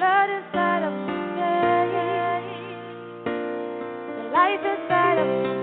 Blood 0.00 0.30
inside 0.30 0.82
of 0.82 0.94
veins. 1.36 2.40
The 4.16 4.24
life 4.32 4.64
inside 4.64 5.18
of 5.18 5.28
my 5.44 5.59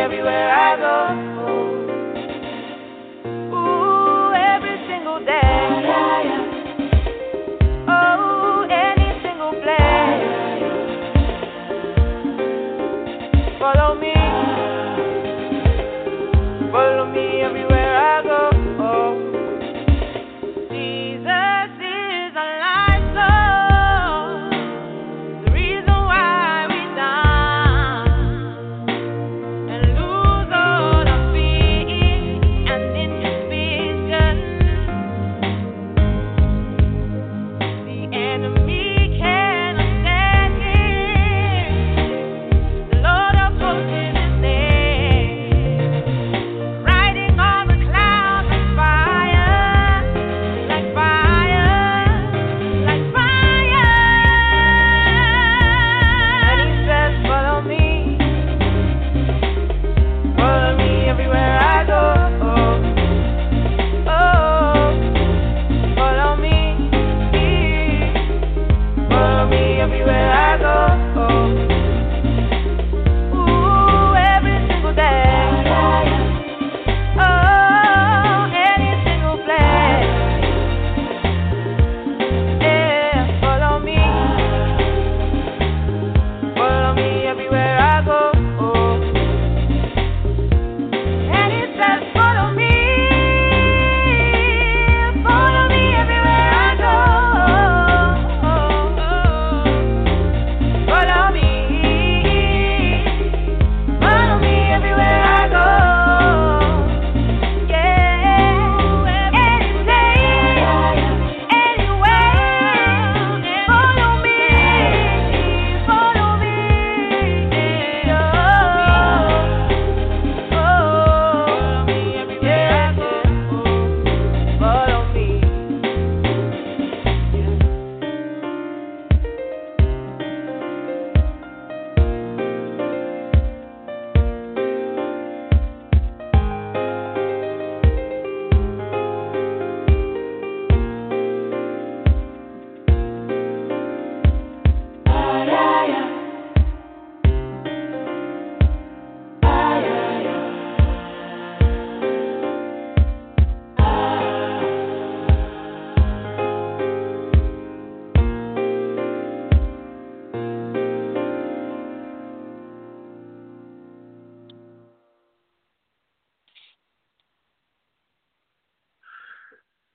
everywhere 0.00 0.50
I 0.50 0.76
go. 0.80 0.96
Ooh, 3.54 4.32
every 4.32 4.78
single 4.88 5.20
day. 5.24 6.39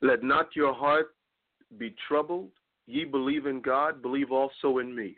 Let 0.05 0.21
not 0.21 0.55
your 0.55 0.71
heart 0.71 1.15
be 1.79 1.95
troubled. 2.07 2.51
Ye 2.85 3.05
believe 3.05 3.47
in 3.47 3.59
God, 3.59 4.03
believe 4.03 4.31
also 4.31 4.77
in 4.77 4.95
me. 4.95 5.15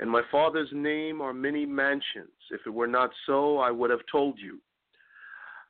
In 0.00 0.10
my 0.10 0.20
Father's 0.30 0.68
name 0.72 1.22
are 1.22 1.32
many 1.32 1.64
mansions. 1.64 2.36
If 2.50 2.60
it 2.66 2.70
were 2.70 2.86
not 2.86 3.10
so, 3.24 3.56
I 3.56 3.70
would 3.70 3.88
have 3.88 4.04
told 4.12 4.38
you. 4.38 4.60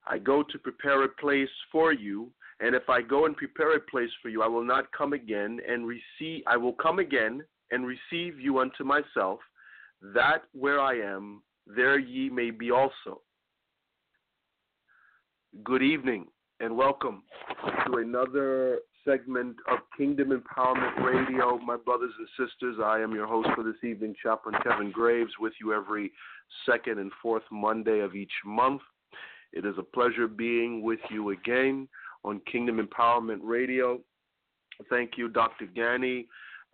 I 0.05 0.19
go 0.19 0.43
to 0.43 0.59
prepare 0.59 1.05
a 1.05 1.09
place 1.09 1.49
for 1.71 1.93
you, 1.93 2.33
and 2.59 2.75
if 2.75 2.91
I 2.91 3.03
go 3.03 3.27
and 3.27 3.37
prepare 3.37 3.77
a 3.77 3.81
place 3.81 4.11
for 4.21 4.31
you, 4.31 4.43
I 4.43 4.49
will 4.49 4.65
not 4.65 4.91
come 4.91 5.13
again 5.13 5.61
and 5.69 5.87
receive 5.87 6.43
I 6.49 6.57
will 6.57 6.73
come 6.73 6.99
again 6.99 7.45
and 7.71 7.87
receive 7.87 8.41
you 8.41 8.59
unto 8.59 8.83
myself, 8.83 9.39
that 10.03 10.43
where 10.53 10.81
I 10.81 10.95
am, 10.95 11.41
there 11.69 12.01
ye 12.01 12.31
may 12.31 12.51
be 12.51 12.73
also. 12.73 13.23
Good 15.63 15.83
evening 15.83 16.27
and 16.61 16.77
welcome 16.77 17.23
to 17.87 17.99
another 17.99 18.81
segment 19.05 19.57
of 19.71 19.79
Kingdom 19.97 20.31
Empowerment 20.31 21.05
Radio. 21.05 21.57
My 21.59 21.77
brothers 21.77 22.11
and 22.19 22.29
sisters, 22.37 22.77
I 22.83 22.99
am 22.99 23.15
your 23.15 23.29
host 23.29 23.49
for 23.55 23.63
this 23.63 23.77
evening, 23.89 24.15
Chaplain 24.21 24.57
Kevin 24.65 24.91
Graves, 24.91 25.31
with 25.39 25.53
you 25.61 25.73
every 25.73 26.11
second 26.67 26.99
and 26.99 27.13
fourth 27.23 27.45
Monday 27.53 28.01
of 28.01 28.17
each 28.17 28.33
month. 28.45 28.81
It 29.53 29.65
is 29.65 29.77
a 29.79 29.85
pleasure 29.85 30.27
being 30.27 30.83
with 30.83 30.99
you 31.11 31.31
again 31.31 31.87
on 32.25 32.41
Kingdom 32.51 32.85
Empowerment 32.85 33.41
Radio. 33.43 34.01
Thank 34.91 35.13
you, 35.17 35.29
Dr. 35.29 35.67
Gani 35.67 36.27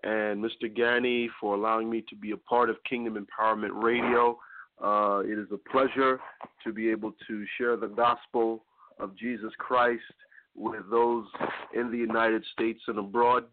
and 0.03 0.43
Mr. 0.43 0.75
Gani 0.75 1.29
for 1.39 1.55
allowing 1.55 1.91
me 1.91 2.03
to 2.09 2.17
be 2.17 2.31
a 2.31 2.37
part 2.39 2.71
of 2.71 2.77
Kingdom 2.89 3.23
Empowerment 3.23 3.83
Radio. 3.83 4.39
Uh, 4.83 5.21
it 5.25 5.39
is 5.39 5.49
a 5.53 5.71
pleasure 5.71 6.21
to 6.65 6.73
be 6.73 6.91
able 6.91 7.13
to 7.29 7.45
share 7.59 7.77
the 7.77 7.89
gospel 7.89 8.65
of 8.99 9.17
Jesus 9.17 9.53
Christ 9.59 10.03
with 10.55 10.89
those 10.91 11.27
in 11.75 11.91
the 11.91 11.99
United 11.99 12.45
States 12.53 12.81
and 12.87 12.99
abroad. 12.99 13.45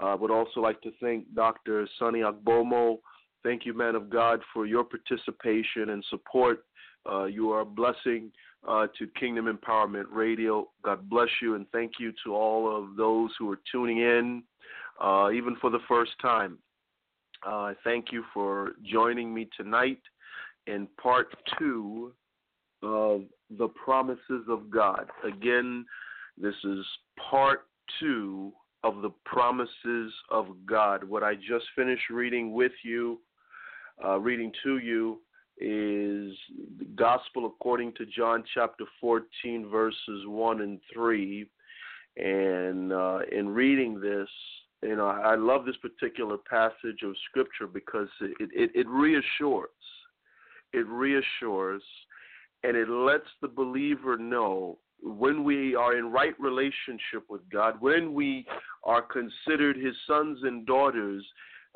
I 0.00 0.12
uh, 0.12 0.16
would 0.16 0.30
also 0.30 0.60
like 0.60 0.80
to 0.82 0.90
thank 1.00 1.32
Dr. 1.34 1.88
Sonny 1.98 2.20
Agbomo. 2.20 2.98
Thank 3.42 3.64
you, 3.64 3.74
man 3.74 3.94
of 3.94 4.10
God, 4.10 4.40
for 4.52 4.66
your 4.66 4.84
participation 4.84 5.90
and 5.90 6.04
support. 6.10 6.64
Uh, 7.10 7.24
you 7.24 7.50
are 7.52 7.60
a 7.60 7.64
blessing 7.66 8.32
uh, 8.66 8.86
to 8.98 9.06
Kingdom 9.18 9.46
Empowerment 9.46 10.06
Radio. 10.10 10.68
God 10.82 11.08
bless 11.08 11.28
you, 11.40 11.54
and 11.54 11.66
thank 11.70 11.92
you 12.00 12.12
to 12.24 12.34
all 12.34 12.74
of 12.74 12.96
those 12.96 13.30
who 13.38 13.50
are 13.52 13.60
tuning 13.70 13.98
in, 13.98 14.42
uh, 15.00 15.30
even 15.32 15.56
for 15.60 15.70
the 15.70 15.80
first 15.86 16.12
time. 16.20 16.58
Uh, 17.46 17.74
thank 17.84 18.06
you 18.10 18.24
for 18.32 18.72
joining 18.82 19.32
me 19.34 19.48
tonight 19.56 20.00
in 20.66 20.88
part 21.00 21.28
two 21.58 22.12
of 22.82 23.22
the 23.50 23.68
promises 23.68 24.44
of 24.48 24.70
God. 24.70 25.10
Again, 25.24 25.84
this 26.36 26.54
is 26.64 26.84
part 27.30 27.66
two 28.00 28.52
of 28.82 29.02
the 29.02 29.10
promises 29.24 30.12
of 30.30 30.48
God. 30.66 31.04
What 31.04 31.22
I 31.22 31.34
just 31.34 31.64
finished 31.76 32.10
reading 32.10 32.52
with 32.52 32.72
you, 32.82 33.20
uh, 34.04 34.18
reading 34.18 34.52
to 34.64 34.78
you, 34.78 35.20
is 35.58 36.36
the 36.78 36.84
Gospel 36.96 37.46
according 37.46 37.92
to 37.94 38.06
John 38.06 38.42
chapter 38.52 38.84
14, 39.00 39.68
verses 39.70 40.26
1 40.26 40.60
and 40.60 40.80
3. 40.92 41.46
And 42.16 42.92
uh, 42.92 43.20
in 43.32 43.48
reading 43.48 44.00
this, 44.00 44.28
you 44.82 44.96
know, 44.96 45.06
I 45.06 45.36
love 45.36 45.64
this 45.64 45.76
particular 45.76 46.36
passage 46.36 47.02
of 47.04 47.14
Scripture 47.30 47.66
because 47.66 48.08
it, 48.20 48.50
it, 48.52 48.70
it 48.74 48.86
reassures, 48.88 49.68
it 50.72 50.86
reassures, 50.86 51.82
and 52.64 52.76
it 52.76 52.88
lets 52.88 53.28
the 53.42 53.48
believer 53.48 54.16
know 54.16 54.78
when 55.02 55.44
we 55.44 55.76
are 55.76 55.98
in 55.98 56.10
right 56.10 56.34
relationship 56.40 57.28
with 57.28 57.42
God, 57.52 57.80
when 57.80 58.14
we 58.14 58.46
are 58.84 59.02
considered 59.02 59.76
His 59.76 59.94
sons 60.06 60.38
and 60.42 60.66
daughters, 60.66 61.24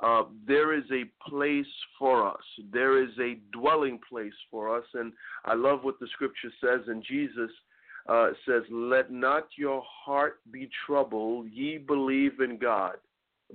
uh, 0.03 0.23
there 0.47 0.73
is 0.77 0.85
a 0.91 1.05
place 1.29 1.67
for 1.99 2.27
us. 2.27 2.43
There 2.73 3.03
is 3.03 3.11
a 3.21 3.39
dwelling 3.53 4.01
place 4.09 4.33
for 4.51 4.75
us. 4.77 4.85
And 4.95 5.13
I 5.45 5.55
love 5.55 5.81
what 5.83 6.01
the 6.01 6.07
scripture 6.13 6.53
says, 6.61 6.81
and 6.87 7.05
Jesus 7.05 7.51
uh, 8.09 8.31
says, 8.47 8.63
Let 8.71 9.11
not 9.11 9.49
your 9.59 9.83
heart 9.87 10.41
be 10.51 10.71
troubled. 10.87 11.49
Ye 11.53 11.79
believe 11.79 12.41
in 12.41 12.59
God, 12.59 12.95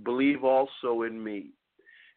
believe 0.04 0.44
also 0.44 1.04
in 1.04 1.24
me. 1.24 1.52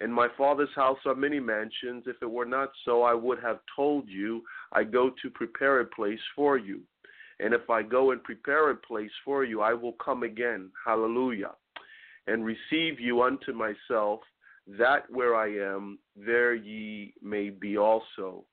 In 0.00 0.12
my 0.12 0.28
Father's 0.36 0.74
house 0.74 0.98
are 1.06 1.14
many 1.14 1.40
mansions. 1.40 2.04
If 2.06 2.16
it 2.20 2.30
were 2.30 2.44
not 2.44 2.70
so, 2.84 3.02
I 3.02 3.14
would 3.14 3.40
have 3.40 3.60
told 3.74 4.08
you, 4.08 4.42
I 4.72 4.84
go 4.84 5.10
to 5.22 5.30
prepare 5.30 5.80
a 5.80 5.86
place 5.86 6.20
for 6.34 6.58
you. 6.58 6.80
And 7.40 7.54
if 7.54 7.68
I 7.70 7.82
go 7.82 8.12
and 8.12 8.22
prepare 8.22 8.70
a 8.70 8.76
place 8.76 9.10
for 9.24 9.44
you, 9.44 9.60
I 9.60 9.74
will 9.74 9.94
come 9.94 10.22
again. 10.22 10.70
Hallelujah 10.86 11.52
and 12.26 12.44
receive 12.44 13.00
you 13.00 13.22
unto 13.22 13.52
myself, 13.52 14.20
that 14.78 15.08
where 15.10 15.36
I 15.36 15.48
am, 15.48 15.98
there 16.16 16.54
ye 16.54 17.14
may 17.22 17.50
be 17.50 17.78
also. 17.78 18.44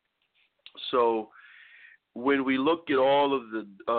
So, 0.91 1.29
when 2.15 2.45
we 2.45 2.59
look 2.59 2.91
at 2.91 2.97
all 2.97 3.35
of 3.35 3.49
the 3.49 3.67
uh, 3.87 3.93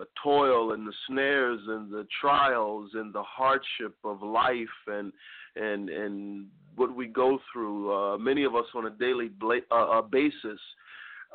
uh, 0.00 0.04
toil 0.22 0.72
and 0.72 0.86
the 0.86 0.92
snares 1.08 1.60
and 1.66 1.90
the 1.90 2.06
trials 2.20 2.90
and 2.94 3.12
the 3.12 3.24
hardship 3.24 3.96
of 4.04 4.22
life 4.22 4.68
and 4.86 5.12
and 5.56 5.88
and 5.88 6.46
what 6.76 6.94
we 6.94 7.06
go 7.06 7.38
through, 7.52 7.92
uh, 7.92 8.18
many 8.18 8.44
of 8.44 8.54
us 8.54 8.66
on 8.74 8.86
a 8.86 8.90
daily 8.90 9.28
bla- 9.28 9.60
uh, 9.70 9.98
uh, 9.98 10.02
basis, 10.02 10.60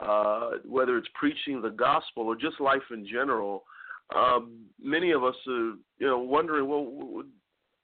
uh, 0.01 0.51
whether 0.65 0.97
it's 0.97 1.07
preaching 1.15 1.62
the 1.62 1.69
gospel 1.69 2.23
or 2.23 2.35
just 2.35 2.62
life 2.62 2.81
in 2.91 3.06
general, 3.07 3.63
um, 4.15 4.65
many 4.81 5.12
of 5.12 5.23
us 5.23 5.35
are 5.47 5.73
you 5.97 6.07
know 6.07 6.19
wondering, 6.19 6.68
well, 6.68 7.23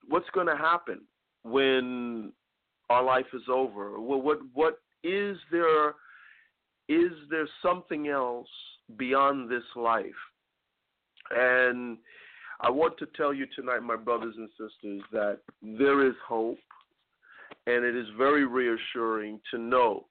what's 0.07 0.30
going 0.34 0.48
to 0.48 0.56
happen 0.56 1.01
when 1.44 2.31
our 2.90 3.04
life 3.04 3.25
is 3.33 3.44
over? 3.50 4.00
Well, 4.00 4.22
what 4.22 4.40
what 4.54 4.80
is 5.04 5.38
there? 5.51 5.95
Is 6.90 7.12
there 7.30 7.48
something 7.62 8.07
else 8.07 8.48
beyond 8.98 9.50
this 9.50 9.63
life? 9.75 10.06
And 11.31 11.98
I 12.62 12.69
want 12.69 12.98
to 12.98 13.07
tell 13.15 13.33
you 13.33 13.45
tonight, 13.56 13.83
my 13.83 13.95
brothers 13.95 14.36
and 14.38 14.50
sisters, 14.51 15.01
that 15.12 15.39
there 15.62 16.07
is 16.07 16.15
hope, 16.27 16.57
and 17.68 17.86
it 17.86 17.95
is 17.95 18.07
very 18.18 18.45
reassuring 18.45 19.39
to 19.51 19.57
know 19.57 20.06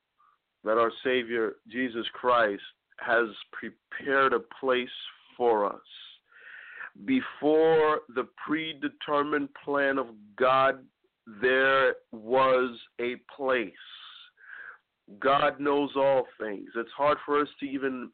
that 0.64 0.78
our 0.78 0.92
Savior 1.04 1.54
Jesus 1.68 2.06
Christ 2.12 2.62
has 2.98 3.28
prepared 3.52 4.32
a 4.32 4.40
place 4.60 4.88
for 5.36 5.66
us 5.66 5.80
before 7.04 8.00
the 8.14 8.26
predetermined 8.46 9.48
plan 9.64 9.98
of 9.98 10.06
God, 10.36 10.82
there 11.40 11.94
was 12.12 12.78
a 13.00 13.16
place. 13.36 13.72
God 15.20 15.60
knows 15.60 15.90
all 15.94 16.24
things. 16.40 16.68
It's 16.74 16.90
hard 16.96 17.18
for 17.24 17.40
us 17.40 17.48
to 17.60 17.66
even 17.66 18.10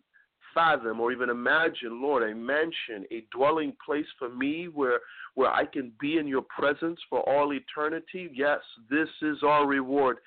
fathom 0.54 1.00
or 1.00 1.12
even 1.12 1.30
imagine, 1.30 2.02
Lord, 2.02 2.22
a 2.22 2.34
mansion, 2.34 3.04
a 3.10 3.24
dwelling 3.30 3.74
place 3.84 4.06
for 4.18 4.28
me 4.28 4.68
where 4.68 5.00
where 5.34 5.50
I 5.50 5.64
can 5.64 5.92
be 6.00 6.18
in 6.18 6.26
your 6.26 6.42
presence 6.42 7.00
for 7.08 7.20
all 7.20 7.52
eternity. 7.52 8.30
Yes, 8.34 8.60
this 8.90 9.08
is 9.22 9.38
our 9.42 9.66
reward. 9.66 10.18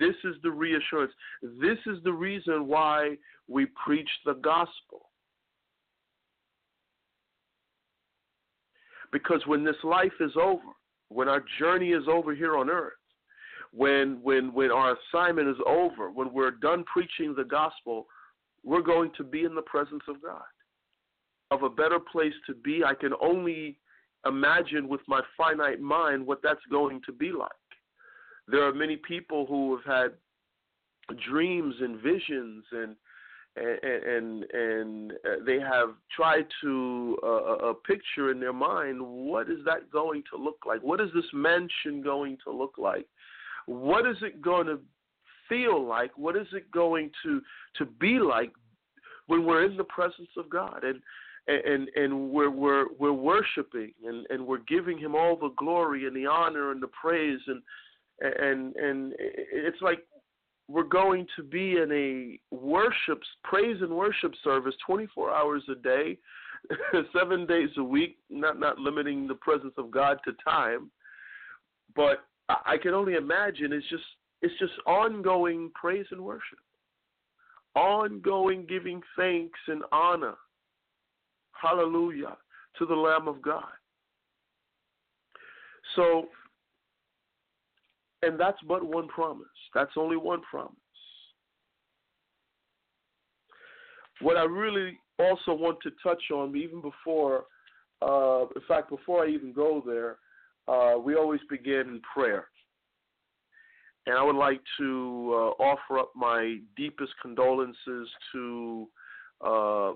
This 0.00 0.16
is 0.24 0.34
the 0.42 0.50
reassurance. 0.50 1.12
This 1.42 1.78
is 1.86 2.02
the 2.02 2.12
reason 2.12 2.66
why 2.66 3.16
we 3.46 3.66
preach 3.84 4.10
the 4.24 4.34
gospel. 4.34 5.10
Because 9.12 9.40
when 9.46 9.64
this 9.64 9.76
life 9.84 10.12
is 10.20 10.32
over, 10.36 10.62
when 11.08 11.28
our 11.28 11.42
journey 11.58 11.90
is 11.90 12.04
over 12.08 12.34
here 12.34 12.56
on 12.56 12.68
earth, 12.68 12.92
when 13.72 14.18
when 14.22 14.52
when 14.52 14.70
our 14.70 14.96
assignment 14.96 15.48
is 15.48 15.56
over, 15.66 16.10
when 16.10 16.32
we're 16.32 16.50
done 16.50 16.84
preaching 16.92 17.34
the 17.34 17.44
gospel, 17.44 18.06
we're 18.68 18.82
going 18.82 19.10
to 19.16 19.24
be 19.24 19.44
in 19.44 19.54
the 19.54 19.62
presence 19.62 20.02
of 20.08 20.22
God. 20.22 20.42
Of 21.50 21.62
a 21.62 21.70
better 21.70 21.98
place 21.98 22.34
to 22.46 22.54
be, 22.54 22.84
I 22.84 22.92
can 22.92 23.12
only 23.22 23.78
imagine 24.26 24.88
with 24.88 25.00
my 25.08 25.22
finite 25.38 25.80
mind 25.80 26.26
what 26.26 26.40
that's 26.42 26.60
going 26.70 27.00
to 27.06 27.12
be 27.12 27.32
like. 27.32 27.50
There 28.46 28.68
are 28.68 28.74
many 28.74 28.96
people 28.96 29.46
who 29.46 29.78
have 29.78 29.84
had 29.86 31.16
dreams 31.26 31.76
and 31.80 31.98
visions 32.02 32.64
and 32.72 32.94
and 33.56 34.04
and, 34.04 34.44
and 34.52 35.12
uh, 35.12 35.44
they 35.46 35.58
have 35.58 35.94
tried 36.14 36.46
to 36.60 37.16
uh, 37.22 37.70
a 37.70 37.74
picture 37.74 38.30
in 38.30 38.38
their 38.38 38.52
mind 38.52 39.00
what 39.00 39.48
is 39.48 39.58
that 39.64 39.90
going 39.90 40.22
to 40.30 40.40
look 40.40 40.58
like 40.66 40.80
what 40.82 41.00
is 41.00 41.08
this 41.14 41.24
mansion 41.32 42.02
going 42.04 42.36
to 42.44 42.52
look 42.52 42.74
like 42.76 43.06
what 43.66 44.06
is 44.06 44.16
it 44.20 44.42
going 44.42 44.66
to 44.66 44.78
feel 45.48 45.86
like 45.86 46.10
what 46.16 46.36
is 46.36 46.46
it 46.52 46.70
going 46.70 47.10
to 47.22 47.40
to 47.76 47.84
be 47.84 48.18
like 48.18 48.52
when 49.26 49.44
we're 49.44 49.64
in 49.64 49.76
the 49.76 49.84
presence 49.84 50.28
of 50.36 50.48
god 50.50 50.84
and 50.84 51.00
and 51.46 51.88
and 51.96 52.30
we're 52.30 52.50
we're 52.50 52.86
we're 52.98 53.12
worshiping 53.12 53.92
and 54.04 54.26
and 54.30 54.46
we're 54.46 54.58
giving 54.68 54.98
him 54.98 55.14
all 55.14 55.36
the 55.36 55.52
glory 55.56 56.06
and 56.06 56.14
the 56.14 56.26
honor 56.26 56.72
and 56.72 56.82
the 56.82 56.88
praise 56.88 57.40
and 57.46 57.62
and 58.20 58.76
and 58.76 59.14
it's 59.18 59.80
like 59.80 60.04
we're 60.68 60.82
going 60.82 61.26
to 61.34 61.42
be 61.42 61.76
in 61.78 61.90
a 61.90 62.54
worship, 62.54 63.22
praise 63.42 63.78
and 63.80 63.90
worship 63.90 64.34
service 64.44 64.74
24 64.86 65.34
hours 65.34 65.62
a 65.70 65.74
day, 65.74 66.18
seven 67.18 67.46
days 67.46 67.70
a 67.78 67.82
week, 67.82 68.18
not, 68.28 68.60
not 68.60 68.78
limiting 68.78 69.26
the 69.26 69.34
presence 69.34 69.72
of 69.78 69.90
God 69.90 70.18
to 70.26 70.32
time. 70.44 70.90
But 71.96 72.24
I 72.50 72.76
can 72.80 72.92
only 72.92 73.14
imagine 73.14 73.72
it's 73.72 73.88
just 73.88 74.04
it's 74.42 74.58
just 74.58 74.72
ongoing 74.86 75.70
praise 75.74 76.06
and 76.10 76.20
worship, 76.20 76.58
ongoing 77.74 78.66
giving 78.68 79.00
thanks 79.16 79.58
and 79.68 79.82
honor, 79.92 80.34
hallelujah, 81.52 82.36
to 82.78 82.86
the 82.86 82.94
Lamb 82.94 83.28
of 83.28 83.42
God. 83.42 83.64
So 85.96 86.28
and 88.22 88.38
that's 88.38 88.58
but 88.66 88.84
one 88.84 89.08
promise. 89.08 89.46
That's 89.74 89.92
only 89.96 90.16
one 90.16 90.40
promise. 90.42 90.74
What 94.20 94.36
I 94.36 94.44
really 94.44 94.98
also 95.18 95.52
want 95.52 95.78
to 95.82 95.90
touch 96.02 96.22
on, 96.34 96.56
even 96.56 96.80
before, 96.80 97.44
uh, 98.02 98.46
in 98.56 98.62
fact, 98.66 98.90
before 98.90 99.24
I 99.24 99.28
even 99.28 99.52
go 99.52 99.82
there, 99.86 100.16
uh, 100.66 100.98
we 100.98 101.14
always 101.14 101.40
begin 101.48 101.80
in 101.80 102.00
prayer. 102.12 102.48
And 104.08 104.16
I 104.16 104.22
would 104.22 104.36
like 104.36 104.62
to 104.78 105.30
uh, 105.34 105.62
offer 105.62 105.98
up 105.98 106.12
my 106.16 106.56
deepest 106.78 107.12
condolences 107.20 108.08
to 108.32 108.88
uh, 109.42 109.92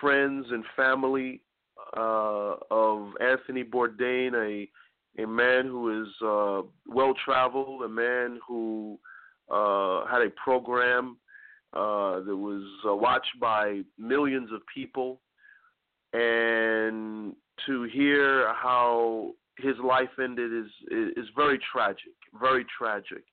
friends 0.00 0.46
and 0.50 0.64
family 0.74 1.40
uh, 1.96 2.56
of 2.72 3.12
Anthony 3.20 3.62
Bourdain, 3.62 4.34
a 4.34 4.68
a 5.22 5.26
man 5.26 5.66
who 5.66 6.02
is 6.02 6.08
uh, 6.24 6.62
well 6.86 7.14
traveled, 7.24 7.82
a 7.82 7.88
man 7.88 8.40
who 8.46 8.98
uh, 9.48 10.06
had 10.06 10.22
a 10.22 10.30
program 10.42 11.16
uh, 11.72 12.20
that 12.20 12.36
was 12.36 12.64
watched 12.84 13.38
by 13.40 13.82
millions 13.96 14.50
of 14.52 14.60
people, 14.74 15.20
and 16.12 17.34
to 17.66 17.84
hear 17.92 18.52
how 18.54 19.32
his 19.56 19.76
life 19.84 20.10
ended 20.20 20.52
is 20.52 20.70
is 20.90 21.26
very 21.36 21.60
tragic, 21.72 22.14
very 22.38 22.64
tragic. 22.76 23.24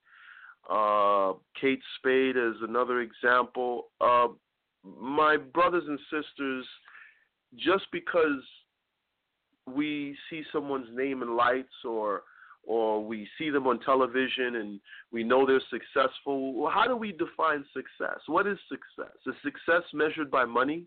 Uh, 0.70 1.34
Kate 1.60 1.82
Spade 1.98 2.36
is 2.36 2.56
another 2.62 3.02
example. 3.02 3.88
Uh, 4.02 4.28
my 5.00 5.38
brothers 5.38 5.84
and 5.88 6.00
sisters, 6.12 6.66
just 7.56 7.86
because 7.92 8.44
we 9.66 10.16
see 10.30 10.44
someone's 10.52 10.90
name 10.94 11.22
in 11.22 11.36
lights 11.36 11.74
or 11.86 12.24
or 12.68 13.04
we 13.04 13.26
see 13.38 13.50
them 13.50 13.66
on 13.66 13.80
television 13.80 14.58
and 14.58 14.82
we 15.14 15.24
know 15.24 15.46
they're 15.46 15.62
successful. 15.70 16.54
Well, 16.54 16.70
how 16.70 16.86
do 16.86 16.98
we 16.98 17.14
define 17.14 17.64
success? 17.74 18.20
What 18.28 18.46
is 18.46 18.58
success? 18.68 19.16
Is 19.26 19.36
success 19.42 19.84
measured 19.94 20.30
by 20.30 20.44
money? 20.44 20.84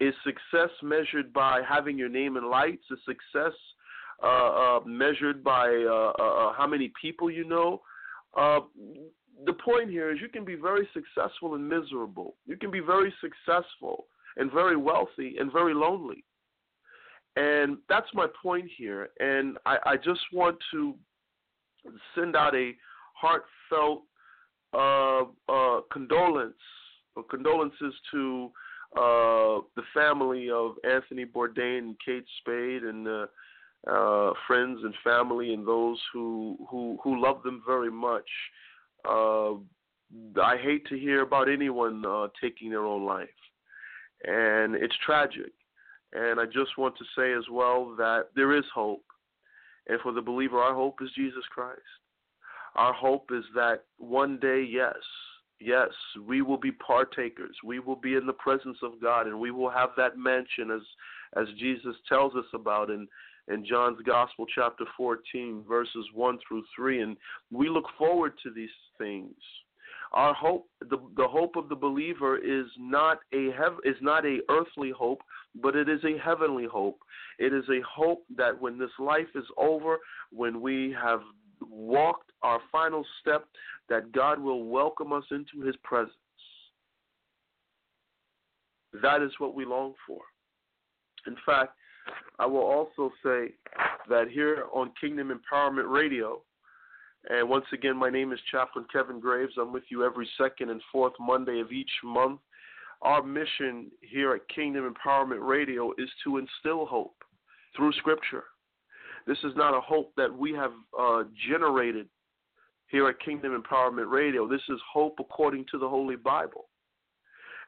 Is 0.00 0.14
success 0.24 0.70
measured 0.82 1.34
by 1.34 1.60
having 1.68 1.98
your 1.98 2.08
name 2.08 2.38
in 2.38 2.48
lights? 2.50 2.84
Is 2.90 2.98
success 3.04 3.52
uh, 4.22 4.26
uh, 4.26 4.80
measured 4.86 5.44
by 5.44 5.66
uh, 5.68 6.12
uh, 6.18 6.22
uh 6.22 6.52
how 6.52 6.66
many 6.66 6.92
people 7.00 7.30
you 7.30 7.44
know? 7.44 7.82
Uh, 8.36 8.60
the 9.44 9.52
point 9.52 9.90
here 9.90 10.10
is 10.10 10.20
you 10.20 10.28
can 10.28 10.44
be 10.44 10.54
very 10.54 10.88
successful 10.94 11.54
and 11.54 11.68
miserable. 11.68 12.36
You 12.46 12.56
can 12.56 12.70
be 12.70 12.80
very 12.80 13.12
successful 13.20 14.06
and 14.36 14.50
very 14.52 14.76
wealthy 14.76 15.36
and 15.38 15.52
very 15.52 15.74
lonely. 15.74 16.24
And 17.36 17.78
that's 17.88 18.08
my 18.14 18.26
point 18.42 18.70
here. 18.76 19.10
And 19.20 19.58
I, 19.66 19.76
I 19.84 19.96
just 19.96 20.20
want 20.32 20.56
to 20.72 20.94
send 22.14 22.34
out 22.34 22.54
a 22.54 22.72
heartfelt 23.14 24.04
condolence 25.92 26.54
condolences 27.30 27.94
to 28.12 28.50
uh, 28.96 29.60
the 29.74 29.82
family 29.92 30.50
of 30.50 30.76
Anthony 30.84 31.24
Bourdain 31.24 31.78
and 31.78 31.96
Kate 32.04 32.24
Spade 32.40 32.82
and 32.82 33.06
uh, 33.06 33.26
uh, 33.90 34.32
friends 34.46 34.80
and 34.82 34.94
family 35.04 35.54
and 35.54 35.66
those 35.66 36.00
who 36.12 36.56
who 36.70 36.98
who 37.02 37.22
love 37.22 37.42
them 37.42 37.62
very 37.66 37.90
much. 37.90 38.28
Uh, 39.08 39.54
I 40.40 40.56
hate 40.56 40.86
to 40.86 40.98
hear 40.98 41.22
about 41.22 41.48
anyone 41.48 42.04
uh, 42.06 42.28
taking 42.40 42.70
their 42.70 42.84
own 42.84 43.04
life, 43.04 43.28
and 44.24 44.74
it's 44.74 44.96
tragic. 45.04 45.52
And 46.12 46.40
I 46.40 46.46
just 46.46 46.78
want 46.78 46.96
to 46.96 47.04
say 47.16 47.32
as 47.32 47.44
well 47.50 47.94
that 47.96 48.28
there 48.34 48.56
is 48.56 48.64
hope. 48.74 49.04
And 49.88 50.00
for 50.00 50.12
the 50.12 50.22
believer, 50.22 50.58
our 50.58 50.74
hope 50.74 50.98
is 51.02 51.10
Jesus 51.14 51.44
Christ. 51.50 51.80
Our 52.76 52.92
hope 52.92 53.30
is 53.32 53.44
that 53.54 53.84
one 53.98 54.38
day, 54.38 54.66
yes, 54.68 54.94
yes, 55.60 55.88
we 56.26 56.42
will 56.42 56.58
be 56.58 56.72
partakers. 56.72 57.56
We 57.64 57.80
will 57.80 57.96
be 57.96 58.14
in 58.14 58.26
the 58.26 58.32
presence 58.32 58.78
of 58.82 59.00
God 59.00 59.26
and 59.26 59.38
we 59.38 59.50
will 59.50 59.70
have 59.70 59.90
that 59.96 60.18
mansion 60.18 60.70
as 60.70 60.82
as 61.36 61.46
Jesus 61.58 61.96
tells 62.08 62.34
us 62.34 62.44
about 62.54 62.88
in 62.88 63.08
in 63.48 63.64
John's 63.64 63.98
Gospel 64.04 64.46
chapter 64.54 64.84
14 64.96 65.64
verses 65.68 66.06
1 66.14 66.38
through 66.46 66.64
3 66.74 67.02
and 67.02 67.16
we 67.50 67.68
look 67.68 67.86
forward 67.98 68.32
to 68.42 68.50
these 68.50 68.70
things. 68.98 69.34
Our 70.12 70.34
hope, 70.34 70.68
the, 70.80 70.98
the 71.16 71.26
hope 71.26 71.56
of 71.56 71.68
the 71.68 71.74
believer 71.74 72.38
is 72.38 72.66
not 72.78 73.18
a 73.32 73.50
hev- 73.50 73.80
is 73.84 73.96
not 74.00 74.24
a 74.24 74.38
earthly 74.48 74.92
hope, 74.96 75.20
but 75.62 75.74
it 75.74 75.88
is 75.88 76.00
a 76.04 76.18
heavenly 76.18 76.66
hope. 76.66 76.98
It 77.38 77.52
is 77.52 77.64
a 77.68 77.80
hope 77.86 78.24
that 78.36 78.58
when 78.60 78.78
this 78.78 78.90
life 78.98 79.26
is 79.34 79.44
over, 79.56 79.98
when 80.30 80.60
we 80.60 80.94
have 81.02 81.20
walked 81.60 82.30
our 82.42 82.60
final 82.70 83.04
step, 83.20 83.46
that 83.88 84.12
God 84.12 84.38
will 84.38 84.64
welcome 84.64 85.12
us 85.12 85.24
into 85.30 85.66
His 85.66 85.76
presence. 85.82 86.14
That 89.02 89.22
is 89.22 89.32
what 89.38 89.54
we 89.54 89.64
long 89.64 89.94
for. 90.06 90.20
In 91.26 91.36
fact, 91.44 91.76
I 92.46 92.48
will 92.48 92.60
also 92.60 93.10
say 93.24 93.54
that 94.08 94.28
here 94.30 94.66
on 94.72 94.92
Kingdom 95.00 95.32
Empowerment 95.32 95.92
Radio, 95.92 96.42
and 97.28 97.48
once 97.48 97.64
again, 97.72 97.96
my 97.96 98.08
name 98.08 98.30
is 98.32 98.38
Chaplain 98.52 98.84
Kevin 98.92 99.18
Graves. 99.18 99.54
I'm 99.60 99.72
with 99.72 99.82
you 99.88 100.04
every 100.04 100.28
second 100.38 100.70
and 100.70 100.80
fourth 100.92 101.14
Monday 101.18 101.58
of 101.58 101.72
each 101.72 101.90
month. 102.04 102.38
Our 103.02 103.20
mission 103.20 103.90
here 104.00 104.32
at 104.32 104.48
Kingdom 104.48 104.94
Empowerment 104.94 105.44
Radio 105.44 105.90
is 105.98 106.08
to 106.22 106.36
instill 106.36 106.86
hope 106.86 107.16
through 107.74 107.92
Scripture. 107.94 108.44
This 109.26 109.38
is 109.38 109.56
not 109.56 109.76
a 109.76 109.80
hope 109.80 110.12
that 110.16 110.32
we 110.32 110.52
have 110.52 110.70
uh, 110.96 111.24
generated 111.50 112.06
here 112.86 113.08
at 113.08 113.18
Kingdom 113.18 113.60
Empowerment 113.60 114.08
Radio. 114.08 114.46
This 114.46 114.62
is 114.68 114.78
hope 114.92 115.16
according 115.18 115.64
to 115.72 115.78
the 115.78 115.88
Holy 115.88 116.14
Bible. 116.14 116.66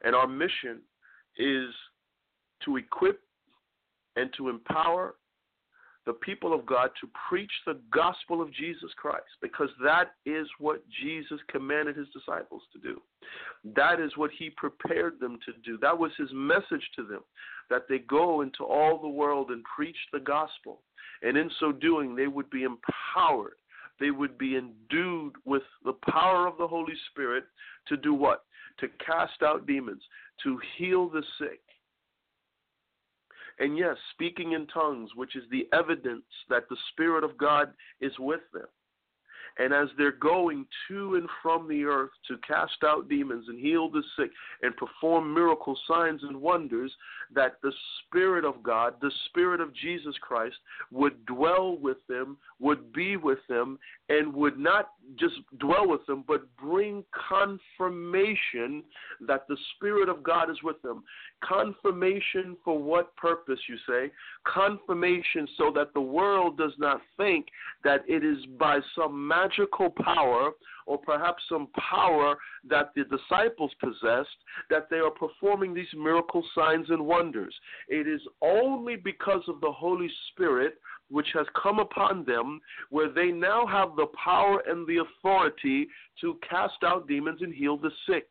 And 0.05 0.15
our 0.15 0.25
mission 0.25 0.79
is 1.37 1.67
to 2.63 2.77
equip 2.77 3.19
and 4.19 4.31
to 4.37 4.49
empower 4.49 5.15
the 6.05 6.13
people 6.13 6.53
of 6.53 6.65
God 6.65 6.89
to 7.01 7.09
preach 7.29 7.51
the 7.65 7.79
gospel 7.93 8.41
of 8.41 8.53
Jesus 8.53 8.89
Christ 8.97 9.27
because 9.41 9.69
that 9.83 10.13
is 10.25 10.47
what 10.57 10.83
Jesus 11.03 11.39
commanded 11.51 11.95
his 11.95 12.07
disciples 12.09 12.63
to 12.73 12.79
do. 12.79 13.01
That 13.75 13.99
is 13.99 14.11
what 14.15 14.31
he 14.37 14.49
prepared 14.49 15.19
them 15.19 15.37
to 15.45 15.51
do. 15.63 15.77
That 15.77 15.97
was 15.97 16.11
his 16.17 16.29
message 16.33 16.89
to 16.95 17.03
them 17.03 17.21
that 17.69 17.83
they 17.87 17.99
go 17.99 18.41
into 18.41 18.63
all 18.63 18.99
the 18.99 19.07
world 19.07 19.51
and 19.51 19.63
preach 19.63 19.97
the 20.11 20.19
gospel. 20.19 20.81
And 21.21 21.37
in 21.37 21.51
so 21.59 21.71
doing, 21.71 22.15
they 22.15 22.27
would 22.27 22.49
be 22.49 22.63
empowered. 22.63 23.57
They 23.99 24.11
would 24.11 24.37
be 24.37 24.55
endued 24.57 25.33
with 25.45 25.63
the 25.83 25.97
power 26.09 26.47
of 26.47 26.57
the 26.57 26.67
Holy 26.67 26.93
Spirit 27.11 27.43
to 27.87 27.97
do 27.97 28.13
what? 28.13 28.45
To 28.79 28.87
cast 29.05 29.43
out 29.43 29.67
demons, 29.67 30.01
to 30.43 30.57
heal 30.77 31.09
the 31.09 31.21
sick, 31.37 31.59
and 33.59 33.77
yes, 33.77 33.97
speaking 34.13 34.53
in 34.53 34.67
tongues, 34.67 35.11
which 35.15 35.35
is 35.35 35.43
the 35.51 35.67
evidence 35.73 36.23
that 36.49 36.69
the 36.69 36.77
Spirit 36.91 37.23
of 37.23 37.37
God 37.37 37.73
is 37.99 38.13
with 38.17 38.41
them. 38.53 38.67
And 39.57 39.73
as 39.73 39.89
they're 39.97 40.11
going 40.13 40.65
to 40.87 41.15
and 41.15 41.27
from 41.41 41.67
the 41.67 41.83
earth 41.83 42.11
to 42.29 42.37
cast 42.47 42.77
out 42.85 43.09
demons 43.09 43.45
and 43.49 43.59
heal 43.59 43.89
the 43.89 44.03
sick 44.17 44.29
and 44.61 44.73
perform 44.77 45.33
miracle 45.33 45.77
signs 45.85 46.21
and 46.23 46.39
wonders, 46.39 46.93
that 47.33 47.57
the 47.61 47.73
Spirit 48.05 48.45
of 48.45 48.63
God, 48.63 48.93
the 49.01 49.11
Spirit 49.25 49.59
of 49.59 49.75
Jesus 49.75 50.15
Christ, 50.21 50.55
would 50.91 51.25
dwell 51.25 51.77
with 51.77 51.97
them, 52.07 52.37
would 52.59 52.93
be 52.93 53.17
with 53.17 53.39
them, 53.49 53.77
and 54.09 54.33
would 54.33 54.57
not 54.57 54.91
just 55.17 55.35
dwell 55.59 55.87
with 55.87 56.05
them, 56.07 56.23
but 56.27 56.41
bring 56.57 57.03
confirmation 57.29 58.83
that 59.27 59.47
the 59.47 59.57
Spirit 59.75 60.09
of 60.09 60.23
God 60.23 60.49
is 60.49 60.57
with 60.63 60.81
them. 60.81 61.03
Confirmation 61.47 62.57
for 62.63 62.77
what 62.81 63.15
purpose, 63.15 63.59
you 63.67 63.77
say? 63.87 64.11
Confirmation 64.51 65.47
so 65.57 65.71
that 65.75 65.93
the 65.93 66.01
world 66.01 66.57
does 66.57 66.73
not 66.79 67.01
think 67.17 67.47
that 67.83 68.03
it 68.07 68.23
is 68.23 68.37
by 68.59 68.79
some 68.95 69.27
magical 69.27 69.89
power 69.89 70.51
or 70.87 70.97
perhaps 70.97 71.43
some 71.47 71.67
power 71.89 72.35
that 72.67 72.91
the 72.95 73.03
disciples 73.03 73.71
possessed 73.79 74.29
that 74.71 74.89
they 74.89 74.97
are 74.97 75.11
performing 75.11 75.73
these 75.73 75.85
miracle 75.95 76.43
signs 76.55 76.89
and 76.89 77.05
wonders. 77.05 77.53
It 77.87 78.07
is 78.07 78.21
only 78.41 78.95
because 78.95 79.43
of 79.47 79.61
the 79.61 79.71
Holy 79.71 80.09
Spirit 80.31 80.79
which 81.09 81.27
has 81.33 81.45
come 81.61 81.79
upon 81.79 82.23
them, 82.25 82.59
where 82.89 83.11
they 83.11 83.31
now 83.31 83.65
have 83.65 83.95
the 83.95 84.07
power 84.23 84.61
and 84.67 84.87
the 84.87 84.97
authority 84.97 85.87
to 86.21 86.39
cast 86.47 86.83
out 86.85 87.07
demons 87.07 87.41
and 87.41 87.53
heal 87.53 87.77
the 87.77 87.91
sick. 88.07 88.27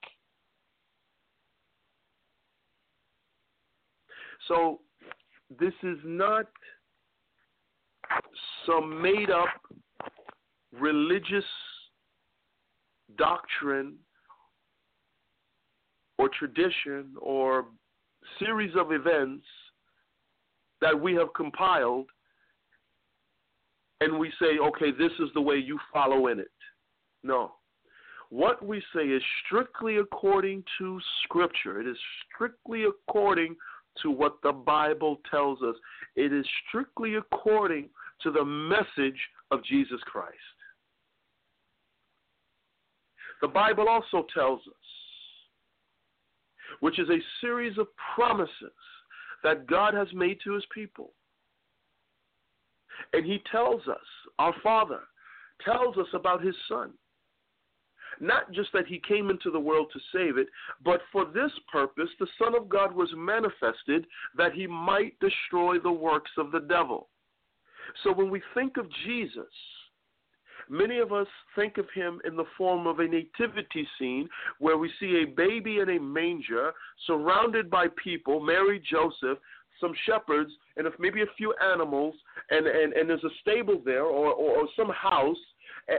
So, 4.46 4.80
this 5.58 5.74
is 5.82 5.98
not 6.04 6.46
some 8.66 9.00
made 9.00 9.30
up 9.30 9.48
religious 10.72 11.44
doctrine 13.16 13.94
or 16.18 16.28
tradition 16.38 17.14
or 17.20 17.66
series 18.38 18.74
of 18.76 18.92
events 18.92 19.44
that 20.80 20.98
we 20.98 21.14
have 21.14 21.32
compiled 21.34 22.06
and 24.00 24.18
we 24.18 24.30
say, 24.40 24.58
okay, 24.60 24.90
this 24.90 25.12
is 25.18 25.28
the 25.34 25.40
way 25.40 25.56
you 25.56 25.78
follow 25.92 26.28
in 26.28 26.38
it. 26.38 26.50
No. 27.22 27.52
What 28.30 28.64
we 28.64 28.82
say 28.94 29.04
is 29.04 29.22
strictly 29.46 29.96
according 29.96 30.62
to 30.78 31.00
Scripture. 31.24 31.80
It 31.80 31.88
is 31.88 31.96
strictly 32.34 32.84
according 32.84 33.56
to 34.02 34.10
what 34.10 34.36
the 34.42 34.52
Bible 34.52 35.20
tells 35.30 35.62
us. 35.62 35.74
It 36.14 36.32
is 36.32 36.46
strictly 36.68 37.16
according 37.16 37.88
to 38.22 38.30
the 38.30 38.44
message 38.44 39.18
of 39.50 39.64
Jesus 39.64 40.00
Christ. 40.04 40.36
The 43.40 43.48
Bible 43.48 43.88
also 43.88 44.26
tells 44.34 44.60
us, 44.60 44.74
which 46.80 46.98
is 46.98 47.08
a 47.08 47.18
series 47.40 47.78
of 47.78 47.86
promises 48.14 48.52
that 49.42 49.66
God 49.66 49.94
has 49.94 50.08
made 50.12 50.38
to 50.44 50.54
his 50.54 50.64
people. 50.74 51.12
And 53.12 53.24
he 53.24 53.42
tells 53.50 53.86
us, 53.88 53.96
our 54.38 54.54
Father 54.62 55.00
tells 55.64 55.96
us 55.96 56.06
about 56.14 56.44
his 56.44 56.54
Son. 56.68 56.92
Not 58.20 58.50
just 58.52 58.72
that 58.72 58.86
he 58.86 59.00
came 59.06 59.30
into 59.30 59.50
the 59.50 59.60
world 59.60 59.88
to 59.92 60.00
save 60.12 60.38
it, 60.38 60.48
but 60.84 61.00
for 61.12 61.24
this 61.24 61.52
purpose 61.70 62.08
the 62.18 62.26
Son 62.42 62.54
of 62.56 62.68
God 62.68 62.94
was 62.94 63.10
manifested 63.16 64.06
that 64.36 64.52
he 64.52 64.66
might 64.66 65.18
destroy 65.20 65.78
the 65.78 65.92
works 65.92 66.30
of 66.36 66.50
the 66.50 66.60
devil. 66.60 67.08
So 68.02 68.12
when 68.12 68.30
we 68.30 68.42
think 68.54 68.76
of 68.76 68.86
Jesus, 69.04 69.46
Many 70.70 70.98
of 70.98 71.12
us 71.12 71.26
think 71.56 71.78
of 71.78 71.86
him 71.94 72.20
in 72.26 72.36
the 72.36 72.44
form 72.56 72.86
of 72.86 72.98
a 72.98 73.08
nativity 73.08 73.88
scene 73.98 74.28
where 74.58 74.76
we 74.76 74.90
see 75.00 75.22
a 75.22 75.34
baby 75.34 75.78
in 75.78 75.88
a 75.88 75.98
manger 75.98 76.72
surrounded 77.06 77.70
by 77.70 77.86
people, 78.02 78.40
Mary, 78.40 78.82
Joseph, 78.90 79.38
some 79.80 79.92
shepherds, 80.06 80.50
and 80.76 80.86
if 80.86 80.94
maybe 80.98 81.22
a 81.22 81.26
few 81.36 81.54
animals, 81.72 82.14
and, 82.50 82.66
and, 82.66 82.92
and 82.92 83.08
there's 83.08 83.24
a 83.24 83.30
stable 83.40 83.80
there 83.84 84.04
or, 84.04 84.32
or, 84.32 84.58
or 84.58 84.68
some 84.76 84.90
house, 84.90 85.36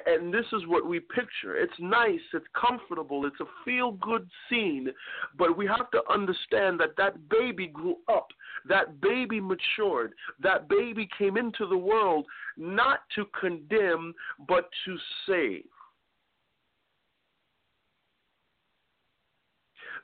and 0.05 0.33
this 0.33 0.45
is 0.53 0.67
what 0.67 0.85
we 0.85 0.99
picture. 0.99 1.55
It's 1.55 1.73
nice, 1.79 2.19
it's 2.33 2.45
comfortable, 2.53 3.25
it's 3.25 3.39
a 3.39 3.45
feel 3.65 3.93
good 3.93 4.27
scene, 4.49 4.89
but 5.37 5.57
we 5.57 5.65
have 5.65 5.89
to 5.91 6.01
understand 6.11 6.79
that 6.79 6.95
that 6.97 7.29
baby 7.29 7.67
grew 7.67 7.97
up, 8.07 8.27
that 8.67 9.01
baby 9.01 9.39
matured, 9.39 10.13
that 10.41 10.69
baby 10.69 11.09
came 11.17 11.37
into 11.37 11.67
the 11.67 11.77
world 11.77 12.25
not 12.57 12.99
to 13.15 13.25
condemn, 13.39 14.13
but 14.47 14.69
to 14.85 14.97
save. 15.27 15.65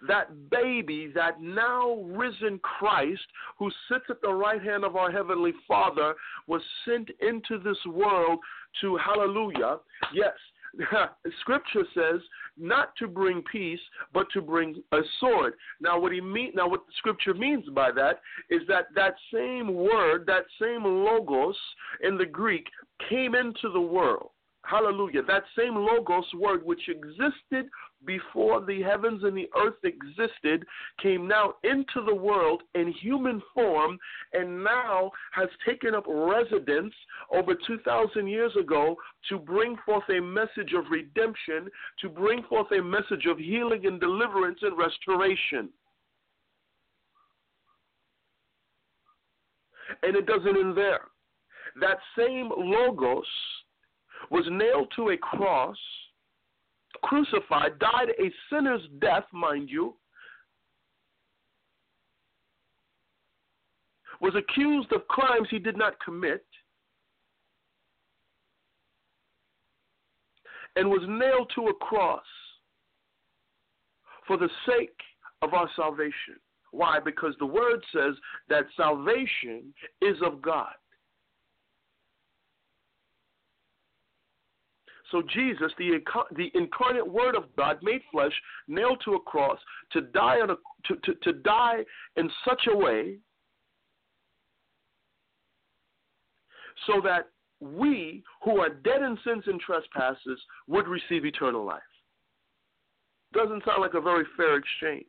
That 0.08 0.50
baby, 0.50 1.12
that 1.16 1.42
now 1.42 1.96
risen 2.04 2.60
Christ, 2.60 3.26
who 3.58 3.70
sits 3.90 4.06
at 4.10 4.22
the 4.22 4.34
right 4.34 4.62
hand 4.62 4.84
of 4.84 4.96
our 4.96 5.12
Heavenly 5.12 5.54
Father, 5.68 6.16
was 6.48 6.62
sent 6.86 7.10
into 7.22 7.60
this 7.64 7.78
world 7.88 8.40
to, 8.82 8.98
hallelujah, 8.98 9.78
yes, 10.14 10.34
Scripture 11.42 11.84
says 11.94 12.22
not 12.58 12.96
to 12.98 13.08
bring 13.08 13.44
peace, 13.52 13.80
but 14.14 14.28
to 14.34 14.42
bring 14.42 14.82
a 14.92 15.00
sword. 15.20 15.54
Now, 15.80 16.00
what 16.00 16.12
he 16.12 16.22
mean? 16.22 16.52
Now, 16.56 16.68
what 16.68 16.82
Scripture 16.98 17.34
means 17.34 17.66
by 17.74 17.92
that 17.92 18.22
is 18.50 18.62
that 18.68 18.88
that 18.96 19.16
same 19.34 19.74
word, 19.74 20.26
that 20.28 20.46
same 20.62 20.84
logos 20.84 21.58
in 22.02 22.18
the 22.18 22.26
Greek, 22.26 22.66
came 23.10 23.36
into 23.36 23.70
the 23.72 23.82
world. 23.82 24.30
Hallelujah. 24.64 25.22
That 25.24 25.44
same 25.58 25.76
logos 25.76 26.26
word, 26.34 26.66
which 26.66 26.90
existed 26.90 27.68
before 28.06 28.64
the 28.66 28.82
heavens 28.82 29.24
and 29.24 29.36
the 29.36 29.50
earth 29.58 29.84
existed, 29.84 30.66
came 31.02 31.28
now 31.28 31.56
into 31.64 32.06
the 32.06 32.16
world 32.16 32.64
in 32.74 32.92
human 32.92 33.42
form 33.54 33.98
and 34.34 34.64
now 34.64 35.12
has 35.32 35.50
taken 35.66 35.96
up 35.96 36.06
residence 36.08 36.94
over 37.32 37.54
2,000 37.68 38.28
years 38.28 38.52
ago 38.60 38.96
to 39.30 39.38
bring 39.38 39.78
forth 39.86 40.04
a 40.10 40.22
message 40.22 40.74
of 40.78 40.86
redemption, 40.90 41.70
to 42.02 42.10
bring 42.10 42.44
forth 42.44 42.72
a 42.72 42.82
message 42.82 43.26
of 43.28 43.38
healing 43.38 43.86
and 43.86 44.00
deliverance 44.00 44.60
and 44.62 44.78
restoration. 44.78 45.70
And 50.04 50.16
it 50.16 50.26
doesn't 50.26 50.58
end 50.58 50.78
there. 50.78 51.02
That 51.80 51.98
same 52.18 52.50
logos 52.56 53.26
was 54.32 54.46
nailed 54.50 54.92
to 54.96 55.10
a 55.10 55.18
cross, 55.18 55.78
crucified, 57.04 57.80
died 57.80 58.10
a 58.20 58.32
sinner's 58.50 58.82
death, 59.00 59.26
mind 59.32 59.70
you, 59.70 59.96
was 64.22 64.34
accused 64.36 64.92
of 64.94 65.08
crimes 65.08 65.48
he 65.52 65.60
did 65.60 65.78
not 65.78 66.00
commit, 66.04 66.46
and 70.76 70.90
was 70.90 71.02
nailed 71.08 71.52
to 71.56 71.68
a 71.68 71.74
cross 71.74 72.24
for 74.28 74.38
the 74.38 74.50
sake 74.66 75.00
of 75.42 75.54
our 75.54 75.70
salvation. 75.76 76.36
Why? 76.72 77.00
Because 77.00 77.34
the 77.40 77.46
word 77.46 77.84
says 77.94 78.16
that 78.50 78.66
salvation 78.76 79.74
is 80.02 80.18
of 80.26 80.42
God. 80.42 80.74
So 85.16 85.22
Jesus, 85.34 85.72
the, 85.78 86.02
the 86.36 86.52
incarnate 86.56 87.10
Word 87.10 87.38
of 87.38 87.46
God, 87.56 87.78
made 87.82 88.02
flesh, 88.12 88.34
nailed 88.68 89.02
to 89.06 89.14
a 89.14 89.20
cross, 89.22 89.58
to 89.94 90.02
die 90.02 90.42
on 90.42 90.50
a, 90.50 90.56
to, 90.88 90.96
to, 91.06 91.14
to 91.24 91.40
die 91.40 91.86
in 92.18 92.30
such 92.46 92.64
a 92.70 92.76
way 92.76 93.16
so 96.86 97.00
that 97.02 97.30
we 97.62 98.24
who 98.44 98.60
are 98.60 98.68
dead 98.68 99.04
in 99.04 99.18
sins 99.26 99.46
and 99.48 99.62
trespasses 99.62 100.38
would 100.68 100.86
receive 100.86 101.24
eternal 101.24 101.64
life. 101.66 101.82
Doesn't 103.32 103.64
sound 103.64 103.84
like 103.84 103.94
a 103.94 104.02
very 104.02 104.26
fair 104.36 104.58
exchange. 104.58 105.06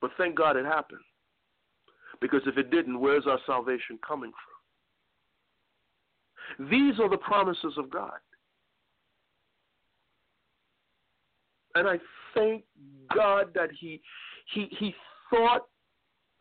But 0.00 0.12
thank 0.16 0.36
God 0.36 0.56
it 0.56 0.64
happened. 0.64 1.02
Because 2.22 2.40
if 2.46 2.56
it 2.56 2.70
didn't, 2.70 2.98
where's 2.98 3.26
our 3.26 3.40
salvation 3.46 3.98
coming 4.06 4.30
from? 4.30 4.57
These 6.70 6.98
are 7.00 7.08
the 7.08 7.18
promises 7.18 7.74
of 7.76 7.90
God. 7.90 8.18
And 11.74 11.88
I 11.88 11.98
thank 12.34 12.64
God 13.14 13.48
that 13.54 13.70
He 13.78 14.00
He 14.54 14.68
He 14.78 14.94
thought 15.30 15.66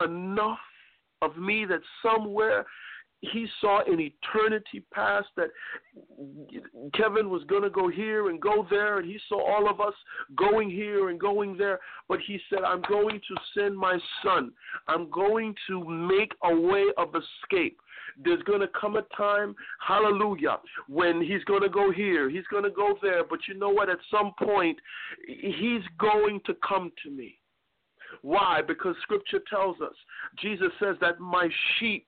enough 0.04 0.60
of 1.22 1.38
me 1.38 1.66
that 1.66 1.82
somewhere 2.02 2.66
he 3.22 3.48
saw 3.60 3.82
in 3.92 4.00
eternity 4.00 4.84
past 4.94 5.28
that 5.38 5.50
Kevin 6.94 7.30
was 7.30 7.44
going 7.46 7.64
to 7.64 7.70
go 7.70 7.90
here 7.90 8.30
and 8.30 8.40
go 8.40 8.66
there, 8.70 9.00
and 9.00 9.08
he 9.08 9.18
saw 9.28 9.42
all 9.42 9.70
of 9.70 9.82
us 9.82 9.94
going 10.36 10.70
here 10.70 11.10
and 11.10 11.20
going 11.20 11.58
there. 11.58 11.80
But 12.08 12.20
he 12.26 12.40
said, 12.50 12.60
I'm 12.64 12.84
going 12.88 13.20
to 13.28 13.36
send 13.56 13.76
my 13.76 13.98
son. 14.24 14.52
I'm 14.88 15.10
going 15.10 15.56
to 15.68 15.84
make 15.84 16.32
a 16.44 16.56
way 16.56 16.86
of 16.98 17.10
escape. 17.16 17.80
There's 18.24 18.42
going 18.44 18.62
to 18.62 18.70
come 18.80 18.96
a 18.96 19.04
time, 19.16 19.56
hallelujah, 19.86 20.58
when 20.88 21.22
he's 21.22 21.44
going 21.44 21.62
to 21.62 21.70
go 21.70 21.92
here, 21.92 22.30
he's 22.30 22.48
going 22.50 22.64
to 22.64 22.72
go 22.72 22.98
there. 23.02 23.24
But 23.24 23.40
you 23.48 23.54
know 23.54 23.70
what? 23.70 23.90
At 23.90 24.00
some 24.10 24.34
point, 24.40 24.78
he's 25.28 25.84
going 26.00 26.40
to 26.46 26.56
come 26.68 26.92
to 27.04 27.12
me. 27.12 27.38
Why? 28.22 28.62
Because 28.66 28.96
scripture 29.02 29.42
tells 29.50 29.82
us, 29.82 29.94
Jesus 30.42 30.72
says 30.80 30.96
that 31.02 31.20
my 31.20 31.50
sheep 31.78 32.08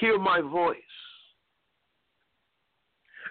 hear 0.00 0.18
my 0.18 0.40
voice. 0.40 0.78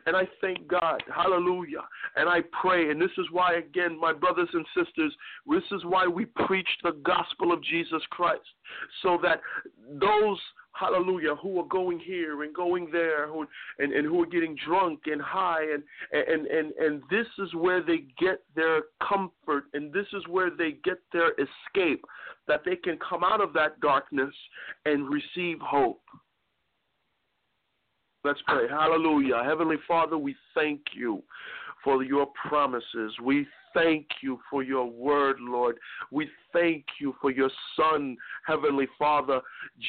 And 0.06 0.17
I 0.17 0.28
thank 0.41 0.67
God. 0.67 1.02
Hallelujah. 1.13 1.84
And 2.17 2.28
I 2.28 2.41
pray. 2.62 2.89
And 2.91 3.02
this 3.02 3.12
is 3.17 3.26
why, 3.32 3.54
again, 3.54 3.97
my 3.97 4.12
brothers 4.12 4.49
and 4.52 4.65
sisters, 4.76 5.13
this 5.47 5.63
is 5.71 5.86
why 5.86 6.08
we 6.08 6.26
preach 6.26 6.67
the 6.84 6.91
gospel 7.04 7.54
of 7.54 7.63
Jesus 7.63 8.02
Christ. 8.10 8.41
So 9.02 9.17
that 9.23 9.39
those 9.99 10.39
hallelujah, 10.73 11.36
who 11.36 11.60
are 11.60 11.67
going 11.67 11.99
here 11.99 12.43
and 12.43 12.54
going 12.54 12.89
there, 12.91 13.28
who 13.28 13.45
and, 13.80 13.93
and 13.93 14.06
who 14.06 14.21
are 14.21 14.28
getting 14.28 14.58
drunk 14.65 15.02
and 15.06 15.21
high, 15.21 15.63
and, 15.71 15.84
and 16.12 16.47
and 16.47 16.71
and 16.73 17.02
this 17.10 17.28
is 17.39 17.54
where 17.54 17.82
they 17.82 18.06
get 18.19 18.43
their 18.56 18.82
comfort, 19.08 19.65
and 19.73 19.93
this 19.93 20.08
is 20.13 20.23
where 20.28 20.49
they 20.49 20.78
get 20.84 20.97
their 21.12 21.32
escape, 21.32 22.04
that 22.47 22.62
they 22.65 22.76
can 22.76 22.97
come 23.08 23.23
out 23.23 23.41
of 23.41 23.54
that 23.54 23.80
darkness 23.80 24.34
and 24.86 25.10
receive 25.10 25.60
hope. 25.62 26.02
Let's 28.24 28.40
pray. 28.48 28.68
Hallelujah. 28.70 29.44
Heavenly 29.44 29.76
Father, 29.88 30.18
we 30.18 30.36
thank 30.56 30.80
you 30.96 31.22
for 31.84 32.04
your 32.04 32.28
promises. 32.48 33.14
We 33.22 33.46
thank 33.74 34.06
you 34.22 34.40
for 34.50 34.64
your 34.64 34.86
word, 34.90 35.38
Lord. 35.42 35.78
We 36.12 36.30
thank 36.54 36.86
you 37.02 37.16
for 37.20 37.32
your 37.32 37.50
Son, 37.76 38.16
Heavenly 38.46 38.88
Father, 38.98 39.42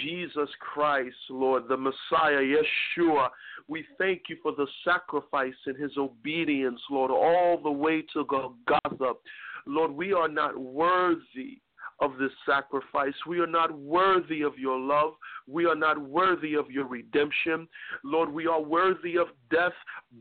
Jesus 0.03 0.49
Christ, 0.59 1.14
Lord, 1.31 1.68
the 1.68 1.77
Messiah, 1.77 2.42
Yeshua. 2.42 3.29
We 3.68 3.85
thank 3.99 4.23
you 4.29 4.37
for 4.42 4.53
the 4.53 4.66
sacrifice 4.85 5.55
and 5.66 5.77
his 5.77 5.92
obedience, 5.97 6.81
Lord, 6.90 7.12
all 7.12 7.61
the 7.62 7.70
way 7.70 8.03
to 8.14 8.25
Golgotha. 8.25 9.12
Lord, 9.66 9.92
we 9.92 10.12
are 10.12 10.29
not 10.29 10.59
worthy 10.59 11.61
of 12.00 12.18
this 12.18 12.30
sacrifice. 12.46 13.14
We 13.26 13.40
are 13.40 13.46
not 13.46 13.76
worthy 13.78 14.42
of 14.42 14.59
your 14.59 14.78
love. 14.78 15.12
We 15.46 15.66
are 15.66 15.76
not 15.76 15.98
worthy 15.98 16.54
of 16.54 16.70
your 16.70 16.87
redemption. 16.87 17.68
Lord, 18.02 18.33
we 18.33 18.46
are 18.46 18.61
worthy 18.61 19.16
of 19.16 19.28
death 19.50 19.72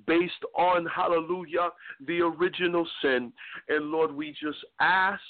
based 0.06 0.34
on, 0.58 0.86
hallelujah, 0.86 1.70
the 2.06 2.22
original 2.22 2.88
sin. 3.02 3.32
And 3.70 3.86
Lord, 3.86 4.14
we 4.14 4.32
just 4.32 4.60
ask 4.80 5.22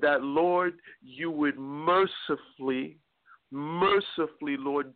that, 0.00 0.22
Lord, 0.22 0.74
you 1.02 1.30
would 1.30 1.58
mercifully, 1.58 2.98
mercifully, 3.50 4.56
Lord, 4.56 4.92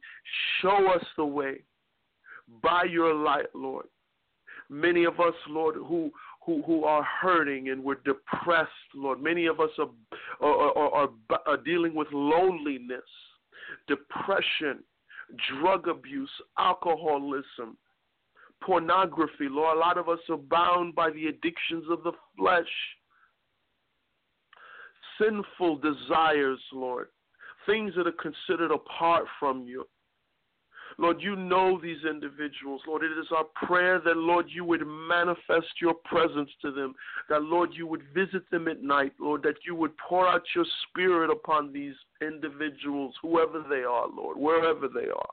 show 0.61 0.91
us 0.93 1.05
the 1.17 1.25
way 1.25 1.63
by 2.63 2.85
your 2.85 3.15
light, 3.15 3.47
Lord. 3.55 3.87
Many 4.71 5.05
of 5.05 5.19
us, 5.21 5.35
Lord, 5.49 5.77
who 5.77 6.11
who, 6.49 6.63
who 6.63 6.85
are 6.85 7.03
hurting 7.03 7.69
and 7.69 7.85
we're 7.85 7.97
depressed, 8.07 8.71
Lord. 8.95 9.23
Many 9.23 9.45
of 9.45 9.61
us 9.61 9.69
are, 9.79 9.91
are, 10.41 10.79
are, 10.95 11.09
are 11.47 11.57
dealing 11.59 11.95
with 11.95 12.09
loneliness, 12.11 13.03
depression, 13.87 14.83
drug 15.61 15.89
abuse, 15.89 16.31
alcoholism, 16.59 17.77
pornography. 18.65 19.47
Lord, 19.51 19.77
a 19.77 19.81
lot 19.81 19.99
of 19.99 20.09
us 20.09 20.21
are 20.31 20.39
bound 20.39 20.95
by 20.95 21.11
the 21.11 21.27
addictions 21.27 21.85
of 21.91 22.03
the 22.03 22.13
flesh, 22.39 22.65
sinful 25.21 25.81
desires, 25.81 26.61
Lord, 26.73 27.09
things 27.67 27.93
that 27.95 28.07
are 28.07 28.13
considered 28.13 28.73
apart 28.73 29.27
from 29.39 29.67
you. 29.67 29.85
Lord, 31.01 31.19
you 31.21 31.37
know 31.37 31.81
these 31.81 32.05
individuals. 32.09 32.83
Lord, 32.87 33.05
it 33.05 33.13
is 33.13 33.29
our 33.35 33.45
prayer 33.67 34.01
that, 34.05 34.17
Lord, 34.17 34.47
you 34.49 34.65
would 34.65 34.85
manifest 34.85 35.69
your 35.81 35.95
presence 35.95 36.51
to 36.63 36.73
them. 36.73 36.95
That, 37.29 37.43
Lord, 37.43 37.71
you 37.73 37.87
would 37.87 38.03
visit 38.13 38.51
them 38.51 38.67
at 38.67 38.83
night. 38.83 39.13
Lord, 39.21 39.45
that 39.45 39.65
you 39.65 39.77
would 39.77 39.97
pour 39.97 40.27
out 40.27 40.43
your 40.57 40.65
spirit 40.89 41.31
upon 41.31 41.73
these 41.73 41.95
individuals, 42.21 43.15
whoever 43.23 43.65
they 43.71 43.85
are, 43.85 44.09
Lord, 44.09 44.39
wherever 44.39 44.89
they 44.89 45.09
are. 45.09 45.31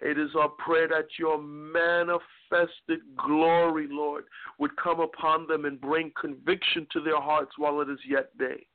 It 0.00 0.18
is 0.18 0.30
our 0.38 0.48
prayer 0.48 0.88
that 0.88 1.06
your 1.18 1.40
manifested 1.40 3.00
glory, 3.16 3.88
Lord, 3.90 4.24
would 4.58 4.76
come 4.76 5.00
upon 5.00 5.46
them 5.48 5.64
and 5.64 5.80
bring 5.80 6.12
conviction 6.20 6.86
to 6.92 7.00
their 7.00 7.20
hearts 7.20 7.52
while 7.56 7.80
it 7.80 7.88
is 7.88 7.98
yet 8.08 8.36
day. 8.38 8.66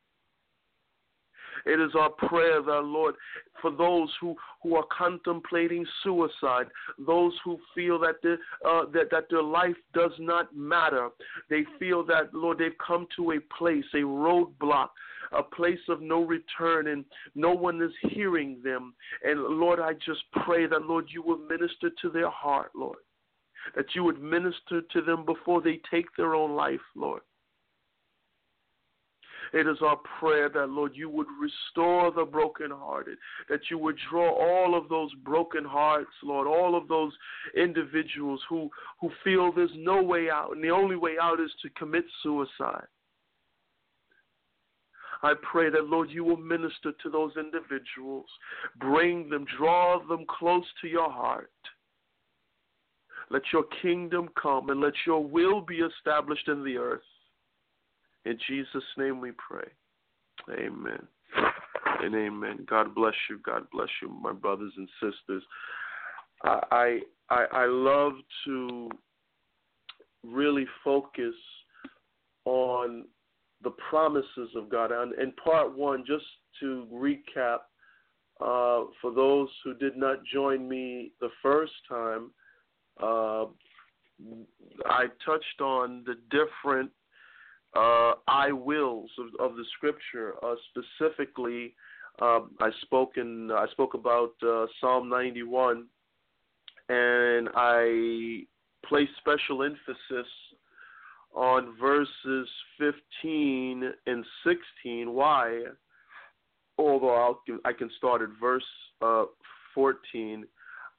It 1.68 1.82
is 1.82 1.92
our 1.96 2.10
prayer 2.10 2.62
that, 2.62 2.82
Lord, 2.84 3.16
for 3.62 3.72
those 3.72 4.10
who, 4.22 4.36
who 4.64 4.76
are 4.76 4.86
contemplating 4.96 5.86
suicide, 6.04 6.68
those 7.06 7.34
who 7.44 7.60
feel 7.76 8.00
that, 8.00 8.22
the, 8.24 8.38
uh, 8.66 8.86
that, 8.94 9.10
that 9.12 9.26
their 9.30 9.44
life 9.44 9.76
does 9.94 10.12
not 10.20 10.56
matter, 10.56 11.10
they 11.50 11.66
feel 11.78 12.06
that, 12.06 12.34
Lord, 12.34 12.60
they've 12.60 12.72
come 12.86 13.08
to 13.18 13.32
a 13.32 13.40
place, 13.58 13.86
a 13.94 13.98
roadblock, 13.98 14.90
a 15.34 15.44
place 15.44 15.80
of 15.90 16.02
no 16.02 16.24
return, 16.24 16.88
and 16.88 17.04
no 17.36 17.52
one 17.52 17.82
is 17.82 17.92
hearing 18.12 18.60
them. 18.64 18.94
And 19.24 19.42
Lord, 19.42 19.80
I 19.80 19.94
just 19.94 20.22
pray 20.46 20.68
that, 20.68 20.84
Lord, 20.84 21.08
you 21.10 21.22
will 21.22 21.38
minister 21.38 21.90
to 22.02 22.10
their 22.10 22.30
heart, 22.30 22.72
Lord. 22.76 23.00
That 23.76 23.88
you 23.94 24.04
would 24.06 24.22
minister 24.22 24.82
to 24.94 25.02
them 25.02 25.26
before 25.26 25.62
they 25.62 25.82
take 25.92 26.06
their 26.16 26.36
own 26.36 26.56
life, 26.56 26.80
Lord. 26.96 27.22
It 29.54 29.68
is 29.68 29.78
our 29.82 29.98
prayer 30.20 30.50
that, 30.50 30.70
Lord, 30.70 30.92
you 30.96 31.10
would 31.10 31.28
restore 31.40 32.12
the 32.12 32.26
brokenhearted, 32.26 33.18
that 33.50 33.62
you 33.70 33.78
would 33.78 33.98
draw 34.10 34.30
all 34.30 34.76
of 34.76 34.90
those 34.90 35.14
broken 35.24 35.64
hearts, 35.64 36.12
Lord, 36.24 36.48
all 36.48 36.76
of 36.76 36.88
those 36.88 37.14
individuals 37.56 38.42
who, 38.50 38.70
who 39.00 39.10
feel 39.24 39.52
there's 39.52 39.70
no 39.76 40.02
way 40.02 40.30
out, 40.30 40.52
and 40.54 40.64
the 40.64 40.70
only 40.70 40.96
way 40.96 41.16
out 41.22 41.40
is 41.40 41.52
to 41.62 41.70
commit 41.72 42.06
suicide. 42.24 42.88
I 45.24 45.34
pray 45.52 45.70
that, 45.70 45.88
Lord, 45.88 46.10
you 46.12 46.24
will 46.24 46.38
minister 46.38 46.92
to 47.02 47.10
those 47.10 47.32
individuals, 47.38 48.28
bring 48.80 49.30
them, 49.30 49.46
draw 49.58 50.00
them 50.08 50.26
close 50.28 50.66
to 50.82 50.88
your 50.88 51.12
heart. 51.12 51.50
Let 53.30 53.42
your 53.52 53.64
kingdom 53.82 54.30
come 54.42 54.70
and 54.70 54.80
let 54.80 54.94
your 55.06 55.26
will 55.26 55.62
be 55.62 55.80
established 55.80 56.48
in 56.48 56.64
the 56.64 56.78
earth. 56.78 57.02
In 58.28 58.38
Jesus' 58.46 58.84
name 58.98 59.22
we 59.22 59.32
pray. 59.32 59.68
Amen. 60.52 61.08
And 62.02 62.14
amen. 62.14 62.66
God 62.70 62.94
bless 62.94 63.14
you. 63.30 63.40
God 63.44 63.64
bless 63.72 63.88
you, 64.02 64.10
my 64.10 64.34
brothers 64.34 64.74
and 64.76 64.90
sisters. 65.02 65.44
I 66.44 67.00
I 67.30 67.46
I 67.52 67.66
love 67.66 68.14
to 68.46 68.90
really 70.26 70.66
focus 70.84 71.36
on 72.44 73.06
the 73.64 73.72
promises 73.90 74.50
of 74.56 74.70
God. 74.70 74.92
And 74.92 75.14
in 75.20 75.32
part 75.32 75.76
one, 75.76 76.04
just 76.06 76.26
to 76.60 76.86
recap, 76.94 77.60
uh, 78.42 78.88
for 79.02 79.14
those 79.16 79.48
who 79.64 79.74
did 79.74 79.96
not 79.96 80.18
join 80.32 80.68
me 80.68 81.12
the 81.22 81.30
first 81.42 81.74
time, 81.88 82.32
uh, 83.02 83.46
I 84.86 85.06
touched 85.26 85.62
on 85.62 86.04
the 86.06 86.16
different 86.30 86.92
uh, 87.76 88.14
I 88.28 88.52
wills 88.52 89.10
of, 89.20 89.52
of 89.52 89.58
the 89.58 89.66
scripture. 89.76 90.34
Uh, 90.44 90.56
specifically, 90.70 91.74
um, 92.22 92.52
I 92.60 92.70
spoke 92.82 93.18
in, 93.18 93.52
I 93.52 93.68
spoke 93.72 93.94
about 93.94 94.32
uh, 94.46 94.66
Psalm 94.80 95.10
91, 95.10 95.86
and 96.90 97.50
I 97.56 98.42
placed 98.86 99.12
special 99.20 99.64
emphasis 99.64 100.28
on 101.36 101.76
verses 101.80 102.48
15 102.80 103.92
and 104.08 104.26
16. 104.44 105.14
Why? 105.14 105.64
Although 106.78 107.14
I'll, 107.14 107.42
I 107.66 107.74
can 107.74 107.90
start 107.98 108.22
at 108.22 108.30
verse 108.40 108.64
uh, 109.02 109.26
14. 109.76 110.46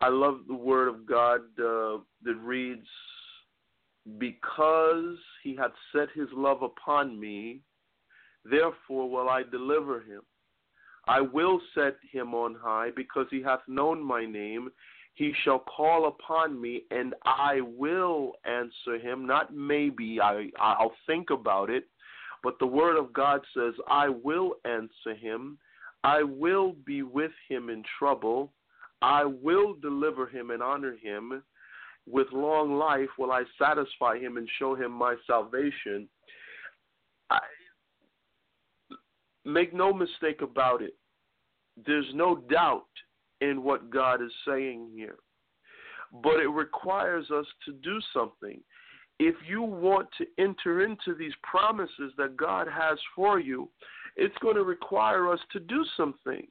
I 0.00 0.08
love 0.08 0.40
the 0.46 0.54
word 0.54 0.88
of 0.88 1.06
God 1.06 1.40
uh, 1.58 1.98
that 2.22 2.36
reads, 2.40 2.86
because 4.16 5.16
he 5.42 5.54
hath 5.56 5.72
set 5.92 6.08
his 6.14 6.28
love 6.32 6.62
upon 6.62 7.18
me, 7.20 7.60
therefore 8.44 9.10
will 9.10 9.28
I 9.28 9.42
deliver 9.42 10.00
him. 10.00 10.22
I 11.06 11.20
will 11.20 11.60
set 11.74 11.96
him 12.10 12.34
on 12.34 12.54
high, 12.54 12.90
because 12.94 13.26
he 13.30 13.42
hath 13.42 13.60
known 13.66 14.02
my 14.02 14.24
name. 14.24 14.70
He 15.14 15.32
shall 15.42 15.58
call 15.58 16.06
upon 16.06 16.60
me, 16.60 16.82
and 16.90 17.14
I 17.24 17.60
will 17.62 18.32
answer 18.44 18.98
him. 18.98 19.26
Not 19.26 19.54
maybe, 19.54 20.20
I, 20.20 20.48
I'll 20.60 20.94
think 21.06 21.30
about 21.30 21.70
it, 21.70 21.84
but 22.42 22.58
the 22.60 22.66
word 22.66 22.96
of 22.96 23.12
God 23.12 23.40
says, 23.56 23.74
I 23.90 24.08
will 24.08 24.54
answer 24.64 25.14
him. 25.18 25.58
I 26.04 26.22
will 26.22 26.74
be 26.86 27.02
with 27.02 27.32
him 27.48 27.68
in 27.68 27.82
trouble. 27.98 28.52
I 29.02 29.24
will 29.24 29.74
deliver 29.74 30.26
him 30.28 30.50
and 30.50 30.62
honor 30.62 30.96
him 30.96 31.42
with 32.10 32.28
long 32.32 32.78
life 32.78 33.08
will 33.18 33.32
I 33.32 33.42
satisfy 33.60 34.18
him 34.18 34.36
and 34.36 34.48
show 34.58 34.74
him 34.74 34.92
my 34.92 35.16
salvation. 35.26 36.08
I, 37.30 37.38
make 39.44 39.74
no 39.74 39.92
mistake 39.92 40.42
about 40.42 40.82
it. 40.82 40.94
There's 41.86 42.08
no 42.14 42.36
doubt 42.50 42.86
in 43.40 43.62
what 43.62 43.90
God 43.90 44.22
is 44.22 44.32
saying 44.46 44.90
here. 44.94 45.16
But 46.22 46.40
it 46.40 46.48
requires 46.48 47.30
us 47.30 47.46
to 47.66 47.72
do 47.72 47.98
something. 48.12 48.60
If 49.20 49.34
you 49.46 49.62
want 49.62 50.08
to 50.18 50.26
enter 50.38 50.84
into 50.84 51.14
these 51.14 51.32
promises 51.42 52.12
that 52.16 52.36
God 52.36 52.66
has 52.68 52.98
for 53.14 53.40
you, 53.40 53.68
it's 54.16 54.36
going 54.40 54.56
to 54.56 54.64
require 54.64 55.30
us 55.30 55.40
to 55.52 55.60
do 55.60 55.84
some 55.96 56.14
things. 56.24 56.48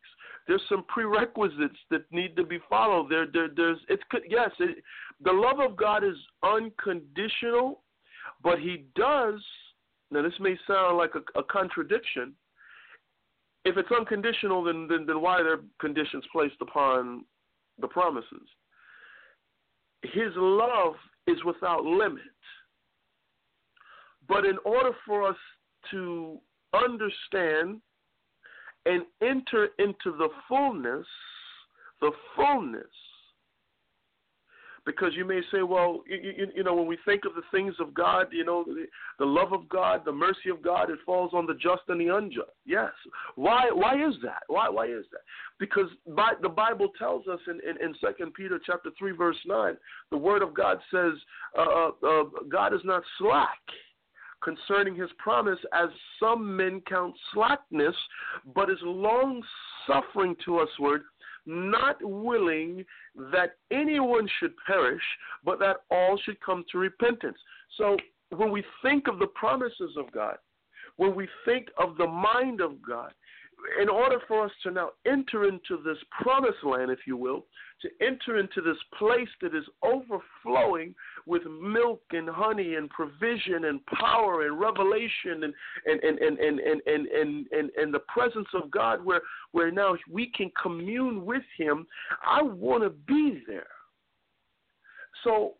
There's 0.48 0.62
some 0.70 0.86
prerequisites 0.88 1.78
that 1.92 2.10
need 2.12 2.36
to 2.38 2.44
be 2.44 2.60
followed. 2.70 3.10
There, 3.10 3.28
there 3.32 3.50
there's 3.54 3.80
it's 3.90 4.04
yes, 4.30 4.52
it, 4.60 4.84
the 5.24 5.32
love 5.32 5.60
of 5.60 5.76
God 5.76 6.04
is 6.04 6.16
unconditional, 6.44 7.82
but 8.42 8.60
He 8.60 8.86
does. 8.96 9.42
Now, 10.10 10.22
this 10.22 10.40
may 10.40 10.58
sound 10.66 10.98
like 10.98 11.12
a, 11.16 11.40
a 11.40 11.44
contradiction. 11.44 12.34
If 13.66 13.76
it's 13.76 13.90
unconditional, 13.92 14.64
then, 14.64 14.88
then 14.90 15.06
then 15.06 15.22
why 15.22 15.42
are 15.42 15.44
there 15.44 15.60
conditions 15.82 16.24
placed 16.32 16.62
upon 16.62 17.26
the 17.80 17.88
promises? 17.88 18.48
His 20.04 20.32
love 20.36 20.94
is 21.28 21.44
without 21.44 21.84
limit. 21.84 22.22
But 24.30 24.46
in 24.46 24.58
order 24.64 24.92
for 25.06 25.28
us 25.28 25.36
to 25.92 26.38
understand 26.74 27.82
and 28.88 29.04
enter 29.22 29.70
into 29.80 30.18
the 30.18 30.30
fullness, 30.48 31.06
the 32.02 32.12
fullness. 32.36 32.86
Because 34.86 35.12
you 35.18 35.26
may 35.26 35.42
say, 35.52 35.64
well, 35.64 36.02
you, 36.08 36.32
you, 36.38 36.48
you 36.56 36.64
know, 36.64 36.74
when 36.74 36.88
we 36.88 36.98
think 37.04 37.26
of 37.26 37.36
the 37.36 37.42
things 37.52 37.76
of 37.82 37.94
God, 37.94 38.28
you 38.32 38.46
know, 38.46 38.64
the, 38.66 38.86
the 39.20 39.26
love 39.26 39.52
of 39.52 39.68
God, 39.68 40.04
the 40.06 40.14
mercy 40.14 40.50
of 40.50 40.62
God, 40.64 40.90
it 40.90 41.00
falls 41.06 41.32
on 41.34 41.46
the 41.46 41.56
just 41.56 41.82
and 41.90 42.00
the 42.00 42.16
unjust. 42.16 42.52
Yes. 42.66 42.94
Why? 43.36 43.70
Why 43.74 43.96
is 43.96 44.14
that? 44.24 44.44
Why? 44.48 44.70
Why 44.70 44.86
is 44.86 45.04
that? 45.12 45.24
Because 45.60 45.90
by, 46.16 46.32
the 46.42 46.48
Bible 46.48 46.88
tells 46.98 47.28
us 47.28 47.42
in 47.48 47.60
in, 47.70 47.86
in 47.86 47.96
Second 48.00 48.34
Peter 48.34 48.62
chapter 48.66 48.90
three 48.98 49.12
verse 49.12 49.36
nine, 49.46 49.76
the 50.10 50.18
Word 50.18 50.42
of 50.42 50.54
God 50.54 50.78
says, 50.90 51.14
uh, 51.58 51.62
uh, 51.62 51.92
uh 52.08 52.24
God 52.50 52.74
is 52.74 52.82
not 52.86 53.04
slack 53.20 53.60
concerning 54.44 54.96
his 54.96 55.10
promise, 55.18 55.60
as 55.74 55.90
some 56.20 56.56
men 56.56 56.82
count 56.88 57.16
slackness, 57.34 57.96
but 58.56 58.70
is 58.70 58.78
long 58.82 59.42
suffering 59.86 60.36
to 60.46 60.60
usward, 60.60 61.04
not 61.46 61.98
willing 62.02 62.86
that 63.32 63.52
anyone 63.72 64.28
should 64.40 64.54
perish, 64.66 65.02
but 65.44 65.60
that 65.60 65.78
all 65.90 66.20
should 66.24 66.40
come 66.42 66.64
to 66.72 66.78
repentance. 66.78 67.38
So 67.78 67.98
when 68.36 68.52
we 68.52 68.64
think 68.84 69.08
of 69.08 69.20
the 69.20 69.28
promises 69.28 69.96
of 69.98 70.12
God, 70.12 70.38
when 70.98 71.16
we 71.16 71.28
think 71.46 71.68
of 71.78 71.98
the 71.98 72.08
mind 72.08 72.60
of 72.60 72.82
God, 72.82 73.14
in 73.82 73.90
order 73.90 74.18
for 74.28 74.46
us 74.46 74.52
to 74.64 74.72
now 74.72 74.90
enter 75.06 75.48
into 75.48 75.82
this 75.84 75.98
promised 76.22 76.64
land, 76.64 76.92
if 76.92 77.00
you 77.06 77.18
will, 77.18 77.46
to 77.82 77.90
enter 78.06 78.38
into 78.38 78.62
this 78.62 78.78
place 78.98 79.28
that 79.42 79.56
is 79.56 79.64
overflowing 79.84 80.94
with 81.26 81.44
milk 81.46 82.02
and 82.12 82.30
honey 82.30 82.76
and 82.76 82.90
provision 82.90 83.66
and 83.66 83.86
power 83.88 84.48
and 84.48 84.60
revelation 84.60 85.44
and 85.44 85.54
and 85.86 86.04
and 86.04 86.20
and 86.20 86.40
and 86.40 86.60
and 86.60 86.82
and, 86.86 87.08
and, 87.08 87.48
and, 87.52 87.70
and 87.78 87.94
the 87.94 88.00
presence 88.08 88.48
of 88.54 88.72
God 88.72 89.04
where 89.04 89.22
where 89.52 89.72
now 89.72 89.96
we 90.10 90.32
can 90.36 90.52
commune 90.62 91.26
with 91.26 91.44
him 91.58 91.86
I 92.26 92.42
want 92.42 92.84
to 92.84 92.90
be 92.90 93.44
there. 93.48 93.68
So 95.24 95.56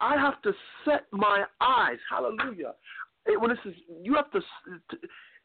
I 0.00 0.16
have 0.16 0.40
to 0.42 0.52
set 0.84 1.06
my 1.12 1.44
eyes. 1.60 1.98
Hallelujah. 2.10 2.74
When 3.26 3.50
it 3.50 3.58
says 3.64 3.74
you 4.02 4.14
have 4.14 4.30
to 4.32 4.40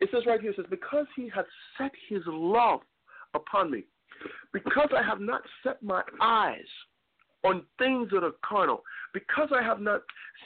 it 0.02 0.10
says 0.12 0.24
right 0.26 0.42
here 0.42 0.52
it 0.52 0.56
says 0.56 0.66
because 0.70 1.06
he 1.16 1.30
has 1.34 1.46
set 1.78 1.92
his 2.10 2.22
love 2.28 2.82
upon 3.34 3.72
me 3.72 3.84
because 4.54 4.90
I 4.96 5.04
have 5.04 5.20
not 5.20 5.42
set 5.64 5.82
my 5.84 6.02
eyes 6.22 6.60
on 7.44 7.64
things 7.78 8.10
that 8.12 8.24
are 8.24 8.32
carnal, 8.44 8.84
because 9.15 9.47
I 9.58 9.63
have 9.63 9.80
not 9.80 10.01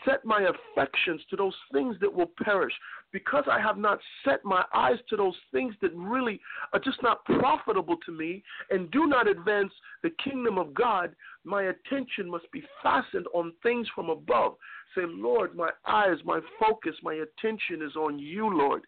set 0.05 0.23
my 0.23 0.47
affections 0.47 1.21
to 1.31 1.35
those 1.35 1.55
things 1.73 1.95
that 2.01 2.13
will 2.13 2.29
perish, 2.43 2.71
because 3.11 3.43
I 3.51 3.59
have 3.59 3.77
not 3.77 3.97
set 4.23 4.45
my 4.45 4.63
eyes 4.75 4.99
to 5.09 5.17
those 5.17 5.33
things 5.51 5.73
that 5.81 5.91
really 5.95 6.39
are 6.71 6.79
just 6.79 7.01
not 7.01 7.25
profitable 7.25 7.97
to 8.05 8.11
me 8.11 8.43
and 8.69 8.91
do 8.91 9.07
not 9.07 9.27
advance 9.27 9.71
the 10.03 10.11
kingdom 10.23 10.59
of 10.59 10.75
God, 10.75 11.15
my 11.43 11.63
attention 11.63 12.29
must 12.29 12.49
be 12.51 12.63
fastened 12.83 13.25
on 13.33 13.53
things 13.63 13.87
from 13.95 14.09
above. 14.09 14.55
Say, 14.95 15.01
Lord, 15.05 15.55
my 15.55 15.69
eyes, 15.87 16.17
my 16.25 16.39
focus, 16.59 16.95
my 17.03 17.13
attention 17.13 17.81
is 17.81 17.95
on 17.95 18.17
you, 18.17 18.55
Lord. 18.55 18.83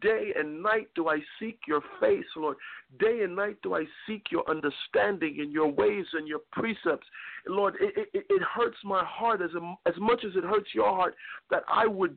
Day 0.00 0.32
and 0.36 0.62
night 0.62 0.88
do 0.94 1.08
I 1.08 1.20
seek 1.40 1.58
your 1.66 1.80
face, 2.00 2.24
Lord. 2.36 2.56
Day 2.98 3.22
and 3.22 3.34
night 3.34 3.56
do 3.62 3.74
I 3.74 3.84
seek 4.06 4.26
your 4.30 4.44
understanding 4.48 5.36
and 5.40 5.52
your 5.52 5.68
ways 5.68 6.04
and 6.12 6.28
your 6.28 6.40
precepts. 6.52 7.06
Lord, 7.46 7.76
it, 7.80 8.08
it, 8.12 8.26
it 8.28 8.42
hurts 8.42 8.76
my 8.84 9.04
heart 9.18 9.42
as, 9.42 9.50
um, 9.56 9.76
as 9.86 9.94
much 9.98 10.24
as 10.24 10.32
it 10.36 10.44
hurts 10.44 10.68
your 10.74 10.88
heart 10.88 11.14
that 11.50 11.62
I 11.68 11.86
would 11.86 12.16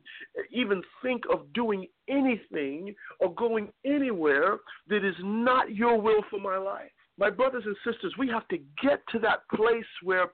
even 0.50 0.82
think 1.02 1.22
of 1.32 1.52
doing 1.52 1.86
anything 2.08 2.94
or 3.20 3.34
going 3.34 3.68
anywhere 3.84 4.58
that 4.88 5.04
is 5.04 5.16
not 5.22 5.74
your 5.74 6.00
will 6.00 6.22
for 6.30 6.40
my 6.40 6.56
life. 6.56 6.90
My 7.18 7.30
brothers 7.30 7.64
and 7.66 7.76
sisters, 7.84 8.14
we 8.18 8.28
have 8.28 8.48
to 8.48 8.58
get 8.82 9.00
to 9.10 9.18
that 9.20 9.40
place 9.54 9.92
where 10.02 10.26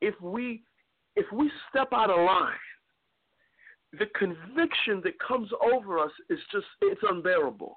if 0.00 0.14
we 0.20 0.62
if 1.16 1.24
we 1.32 1.50
step 1.70 1.88
out 1.92 2.10
of 2.10 2.18
line, 2.18 2.52
the 3.98 4.06
conviction 4.18 5.00
that 5.04 5.18
comes 5.26 5.48
over 5.72 5.98
us 5.98 6.10
is 6.28 6.38
just, 6.52 6.66
it's 6.82 7.00
unbearable. 7.08 7.76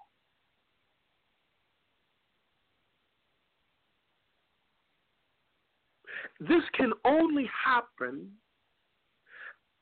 This 6.40 6.64
can 6.74 6.94
only 7.06 7.50
happen 7.66 8.30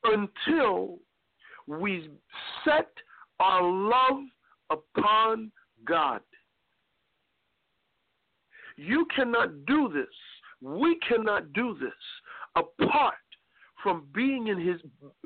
until 0.04 0.98
we 1.66 2.10
set 2.64 2.88
our 3.40 3.62
love 3.62 4.24
upon 4.70 5.52
God. 5.84 6.20
You 8.76 9.06
cannot 9.14 9.66
do 9.66 9.90
this. 9.92 10.06
We 10.60 10.98
cannot 11.06 11.52
do 11.52 11.76
this 11.80 11.92
apart 12.56 13.14
from 13.82 14.06
being 14.12 14.48
in 14.48 14.60
his 14.60 14.80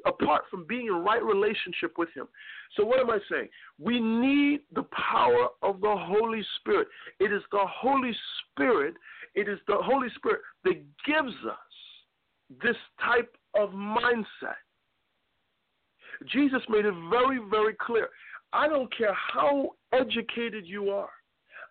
apart 0.04 0.42
from 0.50 0.66
being 0.66 0.86
in 0.88 0.94
right 0.94 1.22
relationship 1.22 1.96
with 1.96 2.10
him. 2.14 2.28
So 2.76 2.84
what 2.84 3.00
am 3.00 3.10
I 3.10 3.18
saying? 3.30 3.48
We 3.78 3.98
need 4.00 4.60
the 4.74 4.84
power 5.12 5.48
of 5.62 5.80
the 5.80 5.94
Holy 5.96 6.42
Spirit. 6.60 6.88
It 7.18 7.32
is 7.32 7.42
the 7.50 7.64
Holy 7.66 8.12
Spirit, 8.50 8.94
it 9.34 9.48
is 9.48 9.58
the 9.66 9.76
Holy 9.76 10.08
Spirit 10.16 10.40
that 10.64 10.82
gives 11.06 11.34
us 11.48 12.62
this 12.62 12.76
type 13.02 13.34
of 13.58 13.70
mindset. 13.70 14.56
Jesus 16.30 16.60
made 16.68 16.84
it 16.84 16.94
very, 17.10 17.38
very 17.50 17.74
clear. 17.80 18.08
I 18.52 18.68
don't 18.68 18.94
care 18.96 19.14
how 19.14 19.70
educated 19.92 20.66
you 20.66 20.90
are. 20.90 21.08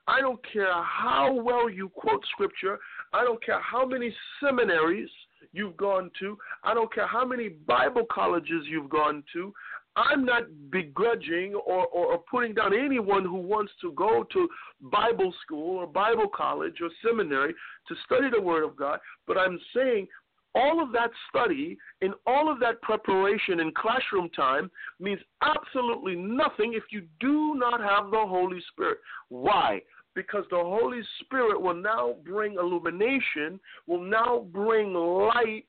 I 0.07 0.19
don't 0.19 0.39
care 0.51 0.73
how 0.83 1.31
well 1.31 1.69
you 1.69 1.89
quote 1.89 2.23
scripture. 2.31 2.79
I 3.13 3.23
don't 3.23 3.43
care 3.43 3.61
how 3.61 3.85
many 3.85 4.13
seminaries 4.43 5.09
you've 5.53 5.77
gone 5.77 6.09
to. 6.19 6.37
I 6.63 6.73
don't 6.73 6.93
care 6.93 7.07
how 7.07 7.25
many 7.25 7.49
Bible 7.49 8.05
colleges 8.11 8.65
you've 8.67 8.89
gone 8.89 9.23
to. 9.33 9.53
I'm 9.95 10.25
not 10.25 10.43
begrudging 10.69 11.53
or, 11.53 11.85
or, 11.87 12.13
or, 12.13 12.17
putting 12.19 12.53
down 12.53 12.73
anyone 12.73 13.25
who 13.25 13.35
wants 13.35 13.73
to 13.81 13.91
go 13.91 14.25
to 14.31 14.47
Bible 14.81 15.33
school 15.43 15.79
or 15.79 15.87
Bible 15.87 16.29
college 16.33 16.75
or 16.81 16.89
seminary 17.05 17.53
to 17.87 17.95
study 18.05 18.29
the 18.33 18.41
Word 18.41 18.63
of 18.63 18.77
God, 18.77 18.99
but 19.27 19.37
I'm 19.37 19.59
saying 19.75 20.07
all 20.55 20.81
of 20.81 20.91
that 20.93 21.11
study 21.29 21.77
and 22.01 22.13
all 22.25 22.51
of 22.51 22.59
that 22.61 22.81
preparation 22.81 23.59
in 23.59 23.73
classroom 23.73 24.29
time 24.29 24.71
means 24.99 25.19
absolutely 25.41 26.15
nothing 26.15 26.73
if 26.73 26.83
you 26.91 27.03
do 27.19 27.55
not 27.55 27.81
have 27.81 28.11
the 28.11 28.25
Holy 28.25 28.61
Spirit. 28.71 28.99
Why? 29.29 29.81
because 30.15 30.43
the 30.49 30.57
Holy 30.57 31.01
Spirit 31.21 31.61
will 31.61 31.75
now 31.75 32.15
bring 32.25 32.55
illumination, 32.55 33.59
will 33.87 34.03
now 34.03 34.45
bring 34.51 34.93
light 34.93 35.67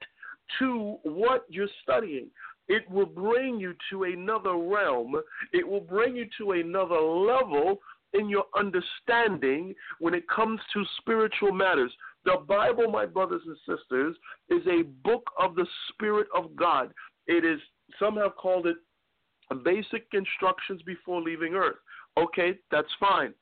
to 0.58 0.98
what 1.04 1.46
you're 1.48 1.68
studying. 1.82 2.28
It 2.72 2.90
will 2.90 3.04
bring 3.04 3.60
you 3.60 3.74
to 3.90 4.04
another 4.04 4.56
realm. 4.56 5.14
It 5.52 5.68
will 5.68 5.82
bring 5.82 6.16
you 6.16 6.26
to 6.38 6.52
another 6.52 6.98
level 6.98 7.80
in 8.14 8.30
your 8.30 8.44
understanding 8.58 9.74
when 10.00 10.14
it 10.14 10.26
comes 10.34 10.58
to 10.72 10.82
spiritual 10.96 11.52
matters. 11.52 11.92
The 12.24 12.38
Bible, 12.48 12.90
my 12.90 13.04
brothers 13.04 13.42
and 13.44 13.58
sisters, 13.58 14.16
is 14.48 14.66
a 14.66 14.84
book 15.06 15.24
of 15.38 15.54
the 15.54 15.66
Spirit 15.90 16.28
of 16.34 16.56
God. 16.56 16.94
It 17.26 17.44
is, 17.44 17.60
some 17.98 18.16
have 18.16 18.36
called 18.36 18.66
it 18.66 18.76
basic 19.64 20.06
instructions 20.14 20.80
before 20.86 21.20
leaving 21.20 21.52
earth. 21.52 21.76
Okay, 22.16 22.58
that's 22.70 22.88
fine. 22.98 23.34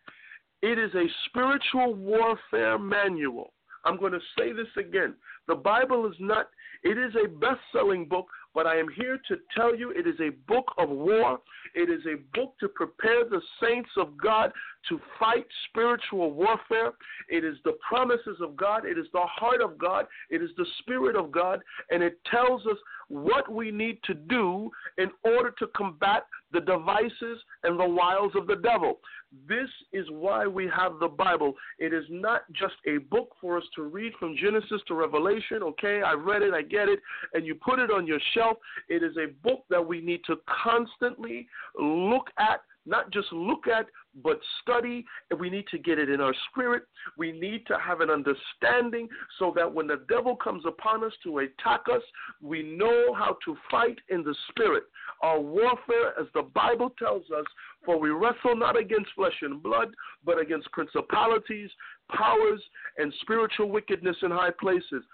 It 0.61 0.77
is 0.77 0.93
a 0.97 1.07
spiritual 1.27 1.95
warfare 1.95 2.81
manual. 2.81 3.53
I'm 3.85 3.97
going 3.97 4.13
to 4.13 4.21
say 4.37 4.53
this 4.53 4.67
again. 4.77 5.15
The 5.47 5.55
Bible 5.55 6.07
is 6.07 6.17
not, 6.19 6.49
it 6.83 6.99
is 6.99 7.15
a 7.15 7.29
best 7.29 7.61
selling 7.73 8.07
book, 8.07 8.27
but 8.55 8.67
I 8.67 8.77
am 8.79 8.89
here 8.97 9.19
to 9.29 9.37
tell 9.57 9.75
you 9.75 9.91
it 9.91 10.07
is 10.07 10.19
a 10.21 10.31
book 10.51 10.73
of 10.79 10.89
war. 10.89 11.39
It 11.75 11.89
is 11.89 12.03
a 12.07 12.17
book 12.37 12.55
to 12.61 12.69
prepare 12.69 13.25
the 13.29 13.41
saints 13.63 13.91
of 13.97 14.17
God 14.17 14.53
to 14.89 15.01
fight 15.19 15.47
spiritual 15.69 16.33
warfare. 16.33 16.93
It 17.29 17.45
is 17.45 17.57
the 17.65 17.77
promises 17.87 18.39
of 18.41 18.57
God. 18.57 18.85
It 18.85 18.99
is 18.99 19.07
the 19.13 19.25
heart 19.25 19.61
of 19.61 19.79
God. 19.79 20.07
It 20.31 20.43
is 20.43 20.51
the 20.57 20.67
Spirit 20.81 21.17
of 21.17 21.31
God. 21.31 21.61
And 21.91 22.03
it 22.03 22.19
tells 22.31 22.67
us 22.67 22.77
what 23.09 23.51
we 23.51 23.71
need 23.71 23.99
to 24.05 24.15
do 24.15 24.71
in 24.99 25.11
order 25.25 25.53
to 25.59 25.67
combat 25.77 26.27
the 26.53 26.61
devices 26.61 27.39
and 27.65 27.79
the 27.79 27.87
wiles 27.87 28.33
of 28.35 28.47
the 28.47 28.57
devil. 28.57 29.01
This 29.49 29.69
is 29.93 30.07
why 30.11 30.47
we 30.47 30.69
have 30.75 30.99
the 30.99 31.09
Bible. 31.09 31.55
It 31.79 31.93
is 31.93 32.05
not 32.09 32.43
just 32.53 32.75
a 32.87 32.99
book 32.99 33.31
for 33.41 33.59
us 33.59 33.65
to 33.77 33.83
read 33.83 34.13
from 34.19 34.37
Genesis 34.37 34.81
to 34.89 34.95
Revelation. 34.95 35.63
Okay, 35.63 36.03
I 36.03 36.15
read 36.15 36.43
it, 36.43 36.55
I 36.55 36.63
get 36.63 36.89
it, 36.89 37.01
and 37.35 37.47
you 37.47 37.55
put 37.55 37.79
it 37.79 37.91
on 37.91 38.07
your 38.07 38.21
shelf. 38.35 38.59
It 38.89 39.03
is 39.03 39.17
a 39.17 39.33
book 39.43 39.65
that 39.71 39.85
we 39.85 40.01
need 40.01 40.21
to 40.27 40.37
constantly 40.63 41.47
look 41.79 42.31
at, 42.39 42.63
not 42.87 43.13
just 43.13 43.33
look 43.33 43.69
at, 43.69 43.87
but 44.23 44.41
study, 44.63 45.05
and 45.31 45.39
we 45.39 45.51
need 45.51 45.67
to 45.71 45.79
get 45.79 45.99
it 45.99 46.09
in 46.09 46.21
our 46.21 46.35
spirit. 46.51 46.83
We 47.17 47.33
need 47.33 47.67
to 47.67 47.79
have 47.79 48.01
an 48.01 48.11
understanding 48.11 49.09
so 49.39 49.53
that 49.57 49.73
when 49.73 49.87
the 49.87 50.05
devil 50.09 50.37
comes 50.37 50.65
upon 50.67 51.05
us 51.05 51.13
to 51.25 51.39
attack 51.39 51.83
us, 51.93 52.03
we 52.43 52.63
know 52.63 53.15
how 53.15 53.37
to 53.45 53.57
fight 53.71 53.99
in 54.09 54.23
the 54.23 54.35
spirit. 54.49 54.85
Our 55.23 55.41
warfare, 55.41 56.19
as 56.21 56.27
the 56.35 56.43
Bible 56.43 56.91
tells 56.99 57.25
us, 57.31 57.47
for 57.85 57.99
we 57.99 58.11
wrestle 58.11 58.57
not 58.57 58.77
against 58.77 59.11
flesh 59.15 59.37
and 59.43 59.63
blood, 59.63 59.89
but 60.25 60.41
against 60.41 60.71
principalities, 60.73 61.71
powers, 62.15 62.63
and 62.99 63.13
spiritual 63.23 63.71
wickedness 63.71 64.17
in 64.23 64.31
high 64.31 64.53
places. 64.61 65.05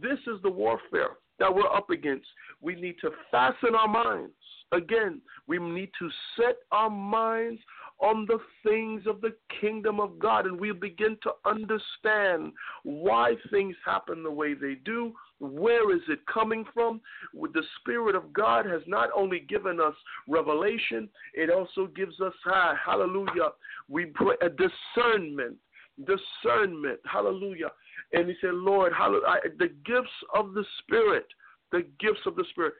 This 0.00 0.18
is 0.26 0.40
the 0.42 0.50
warfare 0.50 1.16
that 1.38 1.54
we're 1.54 1.70
up 1.70 1.90
against. 1.90 2.26
We 2.60 2.74
need 2.74 2.96
to 3.02 3.10
fasten 3.30 3.74
our 3.74 3.88
minds. 3.88 4.32
Again, 4.72 5.20
we 5.46 5.58
need 5.58 5.90
to 5.98 6.10
set 6.36 6.56
our 6.72 6.90
minds 6.90 7.60
on 7.98 8.26
the 8.26 8.38
things 8.62 9.02
of 9.06 9.20
the 9.20 9.34
kingdom 9.60 10.00
of 10.00 10.18
God, 10.18 10.46
and 10.46 10.60
we 10.60 10.72
begin 10.72 11.16
to 11.22 11.30
understand 11.44 12.52
why 12.82 13.34
things 13.50 13.74
happen 13.84 14.22
the 14.22 14.30
way 14.30 14.54
they 14.54 14.74
do. 14.84 15.12
Where 15.38 15.94
is 15.94 16.02
it 16.08 16.20
coming 16.32 16.64
from? 16.74 17.00
The 17.34 17.62
Spirit 17.80 18.14
of 18.14 18.32
God 18.32 18.66
has 18.66 18.82
not 18.86 19.08
only 19.16 19.40
given 19.40 19.80
us 19.80 19.94
revelation, 20.28 21.08
it 21.34 21.50
also 21.50 21.86
gives 21.86 22.20
us, 22.20 22.34
ah, 22.46 22.74
hallelujah, 22.84 23.50
we 23.88 24.06
pray 24.06 24.36
a 24.42 24.48
discernment. 24.48 25.56
Discernment, 25.98 27.00
hallelujah. 27.10 27.70
And 28.12 28.28
he 28.28 28.34
said, 28.42 28.52
Lord, 28.52 28.92
hallelujah, 28.92 29.40
the 29.58 29.70
gifts 29.86 30.10
of 30.34 30.52
the 30.52 30.64
Spirit, 30.80 31.26
the 31.72 31.86
gifts 31.98 32.20
of 32.26 32.36
the 32.36 32.44
Spirit. 32.50 32.74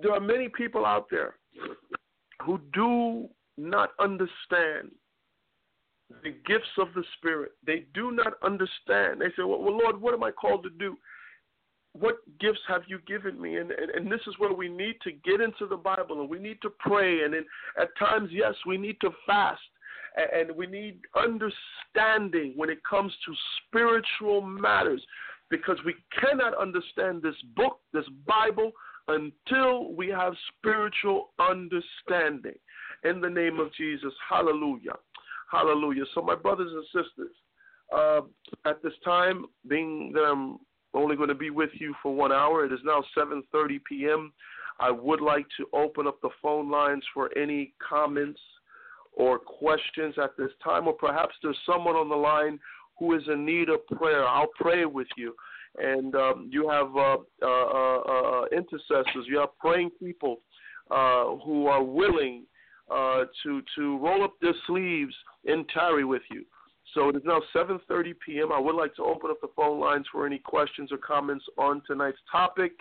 There 0.00 0.12
are 0.12 0.20
many 0.20 0.50
people 0.50 0.84
out 0.84 1.06
there 1.10 1.36
who 2.44 2.60
do 2.74 3.28
not 3.56 3.90
understand 3.98 4.90
the 6.22 6.30
gifts 6.46 6.68
of 6.78 6.88
the 6.94 7.04
Spirit. 7.18 7.52
They 7.66 7.86
do 7.94 8.10
not 8.10 8.34
understand. 8.42 9.20
They 9.20 9.28
say, 9.28 9.44
well, 9.44 9.62
well, 9.62 9.78
Lord, 9.78 10.00
what 10.00 10.14
am 10.14 10.22
I 10.22 10.30
called 10.30 10.62
to 10.64 10.70
do? 10.70 10.96
What 11.94 12.16
gifts 12.40 12.60
have 12.68 12.82
you 12.86 12.98
given 13.06 13.40
me? 13.40 13.56
And, 13.56 13.70
and, 13.70 13.90
and 13.90 14.10
this 14.10 14.20
is 14.26 14.34
where 14.38 14.52
we 14.52 14.68
need 14.68 14.96
to 15.02 15.12
get 15.12 15.40
into 15.40 15.66
the 15.68 15.76
Bible 15.76 16.20
and 16.20 16.28
we 16.28 16.38
need 16.38 16.60
to 16.62 16.70
pray. 16.78 17.24
And 17.24 17.34
in, 17.34 17.44
at 17.80 17.88
times, 17.98 18.30
yes, 18.32 18.54
we 18.66 18.78
need 18.78 18.96
to 19.02 19.10
fast 19.26 19.60
and, 20.16 20.48
and 20.48 20.56
we 20.56 20.66
need 20.66 21.00
understanding 21.16 22.52
when 22.56 22.70
it 22.70 22.82
comes 22.88 23.12
to 23.26 23.34
spiritual 23.66 24.40
matters 24.40 25.02
because 25.50 25.76
we 25.84 25.94
cannot 26.18 26.56
understand 26.56 27.22
this 27.22 27.36
book, 27.54 27.80
this 27.92 28.06
Bible, 28.26 28.72
until 29.08 29.92
we 29.92 30.08
have 30.08 30.32
spiritual 30.56 31.30
understanding. 31.38 32.56
In 33.04 33.20
the 33.20 33.30
name 33.30 33.58
of 33.58 33.72
Jesus, 33.74 34.12
hallelujah. 34.28 34.96
Hallelujah. 35.50 36.04
So, 36.14 36.22
my 36.22 36.34
brothers 36.34 36.72
and 36.72 36.84
sisters, 36.86 37.34
uh, 37.94 38.20
at 38.64 38.82
this 38.82 38.92
time, 39.04 39.46
being 39.68 40.12
that 40.12 40.22
I'm 40.22 40.58
only 40.94 41.16
going 41.16 41.28
to 41.28 41.34
be 41.34 41.50
with 41.50 41.70
you 41.74 41.94
for 42.02 42.14
one 42.14 42.32
hour, 42.32 42.64
it 42.64 42.72
is 42.72 42.80
now 42.84 43.02
7:30 43.16 43.80
p.m. 43.88 44.32
I 44.80 44.90
would 44.90 45.20
like 45.20 45.46
to 45.58 45.66
open 45.72 46.06
up 46.06 46.20
the 46.22 46.30
phone 46.40 46.70
lines 46.70 47.04
for 47.12 47.30
any 47.36 47.74
comments 47.86 48.40
or 49.12 49.38
questions 49.38 50.14
at 50.22 50.36
this 50.38 50.50
time, 50.64 50.86
or 50.86 50.94
perhaps 50.94 51.34
there's 51.42 51.58
someone 51.66 51.96
on 51.96 52.08
the 52.08 52.16
line 52.16 52.58
who 52.98 53.14
is 53.14 53.22
in 53.28 53.44
need 53.44 53.68
of 53.68 53.86
prayer. 53.88 54.26
I'll 54.26 54.50
pray 54.58 54.84
with 54.84 55.08
you. 55.16 55.34
And 55.78 56.14
um, 56.14 56.50
you 56.52 56.68
have 56.68 56.94
uh, 56.94 57.16
uh, 57.42 57.46
uh, 57.46 57.98
uh 57.98 58.44
intercessors, 58.52 59.26
you 59.26 59.38
have 59.38 59.58
praying 59.58 59.90
people 59.98 60.40
uh, 60.90 61.36
who 61.44 61.66
are 61.66 61.82
willing 61.82 62.44
uh, 62.92 63.24
to 63.42 63.62
to 63.76 63.98
roll 63.98 64.22
up 64.22 64.34
their 64.40 64.54
sleeves 64.66 65.14
and 65.46 65.68
tarry 65.68 66.04
with 66.04 66.22
you. 66.30 66.44
So 66.94 67.08
it 67.08 67.16
is 67.16 67.22
now 67.24 67.40
7:30 67.54 68.14
p.m. 68.24 68.52
I 68.52 68.58
would 68.58 68.74
like 68.74 68.94
to 68.96 69.02
open 69.02 69.30
up 69.30 69.40
the 69.40 69.48
phone 69.56 69.80
lines 69.80 70.06
for 70.12 70.26
any 70.26 70.38
questions 70.38 70.92
or 70.92 70.98
comments 70.98 71.44
on 71.56 71.82
tonight's 71.86 72.18
topic, 72.30 72.72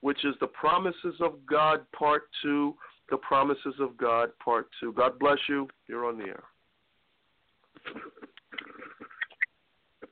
which 0.00 0.24
is 0.24 0.34
the 0.40 0.48
promises 0.48 1.14
of 1.20 1.34
God, 1.46 1.80
part 1.92 2.24
two. 2.42 2.74
The 3.10 3.16
promises 3.16 3.74
of 3.80 3.96
God, 3.96 4.30
part 4.44 4.68
two. 4.80 4.92
God 4.92 5.18
bless 5.18 5.38
you. 5.48 5.66
You're 5.86 6.04
on 6.04 6.18
the 6.18 6.24
air. 6.24 6.42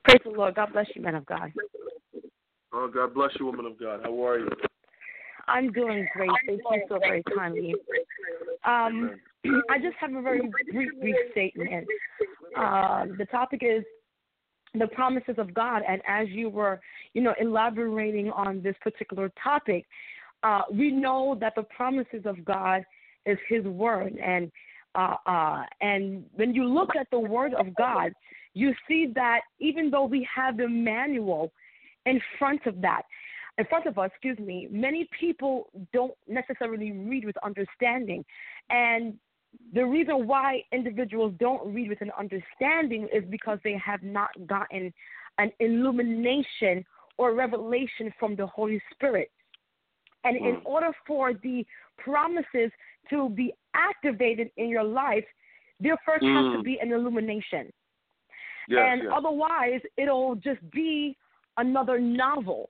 Praise 0.03 0.21
the 0.23 0.31
Lord. 0.31 0.55
God 0.55 0.73
bless 0.73 0.87
you, 0.95 1.01
man 1.03 1.13
of 1.13 1.25
God. 1.27 1.53
Oh, 2.73 2.89
God 2.91 3.13
bless 3.13 3.31
you, 3.39 3.45
woman 3.45 3.65
of 3.65 3.79
God. 3.79 3.99
How 4.03 4.25
are 4.25 4.39
you? 4.39 4.49
I'm 5.47 5.71
doing 5.71 6.07
great. 6.13 6.29
Thank 6.45 6.61
you 6.69 6.81
so 6.89 6.99
very 6.99 7.23
kindly. 7.35 7.75
Um, 8.65 9.19
I 9.45 9.79
just 9.79 9.95
have 9.99 10.13
a 10.13 10.21
very 10.21 10.41
brief, 10.71 10.89
brief 10.99 11.15
statement. 11.31 11.87
Uh, 12.57 13.05
the 13.17 13.25
topic 13.25 13.61
is 13.63 13.83
the 14.73 14.87
promises 14.87 15.35
of 15.37 15.53
God, 15.53 15.83
and 15.87 16.01
as 16.07 16.27
you 16.29 16.49
were, 16.49 16.79
you 17.13 17.21
know, 17.21 17.33
elaborating 17.39 18.29
on 18.31 18.61
this 18.61 18.75
particular 18.81 19.31
topic, 19.41 19.85
uh, 20.43 20.61
we 20.71 20.91
know 20.91 21.37
that 21.39 21.53
the 21.55 21.63
promises 21.63 22.23
of 22.25 22.43
God 22.45 22.83
is 23.25 23.37
His 23.49 23.63
word, 23.63 24.17
and 24.23 24.51
uh, 24.95 25.15
uh, 25.25 25.63
and 25.81 26.25
when 26.35 26.53
you 26.53 26.65
look 26.65 26.95
at 26.99 27.07
the 27.11 27.19
word 27.19 27.53
of 27.53 27.67
God, 27.75 28.11
you 28.53 28.73
see 28.87 29.11
that 29.13 29.41
even 29.59 29.91
though 29.91 30.05
we 30.05 30.27
have 30.33 30.57
the 30.57 30.67
manual 30.67 31.51
in 32.05 32.19
front 32.39 32.65
of 32.65 32.81
that, 32.81 33.03
in 33.57 33.65
front 33.65 33.85
of 33.85 33.97
us, 33.97 34.09
excuse 34.11 34.37
me, 34.39 34.67
many 34.71 35.07
people 35.19 35.69
don't 35.93 36.13
necessarily 36.27 36.91
read 36.91 37.25
with 37.25 37.35
understanding. 37.43 38.23
And 38.69 39.15
the 39.73 39.85
reason 39.85 40.27
why 40.27 40.63
individuals 40.71 41.33
don't 41.39 41.73
read 41.73 41.89
with 41.89 42.01
an 42.01 42.11
understanding 42.17 43.07
is 43.13 43.23
because 43.29 43.59
they 43.63 43.77
have 43.83 44.03
not 44.03 44.29
gotten 44.47 44.93
an 45.37 45.51
illumination 45.59 46.85
or 47.17 47.33
revelation 47.33 48.13
from 48.19 48.35
the 48.35 48.45
Holy 48.45 48.81
Spirit. 48.93 49.31
And 50.23 50.35
in 50.37 50.55
hmm. 50.55 50.67
order 50.67 50.91
for 51.05 51.33
the 51.33 51.65
promises 51.97 52.71
to 53.09 53.29
be 53.29 53.53
activated 53.73 54.49
in 54.57 54.69
your 54.69 54.83
life, 54.83 55.23
there 55.79 55.95
first 56.05 56.23
mm. 56.23 56.35
has 56.35 56.53
to 56.53 56.57
hmm. 56.57 56.63
be 56.63 56.79
an 56.81 56.91
illumination. 56.91 57.71
Yes, 58.67 58.79
and 58.91 59.03
yes. 59.03 59.13
otherwise, 59.15 59.79
it'll 59.95 60.35
just 60.35 60.59
be 60.71 61.15
another 61.57 61.99
novel 61.99 62.69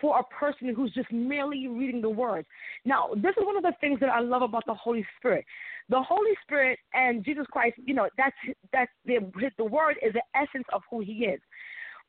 for 0.00 0.18
a 0.18 0.24
person 0.24 0.74
who's 0.74 0.92
just 0.92 1.10
merely 1.10 1.66
reading 1.66 2.00
the 2.00 2.10
words. 2.10 2.46
Now, 2.84 3.10
this 3.14 3.34
is 3.36 3.44
one 3.44 3.56
of 3.56 3.62
the 3.62 3.72
things 3.80 3.98
that 4.00 4.10
I 4.10 4.20
love 4.20 4.42
about 4.42 4.64
the 4.66 4.74
Holy 4.74 5.04
Spirit. 5.16 5.44
The 5.90 6.02
Holy 6.02 6.32
Spirit 6.42 6.78
and 6.92 7.24
Jesus 7.24 7.46
Christ, 7.50 7.76
you 7.84 7.94
know, 7.94 8.08
that's 8.16 8.36
that's 8.72 8.90
the 9.06 9.18
the 9.56 9.64
word 9.64 9.96
is 10.02 10.12
the 10.12 10.22
essence 10.34 10.66
of 10.72 10.82
who 10.90 11.00
He 11.00 11.24
is. 11.24 11.40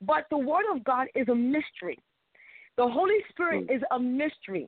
But 0.02 0.26
the 0.30 0.38
Word 0.38 0.64
of 0.74 0.84
God 0.84 1.08
is 1.16 1.28
a 1.28 1.36
mystery. 1.36 2.00
The 2.78 2.88
Holy 2.88 3.20
Spirit 3.30 3.68
mm. 3.68 3.76
is 3.76 3.82
a 3.92 4.00
mystery. 4.00 4.68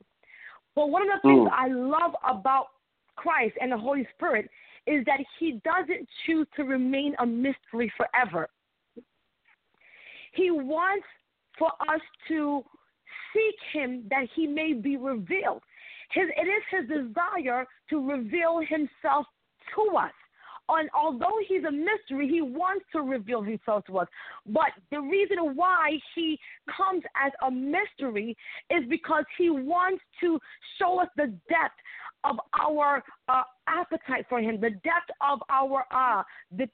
But 0.76 0.90
one 0.90 1.04
of 1.04 1.08
the 1.08 1.28
things 1.28 1.50
mm. 1.50 1.52
I 1.54 1.68
love 1.68 2.14
about 2.28 2.68
Christ 3.16 3.56
and 3.62 3.72
the 3.72 3.78
Holy 3.78 4.08
Spirit 4.16 4.50
is 4.88 5.06
that 5.06 5.20
He 5.40 5.62
doesn't 5.64 6.08
choose 6.26 6.48
to 6.56 6.64
remain 6.64 7.16
a 7.20 7.26
mystery 7.26 7.92
forever. 7.96 8.48
He 10.34 10.52
wants 10.52 11.06
for 11.58 11.72
us 11.88 12.02
to 12.30 12.64
seek 13.34 13.56
him 13.74 14.04
that 14.10 14.28
he 14.36 14.48
may 14.48 14.74
be 14.74 14.98
revealed. 14.98 15.62
His, 16.14 16.26
it 16.36 16.48
is 16.48 16.64
his 16.72 16.90
desire 16.90 17.66
to 17.90 18.10
reveal 18.10 18.60
himself 18.60 19.26
to 19.76 19.98
us. 19.98 20.12
And 20.70 20.90
although 20.96 21.38
he's 21.48 21.64
a 21.66 21.72
mystery, 21.72 22.30
he 22.30 22.42
wants 22.42 22.86
to 22.94 23.02
reveal 23.02 23.42
himself 23.42 23.84
to 23.86 23.98
us. 24.00 24.08
But 24.46 24.70
the 24.90 25.02
reason 25.02 25.56
why 25.56 26.00
he 26.16 26.40
comes 26.78 27.04
as 27.22 27.32
a 27.46 27.52
mystery 27.52 28.38
is 28.70 28.84
because 28.90 29.26
he 29.38 29.50
wants 29.50 30.02
to 30.22 30.40
show 30.80 31.02
us 31.02 31.08
the 31.18 31.28
depth 31.50 31.76
of 32.24 32.38
our 32.60 33.04
uh, 33.28 33.42
appetite 33.68 34.26
for 34.30 34.40
him, 34.40 34.62
the 34.62 34.70
depth 34.70 35.10
of 35.28 35.40
our 35.50 35.86
uh, 35.92 36.24
the, 36.56 36.70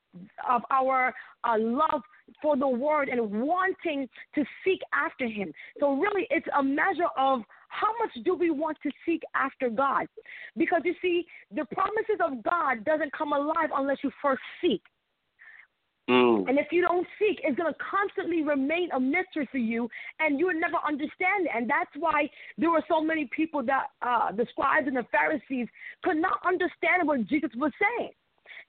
of 0.49 0.61
our 0.71 1.13
uh, 1.43 1.55
love 1.57 2.01
for 2.41 2.57
the 2.57 2.67
word 2.67 3.09
and 3.09 3.31
wanting 3.31 4.07
to 4.35 4.43
seek 4.63 4.81
after 4.93 5.25
him. 5.25 5.51
So 5.79 5.93
really 5.95 6.27
it's 6.29 6.47
a 6.57 6.61
measure 6.61 7.07
of 7.17 7.41
how 7.67 7.87
much 7.99 8.23
do 8.23 8.35
we 8.35 8.49
want 8.49 8.77
to 8.83 8.91
seek 9.05 9.21
after 9.35 9.69
God? 9.69 10.07
Because 10.55 10.81
you 10.85 10.95
see, 11.01 11.25
the 11.53 11.65
promises 11.65 12.19
of 12.23 12.43
God 12.43 12.85
doesn't 12.85 13.11
come 13.13 13.33
alive 13.33 13.69
unless 13.75 13.97
you 14.03 14.11
first 14.21 14.41
seek. 14.61 14.81
Mm. 16.09 16.47
And 16.47 16.57
if 16.57 16.67
you 16.71 16.81
don't 16.81 17.05
seek, 17.19 17.41
it's 17.43 17.57
going 17.57 17.71
to 17.71 17.79
constantly 17.79 18.41
remain 18.41 18.89
a 18.93 18.99
mystery 18.99 19.47
for 19.51 19.57
you, 19.57 19.89
and 20.19 20.39
you 20.39 20.47
will 20.47 20.59
never 20.59 20.77
understand 20.87 21.45
it. 21.45 21.51
And 21.53 21.69
that's 21.69 21.91
why 21.99 22.29
there 22.57 22.71
were 22.71 22.83
so 22.87 23.01
many 23.01 23.29
people 23.35 23.61
that 23.63 23.87
uh, 24.01 24.31
the 24.31 24.45
scribes 24.51 24.87
and 24.87 24.95
the 24.95 25.05
Pharisees 25.11 25.67
could 26.03 26.17
not 26.17 26.39
understand 26.45 27.05
what 27.05 27.27
Jesus 27.27 27.51
was 27.57 27.73
saying. 27.79 28.11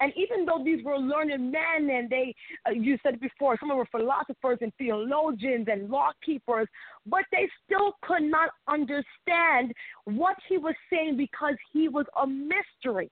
And 0.00 0.12
even 0.16 0.44
though 0.44 0.62
these 0.64 0.84
were 0.84 0.96
learned 0.96 1.50
men, 1.50 1.90
and 1.90 2.08
they, 2.08 2.34
uh, 2.66 2.70
you 2.70 2.98
said 3.02 3.18
before, 3.20 3.56
some 3.58 3.70
of 3.70 3.76
were 3.76 3.86
philosophers 3.86 4.58
and 4.60 4.72
theologians 4.78 5.66
and 5.70 5.90
law 5.90 6.10
keepers, 6.24 6.68
but 7.06 7.24
they 7.32 7.48
still 7.64 7.94
could 8.02 8.22
not 8.22 8.50
understand 8.68 9.72
what 10.04 10.36
he 10.48 10.56
was 10.56 10.74
saying 10.90 11.16
because 11.16 11.54
he 11.72 11.88
was 11.88 12.06
a 12.22 12.26
mystery. 12.26 13.10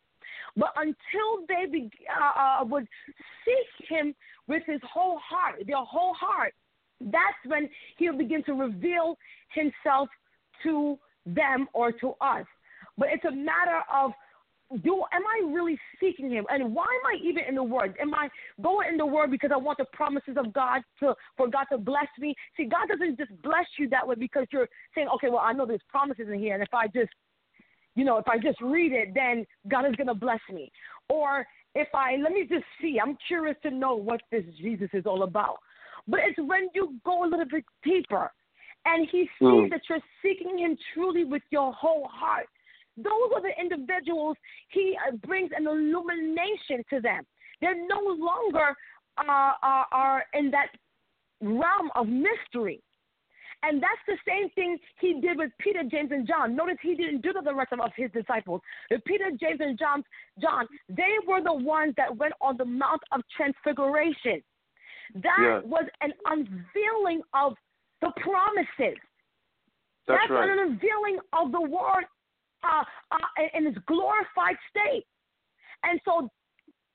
But 0.56 0.72
until 0.76 1.46
they 1.48 1.70
be, 1.70 1.90
uh, 2.08 2.62
uh, 2.62 2.64
would 2.64 2.86
seek 3.44 3.88
him 3.88 4.14
with 4.46 4.62
his 4.66 4.80
whole 4.88 5.18
heart, 5.18 5.62
their 5.66 5.76
whole 5.76 6.14
heart, 6.14 6.54
that's 7.00 7.42
when 7.46 7.68
he'll 7.98 8.16
begin 8.16 8.42
to 8.44 8.54
reveal 8.54 9.18
himself 9.52 10.08
to 10.62 10.98
them 11.26 11.68
or 11.74 11.92
to 11.92 12.14
us. 12.20 12.46
But 12.96 13.08
it's 13.12 13.24
a 13.24 13.30
matter 13.30 13.82
of 13.92 14.12
do 14.82 15.02
am 15.12 15.22
I 15.22 15.52
really 15.52 15.78
seeking 16.00 16.30
him? 16.30 16.44
And 16.50 16.74
why 16.74 16.84
am 16.84 17.14
I 17.14 17.24
even 17.24 17.44
in 17.48 17.54
the 17.54 17.62
word? 17.62 17.94
Am 18.00 18.12
I 18.14 18.28
going 18.62 18.88
in 18.88 18.96
the 18.96 19.06
word 19.06 19.30
because 19.30 19.50
I 19.52 19.56
want 19.56 19.78
the 19.78 19.86
promises 19.92 20.36
of 20.36 20.52
God 20.52 20.82
to 21.00 21.14
for 21.36 21.48
God 21.48 21.66
to 21.70 21.78
bless 21.78 22.08
me? 22.18 22.34
See, 22.56 22.64
God 22.64 22.88
doesn't 22.88 23.16
just 23.16 23.30
bless 23.42 23.66
you 23.78 23.88
that 23.90 24.06
way 24.06 24.16
because 24.18 24.46
you're 24.52 24.68
saying, 24.94 25.08
Okay, 25.14 25.28
well 25.28 25.42
I 25.42 25.52
know 25.52 25.66
there's 25.66 25.80
promises 25.88 26.26
in 26.32 26.38
here 26.38 26.54
and 26.54 26.62
if 26.62 26.74
I 26.74 26.86
just 26.88 27.10
you 27.94 28.04
know, 28.04 28.18
if 28.18 28.28
I 28.28 28.38
just 28.38 28.60
read 28.60 28.92
it, 28.92 29.14
then 29.14 29.46
God 29.68 29.86
is 29.86 29.94
gonna 29.96 30.14
bless 30.14 30.40
me. 30.52 30.70
Or 31.08 31.46
if 31.74 31.88
I 31.94 32.16
let 32.22 32.32
me 32.32 32.44
just 32.48 32.64
see, 32.80 32.98
I'm 33.00 33.16
curious 33.28 33.56
to 33.62 33.70
know 33.70 33.94
what 33.94 34.20
this 34.32 34.44
Jesus 34.60 34.88
is 34.92 35.06
all 35.06 35.22
about. 35.22 35.58
But 36.08 36.20
it's 36.28 36.38
when 36.38 36.68
you 36.74 36.94
go 37.04 37.24
a 37.24 37.28
little 37.28 37.46
bit 37.46 37.64
deeper 37.84 38.32
and 38.84 39.08
he 39.10 39.28
sees 39.38 39.48
mm. 39.48 39.70
that 39.70 39.82
you're 39.88 40.00
seeking 40.22 40.58
him 40.58 40.76
truly 40.94 41.24
with 41.24 41.42
your 41.50 41.72
whole 41.72 42.08
heart 42.12 42.46
those 42.96 43.30
are 43.34 43.42
the 43.42 43.52
individuals 43.60 44.36
he 44.68 44.96
uh, 45.06 45.16
brings 45.26 45.50
an 45.56 45.66
illumination 45.66 46.82
to 46.90 47.00
them. 47.00 47.24
They're 47.60 47.86
no 47.86 48.00
longer 48.00 48.74
uh, 49.18 49.52
are, 49.62 49.86
are 49.92 50.24
in 50.34 50.50
that 50.50 50.68
realm 51.40 51.90
of 51.94 52.06
mystery. 52.06 52.82
And 53.62 53.82
that's 53.82 54.02
the 54.06 54.16
same 54.28 54.50
thing 54.50 54.78
he 55.00 55.20
did 55.20 55.38
with 55.38 55.50
Peter, 55.58 55.82
James, 55.90 56.10
and 56.12 56.26
John. 56.26 56.54
Notice 56.54 56.76
he 56.82 56.94
didn't 56.94 57.22
do 57.22 57.32
to 57.32 57.40
the 57.42 57.54
rest 57.54 57.72
of 57.72 57.80
his 57.96 58.10
disciples. 58.12 58.60
With 58.90 59.02
Peter, 59.04 59.30
James, 59.40 59.60
and 59.60 59.78
John, 59.78 60.04
John, 60.40 60.66
they 60.88 61.14
were 61.26 61.42
the 61.42 61.54
ones 61.54 61.94
that 61.96 62.14
went 62.14 62.34
on 62.40 62.56
the 62.58 62.64
Mount 62.64 63.00
of 63.12 63.22
Transfiguration. 63.36 64.42
That 65.14 65.62
was 65.64 65.86
an 66.00 66.12
unveiling 66.26 67.22
of 67.34 67.54
the 68.02 68.12
promises. 68.20 68.98
That's 70.06 70.30
right. 70.30 70.50
an 70.50 70.58
unveiling 70.58 71.18
of 71.32 71.50
the 71.50 71.60
word 71.60 72.04
uh, 72.66 72.84
uh, 73.12 73.58
in 73.58 73.66
its 73.66 73.78
glorified 73.86 74.56
state. 74.70 75.04
And 75.82 76.00
so 76.04 76.28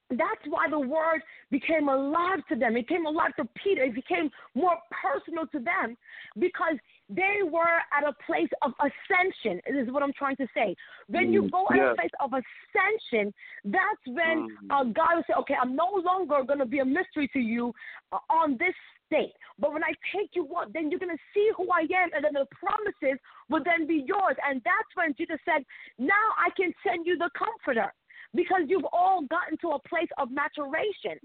that's 0.09 0.45
why 0.47 0.69
the 0.69 0.79
word 0.79 1.21
became 1.49 1.87
alive 1.87 2.39
to 2.49 2.55
them. 2.55 2.75
It 2.75 2.87
came 2.87 3.05
alive 3.05 3.31
to 3.37 3.47
Peter. 3.63 3.83
It 3.83 3.95
became 3.95 4.29
more 4.55 4.75
personal 4.91 5.47
to 5.47 5.59
them 5.59 5.95
because 6.37 6.75
they 7.11 7.43
were 7.43 7.77
at 7.91 8.07
a 8.07 8.13
place 8.25 8.49
of 8.61 8.71
ascension. 8.79 9.59
This 9.67 9.85
is 9.87 9.93
what 9.93 10.01
I'm 10.01 10.13
trying 10.13 10.37
to 10.37 10.47
say. 10.53 10.75
When 11.07 11.33
you 11.33 11.49
go 11.49 11.67
at 11.69 11.77
a 11.77 11.95
place 11.95 12.15
of 12.21 12.31
ascension, 12.31 13.33
that's 13.65 14.05
when 14.07 14.47
Mm. 14.47 14.71
uh, 14.71 14.83
God 14.85 15.15
will 15.15 15.23
say, 15.27 15.33
okay, 15.39 15.55
I'm 15.61 15.75
no 15.75 15.91
longer 16.03 16.41
going 16.43 16.59
to 16.59 16.65
be 16.65 16.79
a 16.79 16.85
mystery 16.85 17.27
to 17.33 17.39
you 17.39 17.75
uh, 18.13 18.19
on 18.29 18.57
this 18.57 18.73
state. 19.05 19.33
But 19.59 19.73
when 19.73 19.83
I 19.83 19.93
take 20.15 20.35
you 20.35 20.47
up, 20.55 20.71
then 20.71 20.89
you're 20.89 20.99
going 20.99 21.15
to 21.15 21.23
see 21.33 21.51
who 21.57 21.69
I 21.69 21.81
am, 21.81 22.13
and 22.13 22.23
then 22.23 22.33
the 22.33 22.47
promises 22.55 23.19
will 23.49 23.63
then 23.63 23.85
be 23.87 24.05
yours. 24.07 24.37
And 24.47 24.61
that's 24.63 24.91
when 24.95 25.13
Jesus 25.17 25.39
said, 25.43 25.65
now 25.99 26.25
I 26.39 26.49
can 26.55 26.73
send 26.87 27.05
you 27.05 27.17
the 27.17 27.29
comforter 27.37 27.93
because 28.33 28.63
you've 28.67 28.87
all 28.93 29.23
gotten 29.23 29.57
to 29.59 29.71
a 29.71 29.79
place 29.79 30.09
of 30.17 30.31
maturation. 30.31 31.19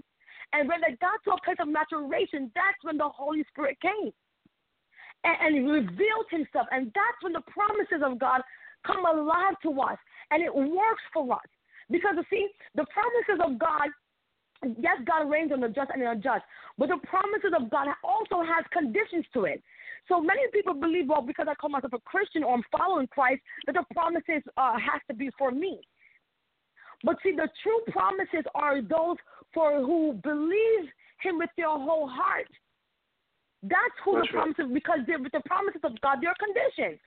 And 0.53 0.69
when 0.69 0.81
they 0.81 0.97
got 0.97 1.23
to 1.25 1.33
a 1.33 1.41
place 1.45 1.59
of 1.61 1.69
maturation, 1.69 2.51
that's 2.55 2.83
when 2.83 2.97
the 2.97 3.09
Holy 3.09 3.45
Spirit 3.53 3.79
came 3.81 4.13
and, 5.27 5.57
and 5.57 5.69
revealed 5.69 6.29
himself. 6.31 6.67
And 6.71 6.87
that's 6.95 7.21
when 7.21 7.33
the 7.33 7.43
promises 7.51 8.01
of 8.05 8.19
God 8.19 8.41
come 8.87 9.05
alive 9.05 9.59
to 9.63 9.71
us 9.83 9.99
and 10.31 10.43
it 10.43 10.55
works 10.55 11.03
for 11.13 11.33
us. 11.35 11.49
Because 11.91 12.15
you 12.17 12.25
see, 12.31 12.49
the 12.75 12.87
promises 12.95 13.43
of 13.45 13.59
God, 13.59 13.91
yes, 14.79 14.99
God 15.07 15.31
rains 15.31 15.53
on 15.53 15.61
the 15.61 15.69
just 15.69 15.91
and 15.93 16.03
the 16.03 16.11
unjust, 16.11 16.43
but 16.79 16.89
the 16.89 16.99
promises 17.07 17.53
of 17.59 17.71
God 17.71 17.89
also 18.03 18.43
has 18.43 18.65
conditions 18.73 19.25
to 19.35 19.45
it. 19.45 19.63
So 20.09 20.21
many 20.21 20.43
people 20.53 20.75
believe, 20.75 21.09
well, 21.09 21.23
because 21.23 21.47
I 21.51 21.55
call 21.55 21.71
myself 21.71 21.93
a 21.93 22.01
Christian 22.01 22.45
or 22.45 22.55
I'm 22.55 22.63
following 22.77 23.09
Christ, 23.09 23.43
that 23.67 23.75
the 23.75 23.85
promises 23.93 24.43
uh, 24.57 24.75
has 24.75 25.01
to 25.09 25.15
be 25.15 25.31
for 25.39 25.51
me. 25.51 25.81
But 27.05 27.17
see, 27.23 27.33
the 27.33 27.49
true 27.63 27.81
promises 27.93 28.45
are 28.55 28.81
those 28.81 29.17
for 29.53 29.81
who 29.81 30.15
believe 30.23 30.91
Him 31.23 31.39
with 31.39 31.51
their 31.57 31.69
whole 31.69 32.09
heart. 32.09 32.49
That's 33.69 33.97
who 34.05 34.15
That's 34.15 34.31
the 34.31 34.39
right. 34.39 34.55
promises, 34.55 34.73
because 34.73 35.01
the 35.07 35.43
promises 35.47 35.81
of 35.83 35.99
God, 36.01 36.19
there 36.21 36.31
are 36.31 36.39
conditions. 36.39 37.01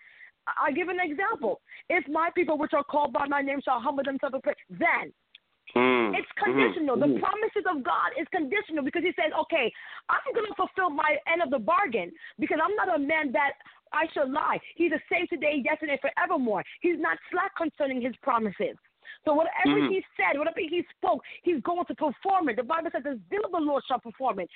I 0.47 0.72
give 0.72 0.89
an 0.89 0.99
example. 0.99 1.62
If 1.89 2.07
my 2.10 2.30
people, 2.34 2.57
which 2.57 2.74
are 2.74 2.84
called 2.84 3.14
by 3.14 3.28
my 3.28 3.41
name, 3.41 3.62
shall 3.62 3.80
humble 3.80 4.03
themselves 4.03 4.34
and 4.34 4.43
pray, 4.43 4.55
then 4.70 5.14
Mm. 5.76 6.18
it's 6.18 6.32
conditional. 6.32 6.97
Mhm. 6.97 7.14
The 7.14 7.20
promises 7.20 7.66
of 7.70 7.84
God 7.84 8.10
is 8.18 8.28
conditional 8.30 8.84
because 8.84 9.03
He 9.03 9.14
says, 9.14 9.32
okay, 9.32 9.72
I'm 10.10 10.34
going 10.34 10.47
to 10.47 10.55
fulfill 10.55 10.89
my 10.89 11.20
end 11.28 11.43
of 11.43 11.51
the 11.51 11.60
bargain 11.60 12.12
because 12.39 12.60
I'm 12.60 12.74
not 12.76 12.89
a 12.95 12.97
man 12.97 13.32
that 13.34 13.53
I 13.93 14.07
shall 14.07 14.28
lie. 14.28 14.60
He's 14.76 14.91
the 14.91 15.01
same 15.12 15.28
today, 15.28 15.62
yesterday, 15.64 15.99
forevermore. 16.01 16.64
He's 16.82 16.97
not 16.97 17.20
slack 17.30 17.55
concerning 17.55 18.01
His 18.01 18.16
promises. 18.18 18.78
So 19.26 19.34
whatever 19.34 19.80
Mhm. 19.80 19.89
He 19.89 20.05
said, 20.18 20.38
whatever 20.39 20.60
He 20.60 20.82
spoke, 20.97 21.24
He's 21.43 21.62
going 21.62 21.86
to 21.86 21.95
perform 21.95 22.49
it. 22.49 22.55
The 22.55 22.64
Bible 22.64 22.89
says, 22.91 23.03
the 23.03 23.20
zeal 23.30 23.45
of 23.45 23.51
the 23.51 23.60
Lord 23.60 23.84
shall 23.86 23.99
perform 23.99 24.39
it. 24.39 24.49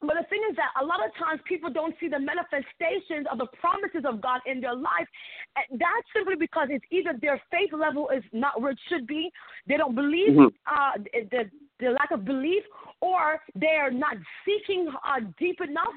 But 0.00 0.14
the 0.20 0.26
thing 0.28 0.42
is 0.50 0.56
that 0.56 0.70
a 0.80 0.84
lot 0.84 1.00
of 1.04 1.10
times 1.16 1.40
people 1.48 1.70
don't 1.70 1.94
see 1.98 2.08
the 2.08 2.18
manifestations 2.20 3.26
of 3.32 3.38
the 3.38 3.46
promises 3.58 4.04
of 4.04 4.20
God 4.20 4.40
in 4.44 4.60
their 4.60 4.74
life. 4.74 5.08
And 5.56 5.80
that's 5.80 6.08
simply 6.14 6.36
because 6.36 6.68
it's 6.70 6.84
either 6.90 7.14
their 7.20 7.40
faith 7.50 7.72
level 7.72 8.10
is 8.10 8.22
not 8.32 8.60
where 8.60 8.72
it 8.72 8.78
should 8.88 9.06
be, 9.06 9.32
they 9.66 9.76
don't 9.78 9.94
believe, 9.94 10.32
Mhm. 10.36 10.52
uh, 10.66 10.98
the, 11.30 11.50
the 11.78 11.90
lack 11.90 12.10
of 12.10 12.24
belief, 12.24 12.62
or 13.00 13.42
they're 13.54 13.90
not 13.90 14.16
seeking 14.44 14.88
uh, 15.02 15.20
deep 15.38 15.60
enough. 15.60 15.94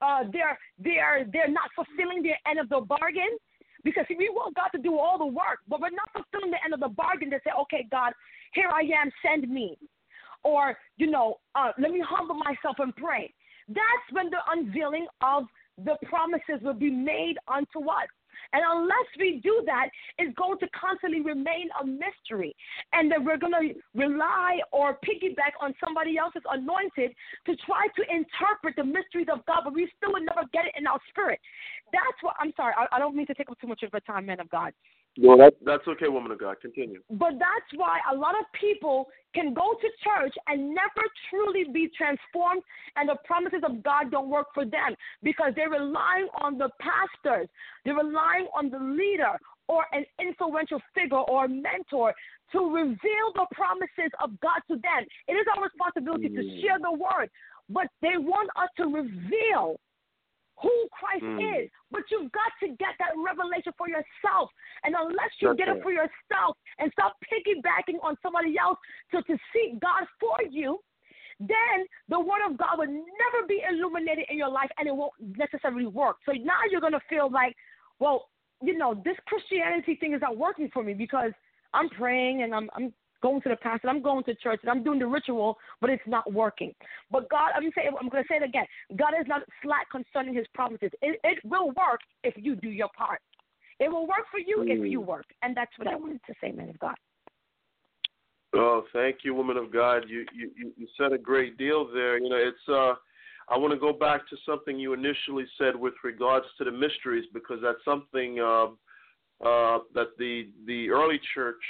Uh, 0.00 0.24
they're 0.32 0.58
they're 0.78 1.24
they're 1.32 1.48
not 1.48 1.70
fulfilling 1.74 2.22
their 2.22 2.38
end 2.46 2.58
of 2.58 2.68
the 2.68 2.80
bargain. 2.80 3.38
Because 3.84 4.06
see, 4.08 4.16
we 4.16 4.30
want 4.30 4.56
God 4.56 4.68
to 4.68 4.78
do 4.78 4.98
all 4.98 5.18
the 5.18 5.26
work, 5.26 5.60
but 5.68 5.78
we're 5.80 5.90
not 5.90 6.10
fulfilling 6.12 6.50
the 6.50 6.62
end 6.64 6.72
of 6.72 6.80
the 6.80 6.88
bargain 6.88 7.30
to 7.30 7.38
say, 7.44 7.50
okay, 7.60 7.86
God, 7.90 8.14
here 8.54 8.70
I 8.72 8.80
am, 8.80 9.12
send 9.22 9.48
me 9.48 9.76
or 10.44 10.76
you 10.96 11.10
know, 11.10 11.38
uh, 11.54 11.72
let 11.78 11.90
me 11.90 12.02
humble 12.06 12.36
myself 12.36 12.76
and 12.78 12.94
pray. 12.96 13.32
That's 13.68 14.06
when 14.12 14.30
the 14.30 14.38
unveiling 14.50 15.06
of 15.22 15.44
the 15.78 15.96
promises 16.04 16.62
will 16.62 16.74
be 16.74 16.90
made 16.90 17.36
unto 17.48 17.88
us. 17.88 18.08
And 18.52 18.62
unless 18.66 19.08
we 19.18 19.40
do 19.42 19.62
that, 19.66 19.88
it's 20.18 20.34
going 20.36 20.58
to 20.58 20.68
constantly 20.78 21.20
remain 21.20 21.68
a 21.80 21.86
mystery. 21.86 22.54
And 22.92 23.10
that 23.10 23.22
we're 23.22 23.38
going 23.38 23.52
to 23.52 23.74
rely 23.94 24.58
or 24.72 24.98
piggyback 25.04 25.54
on 25.60 25.74
somebody 25.84 26.18
else's 26.18 26.42
anointed 26.50 27.14
to 27.46 27.56
try 27.64 27.86
to 27.96 28.02
interpret 28.02 28.76
the 28.76 28.84
mysteries 28.84 29.28
of 29.32 29.44
God, 29.46 29.62
but 29.64 29.74
we 29.74 29.90
still 29.96 30.12
would 30.12 30.26
never 30.26 30.46
get 30.52 30.66
it 30.66 30.74
in 30.78 30.86
our 30.86 31.00
spirit. 31.08 31.40
That's 31.92 32.18
what 32.22 32.34
I'm 32.38 32.52
sorry. 32.56 32.74
I, 32.76 32.96
I 32.96 32.98
don't 32.98 33.16
mean 33.16 33.26
to 33.26 33.34
take 33.34 33.50
up 33.50 33.58
too 33.60 33.66
much 33.66 33.82
of 33.82 33.90
your 33.92 34.00
time, 34.00 34.26
man 34.26 34.40
of 34.40 34.50
God. 34.50 34.72
No, 35.16 35.36
that, 35.36 35.54
that's 35.64 35.86
okay, 35.86 36.08
woman 36.08 36.32
of 36.32 36.40
God. 36.40 36.56
Continue. 36.60 37.00
But 37.08 37.34
that's 37.38 37.70
why 37.76 38.00
a 38.12 38.16
lot 38.16 38.34
of 38.38 38.46
people 38.58 39.06
can 39.34 39.54
go 39.54 39.74
to 39.80 39.88
church 40.02 40.34
and 40.48 40.70
never 40.70 41.04
truly 41.30 41.64
be 41.72 41.88
transformed, 41.96 42.62
and 42.96 43.08
the 43.08 43.16
promises 43.24 43.60
of 43.64 43.82
God 43.82 44.10
don't 44.10 44.28
work 44.28 44.48
for 44.54 44.64
them 44.64 44.94
because 45.22 45.52
they're 45.54 45.70
relying 45.70 46.28
on 46.40 46.58
the 46.58 46.68
pastors, 46.80 47.48
they're 47.84 47.94
relying 47.94 48.48
on 48.56 48.70
the 48.70 48.78
leader 48.78 49.38
or 49.68 49.86
an 49.92 50.04
influential 50.20 50.80
figure 50.94 51.18
or 51.18 51.46
a 51.46 51.48
mentor 51.48 52.12
to 52.52 52.58
reveal 52.58 53.26
the 53.34 53.46
promises 53.52 54.12
of 54.22 54.38
God 54.40 54.60
to 54.68 54.74
them. 54.74 55.06
It 55.28 55.32
is 55.32 55.46
our 55.56 55.64
responsibility 55.64 56.28
to 56.28 56.42
mm. 56.42 56.60
share 56.60 56.78
the 56.78 56.92
word, 56.92 57.30
but 57.68 57.86
they 58.02 58.16
want 58.18 58.50
us 58.56 58.68
to 58.76 58.84
reveal 58.84 59.80
who 60.60 60.88
Christ 60.92 61.24
Mm. 61.24 61.64
is. 61.64 61.70
But 61.90 62.02
you've 62.10 62.30
got 62.32 62.52
to 62.60 62.68
get 62.76 62.94
that 62.98 63.12
revelation 63.16 63.72
for 63.76 63.88
yourself. 63.88 64.50
And 64.84 64.94
unless 64.94 65.30
you 65.40 65.48
That's 65.48 65.58
get 65.58 65.68
it 65.68 65.72
right. 65.72 65.82
for 65.82 65.92
yourself 65.92 66.56
and 66.78 66.90
stop 66.92 67.16
piggybacking 67.24 68.02
on 68.02 68.16
somebody 68.22 68.56
else 68.58 68.78
to, 69.12 69.22
to 69.22 69.38
seek 69.52 69.80
God 69.80 70.06
for 70.20 70.36
you, 70.48 70.78
then 71.40 71.86
the 72.08 72.18
word 72.18 72.42
of 72.48 72.56
God 72.56 72.78
will 72.78 72.86
never 72.86 73.46
be 73.48 73.62
illuminated 73.68 74.26
in 74.28 74.38
your 74.38 74.48
life 74.48 74.70
and 74.78 74.86
it 74.86 74.94
won't 74.94 75.12
necessarily 75.36 75.86
work. 75.86 76.16
So 76.24 76.32
now 76.32 76.60
you're 76.70 76.80
going 76.80 76.92
to 76.92 77.00
feel 77.08 77.30
like, 77.30 77.56
well, 77.98 78.28
you 78.62 78.78
know, 78.78 78.94
this 79.04 79.16
Christianity 79.26 79.96
thing 79.96 80.14
is 80.14 80.20
not 80.20 80.36
working 80.36 80.70
for 80.72 80.82
me 80.82 80.94
because 80.94 81.32
I'm 81.72 81.88
praying 81.90 82.42
and 82.42 82.54
I'm, 82.54 82.70
I'm 82.74 82.92
going 83.22 83.40
to 83.42 83.48
the 83.48 83.56
pastor, 83.56 83.88
I'm 83.88 84.02
going 84.02 84.24
to 84.24 84.34
church, 84.34 84.60
and 84.62 84.70
I'm 84.70 84.82
doing 84.82 84.98
the 84.98 85.06
ritual, 85.06 85.56
but 85.80 85.90
it's 85.90 86.02
not 86.06 86.32
working. 86.32 86.74
But 87.10 87.28
God, 87.30 87.50
I'm 87.54 87.70
saying, 87.74 87.90
I'm 88.00 88.08
going 88.08 88.22
to 88.22 88.28
say 88.28 88.36
it 88.36 88.42
again. 88.42 88.66
God 88.96 89.12
is 89.18 89.26
not 89.26 89.42
slack 89.62 89.90
concerning 89.90 90.34
His 90.34 90.46
promises. 90.54 90.90
It, 91.02 91.20
it 91.24 91.38
will 91.44 91.68
work 91.68 92.00
if 92.22 92.34
you 92.36 92.56
do 92.56 92.68
your 92.68 92.90
part. 92.96 93.20
It 93.80 93.90
will 93.90 94.06
work 94.06 94.26
for 94.30 94.38
you 94.38 94.62
if 94.66 94.88
you 94.88 95.00
work, 95.00 95.26
and 95.42 95.56
that's 95.56 95.72
what 95.78 95.88
I 95.88 95.96
wanted 95.96 96.20
to 96.26 96.34
say, 96.40 96.52
man 96.52 96.68
of 96.68 96.78
God. 96.78 96.94
Oh, 98.54 98.84
thank 98.92 99.18
you, 99.24 99.34
woman 99.34 99.56
of 99.56 99.72
God. 99.72 100.04
You 100.06 100.24
you 100.32 100.50
you 100.56 100.72
you 100.76 100.86
said 100.96 101.12
a 101.12 101.18
great 101.18 101.58
deal 101.58 101.88
there. 101.92 102.18
You 102.18 102.28
know, 102.28 102.36
it's 102.36 102.68
uh 102.68 102.94
I 103.48 103.58
want 103.58 103.72
to 103.74 103.78
go 103.78 103.92
back 103.92 104.28
to 104.30 104.36
something 104.46 104.78
you 104.78 104.94
initially 104.94 105.44
said 105.58 105.76
with 105.76 105.94
regards 106.02 106.46
to 106.58 106.64
the 106.64 106.72
mysteries 106.72 107.24
because 107.32 107.58
that's 107.62 107.84
something 107.84 108.40
uh, 108.40 108.66
uh, 109.44 109.78
that 109.94 110.08
the 110.18 110.48
the 110.66 110.90
early 110.90 111.20
church 111.34 111.62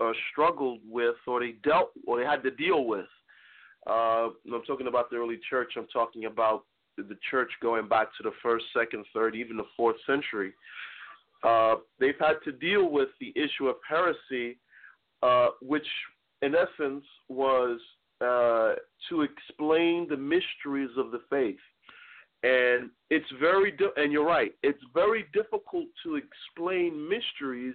uh, 0.00 0.12
struggled 0.30 0.80
with 0.88 1.16
or 1.26 1.40
they 1.40 1.54
dealt 1.64 1.90
or 2.06 2.18
they 2.18 2.26
had 2.26 2.42
to 2.42 2.50
deal 2.50 2.84
with. 2.84 3.06
Uh, 3.86 4.30
I'm 4.52 4.62
talking 4.66 4.88
about 4.88 5.10
the 5.10 5.16
early 5.16 5.38
church. 5.48 5.72
I'm 5.76 5.86
talking 5.92 6.24
about 6.24 6.64
the 6.96 7.16
church 7.30 7.50
going 7.62 7.88
back 7.88 8.08
to 8.16 8.22
the 8.22 8.32
first, 8.42 8.64
second, 8.76 9.04
third, 9.14 9.36
even 9.36 9.56
the 9.56 9.66
fourth 9.76 9.96
century. 10.06 10.52
Uh, 11.44 11.76
they've 12.00 12.18
had 12.18 12.36
to 12.44 12.52
deal 12.52 12.90
with 12.90 13.08
the 13.20 13.32
issue 13.36 13.68
of 13.68 13.76
heresy, 13.88 14.58
uh, 15.22 15.48
which 15.60 15.86
in 16.42 16.54
essence 16.54 17.04
was 17.28 17.78
uh, 18.20 18.74
to 19.08 19.22
explain 19.22 20.06
the 20.08 20.16
mysteries 20.16 20.90
of 20.96 21.10
the 21.10 21.20
faith. 21.30 21.56
And 22.42 22.90
it's 23.10 23.30
very, 23.40 23.70
di- 23.70 23.90
and 23.96 24.12
you're 24.12 24.26
right, 24.26 24.52
it's 24.62 24.82
very 24.94 25.26
difficult 25.32 25.86
to 26.04 26.16
explain 26.16 27.08
mysteries 27.08 27.74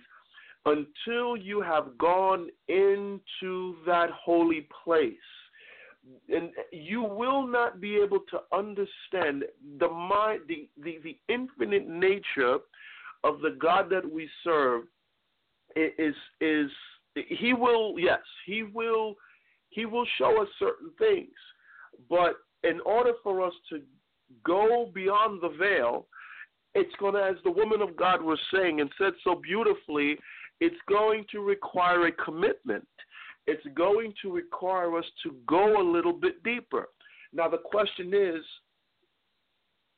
until 0.65 1.35
you 1.35 1.61
have 1.61 1.97
gone 1.97 2.49
into 2.67 3.75
that 3.85 4.09
holy 4.11 4.67
place. 4.83 5.13
And 6.29 6.49
you 6.71 7.03
will 7.03 7.45
not 7.45 7.79
be 7.79 7.97
able 7.97 8.19
to 8.31 8.39
understand 8.51 9.43
the 9.79 9.87
mind, 9.87 10.41
the, 10.47 10.67
the, 10.83 10.97
the 11.03 11.17
infinite 11.29 11.87
nature 11.87 12.57
of 13.23 13.39
the 13.41 13.55
God 13.59 13.89
that 13.91 14.11
we 14.11 14.27
serve 14.43 14.83
is 15.75 16.15
is 16.41 16.69
he 17.29 17.53
will 17.53 17.97
yes 17.97 18.19
he 18.45 18.63
will 18.63 19.15
he 19.69 19.85
will 19.85 20.05
show 20.17 20.41
us 20.41 20.49
certain 20.59 20.89
things 20.99 21.29
but 22.09 22.33
in 22.63 22.81
order 22.81 23.13
for 23.23 23.41
us 23.41 23.53
to 23.69 23.79
go 24.43 24.91
beyond 24.93 25.41
the 25.41 25.55
veil 25.57 26.07
it's 26.73 26.95
going 26.99 27.13
to, 27.13 27.23
as 27.23 27.35
the 27.43 27.51
woman 27.51 27.81
of 27.81 27.95
God 27.95 28.21
was 28.21 28.39
saying 28.53 28.79
and 28.81 28.89
said 28.97 29.13
so 29.23 29.35
beautifully, 29.35 30.17
it's 30.61 30.75
going 30.87 31.25
to 31.31 31.41
require 31.41 32.07
a 32.07 32.11
commitment. 32.11 32.87
It's 33.47 33.65
going 33.75 34.13
to 34.21 34.31
require 34.31 34.97
us 34.97 35.05
to 35.23 35.35
go 35.47 35.81
a 35.81 35.83
little 35.83 36.13
bit 36.13 36.41
deeper. 36.43 36.87
Now, 37.33 37.49
the 37.49 37.57
question 37.57 38.13
is 38.13 38.43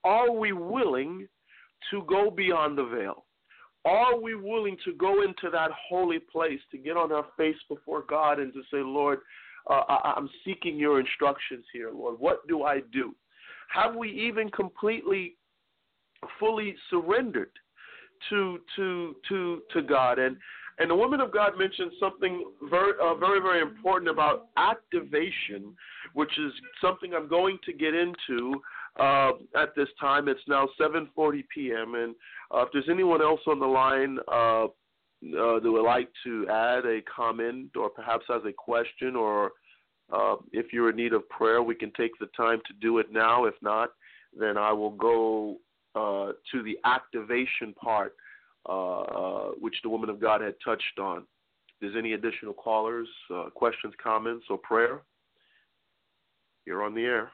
are 0.05 0.31
we 0.31 0.53
willing 0.53 1.27
to 1.91 2.03
go 2.07 2.31
beyond 2.31 2.77
the 2.77 2.85
veil? 2.85 3.25
Are 3.85 4.17
we 4.19 4.35
willing 4.35 4.77
to 4.85 4.93
go 4.93 5.23
into 5.23 5.49
that 5.51 5.71
holy 5.89 6.19
place, 6.19 6.59
to 6.71 6.77
get 6.77 6.95
on 6.95 7.11
our 7.11 7.25
face 7.37 7.57
before 7.69 8.03
God 8.07 8.39
and 8.39 8.53
to 8.53 8.61
say, 8.71 8.77
Lord, 8.77 9.19
uh, 9.69 9.83
I- 9.89 10.13
I'm 10.15 10.29
seeking 10.45 10.77
your 10.77 10.99
instructions 10.99 11.65
here, 11.73 11.91
Lord. 11.91 12.19
What 12.19 12.47
do 12.47 12.63
I 12.63 12.79
do? 12.91 13.13
Have 13.69 13.95
we 13.95 14.09
even 14.09 14.49
completely, 14.51 15.35
fully 16.39 16.77
surrendered 16.89 17.51
to 18.29 18.59
to 18.75 19.15
to 19.29 19.61
to 19.73 19.81
God? 19.81 20.19
And 20.19 20.37
and 20.79 20.89
the 20.89 20.95
woman 20.95 21.21
of 21.21 21.31
God 21.31 21.57
mentioned 21.57 21.91
something 21.99 22.51
very 22.69 22.93
uh, 23.01 23.15
very 23.15 23.39
very 23.39 23.61
important 23.61 24.09
about 24.09 24.47
activation, 24.57 25.75
which 26.13 26.31
is 26.37 26.51
something 26.81 27.13
I'm 27.13 27.27
going 27.27 27.59
to 27.65 27.73
get 27.73 27.93
into 27.93 28.61
uh, 28.99 29.31
at 29.55 29.75
this 29.75 29.89
time. 29.99 30.27
It's 30.27 30.41
now 30.47 30.67
7:40 30.79 31.43
p.m. 31.53 31.95
and 31.95 32.15
uh, 32.53 32.63
if 32.63 32.69
there's 32.73 32.89
anyone 32.89 33.21
else 33.21 33.41
on 33.47 33.59
the 33.59 33.67
line. 33.67 34.17
Uh, 34.31 34.67
uh, 35.23 35.57
that 35.57 35.71
would 35.71 35.85
like 35.85 36.09
to 36.21 36.45
add 36.49 36.85
a 36.85 36.99
comment 37.03 37.69
or 37.77 37.89
perhaps 37.89 38.25
has 38.27 38.41
a 38.45 38.51
question 38.51 39.15
or 39.15 39.53
uh, 40.11 40.35
if 40.51 40.73
you're 40.73 40.89
in 40.89 40.95
need 40.95 41.13
of 41.13 41.27
prayer, 41.29 41.63
we 41.63 41.75
can 41.75 41.91
take 41.95 42.11
the 42.19 42.27
time 42.35 42.59
to 42.67 42.73
do 42.81 42.97
it 42.99 43.11
now. 43.11 43.45
If 43.45 43.55
not, 43.61 43.89
then 44.37 44.57
I 44.57 44.71
will 44.71 44.91
go 44.91 45.57
uh, 45.95 46.31
to 46.51 46.63
the 46.63 46.77
activation 46.85 47.73
part, 47.73 48.15
uh, 48.67 49.01
uh 49.01 49.47
which 49.59 49.75
the 49.83 49.89
woman 49.89 50.09
of 50.09 50.19
God 50.19 50.41
had 50.41 50.55
touched 50.63 50.99
on. 50.99 51.25
There's 51.81 51.95
any 51.97 52.13
additional 52.13 52.53
callers, 52.53 53.07
uh, 53.33 53.49
questions, 53.53 53.93
comments, 54.01 54.45
or 54.49 54.57
prayer, 54.57 55.01
you're 56.65 56.83
on 56.83 56.93
the 56.93 57.03
air. 57.03 57.31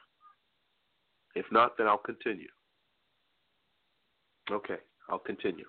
If 1.34 1.46
not, 1.52 1.78
then 1.78 1.86
I'll 1.86 1.98
continue. 1.98 2.48
Okay, 4.50 4.78
I'll 5.08 5.18
continue. 5.18 5.66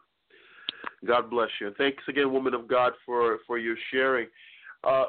God 1.05 1.29
bless 1.29 1.49
you. 1.59 1.67
And 1.67 1.75
thanks 1.75 2.03
again, 2.07 2.31
woman 2.33 2.53
of 2.53 2.67
God, 2.67 2.93
for, 3.05 3.39
for 3.45 3.57
your 3.57 3.75
sharing. 3.91 4.27
Uh, 4.83 5.05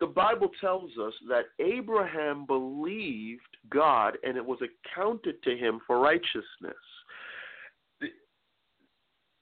the 0.00 0.06
Bible 0.06 0.50
tells 0.60 0.90
us 0.98 1.14
that 1.28 1.46
Abraham 1.58 2.44
believed 2.46 3.40
God 3.70 4.18
and 4.22 4.36
it 4.36 4.44
was 4.44 4.58
accounted 4.60 5.42
to 5.42 5.56
him 5.56 5.80
for 5.86 5.98
righteousness. 5.98 6.74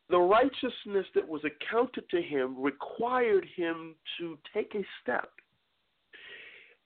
The, 0.08 0.18
righteousness 0.18 1.06
that 1.14 1.26
was 1.26 1.42
accounted 1.44 2.08
to 2.10 2.22
him 2.22 2.54
required 2.60 3.46
him 3.56 3.96
to 4.18 4.38
take 4.52 4.74
a 4.74 4.84
step. 5.02 5.30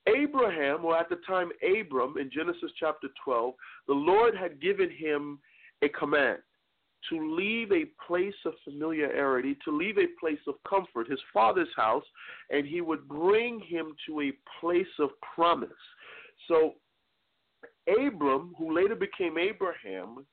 Abraham, 0.06 0.86
or 0.86 0.96
at 0.96 1.10
the 1.10 1.18
time 1.26 1.50
Abram 1.62 2.16
in 2.16 2.30
Genesis 2.30 2.70
chapter 2.80 3.08
12, 3.22 3.52
the 3.86 3.92
Lord 3.92 4.34
had 4.34 4.62
given 4.62 4.90
him 4.90 5.40
a 5.82 5.88
command 5.90 6.38
to 7.10 7.36
leave 7.36 7.72
a 7.72 7.86
place 8.06 8.34
of 8.44 8.54
familiarity, 8.64 9.56
to 9.64 9.76
leave 9.76 9.98
a 9.98 10.20
place 10.20 10.40
of 10.46 10.54
comfort, 10.68 11.08
his 11.08 11.20
father's 11.32 11.68
house, 11.76 12.04
and 12.50 12.66
he 12.66 12.80
would 12.80 13.08
bring 13.08 13.60
him 13.60 13.94
to 14.06 14.20
a 14.20 14.32
place 14.60 14.86
of 14.98 15.10
promise. 15.34 15.70
So, 16.48 16.74
Abram, 17.88 18.54
who 18.58 18.74
later 18.74 18.94
became 18.94 19.38
Abraham, 19.38 20.26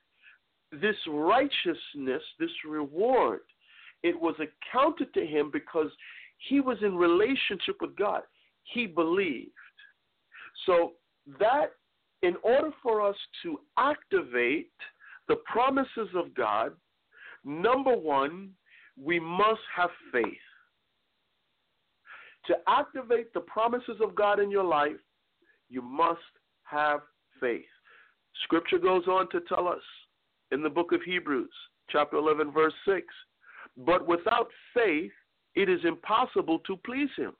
this 0.72 0.95
righteousness, 1.07 2.22
this 2.39 2.51
reward, 2.68 3.41
it 4.03 4.20
was 4.20 4.36
accounted 4.36 5.13
to 5.13 5.26
him 5.26 5.49
because 5.51 5.89
he 6.38 6.59
was 6.59 6.78
in 6.82 6.95
relationship 6.95 7.78
with 7.82 7.95
God. 7.95 8.22
He 8.63 8.88
believed. 8.88 9.51
So, 10.66 10.93
that 11.39 11.72
in 12.22 12.36
order 12.43 12.72
for 12.82 13.07
us 13.07 13.16
to 13.43 13.59
activate 13.78 14.72
the 15.28 15.38
promises 15.51 16.09
of 16.15 16.34
God, 16.36 16.73
number 17.43 17.95
one, 17.95 18.51
we 19.01 19.19
must 19.19 19.61
have 19.76 19.89
faith. 20.11 20.26
To 22.47 22.55
activate 22.67 23.34
the 23.34 23.41
promises 23.41 23.97
of 24.01 24.15
God 24.15 24.39
in 24.39 24.51
your 24.51 24.63
life, 24.63 24.97
you 25.69 25.82
must 25.82 26.19
have 26.63 27.01
faith. 27.39 27.65
Scripture 28.43 28.78
goes 28.78 29.07
on 29.07 29.30
to 29.32 29.41
tell 29.47 29.67
us 29.67 29.82
in 30.51 30.61
the 30.61 30.69
book 30.69 30.91
of 30.91 31.01
Hebrews, 31.01 31.49
chapter 31.89 32.17
11, 32.17 32.51
verse 32.51 32.73
6 32.88 33.05
But 33.78 34.07
without 34.07 34.47
faith, 34.73 35.11
it 35.55 35.69
is 35.69 35.80
impossible 35.86 36.59
to 36.59 36.78
please 36.86 37.09
him. 37.17 37.34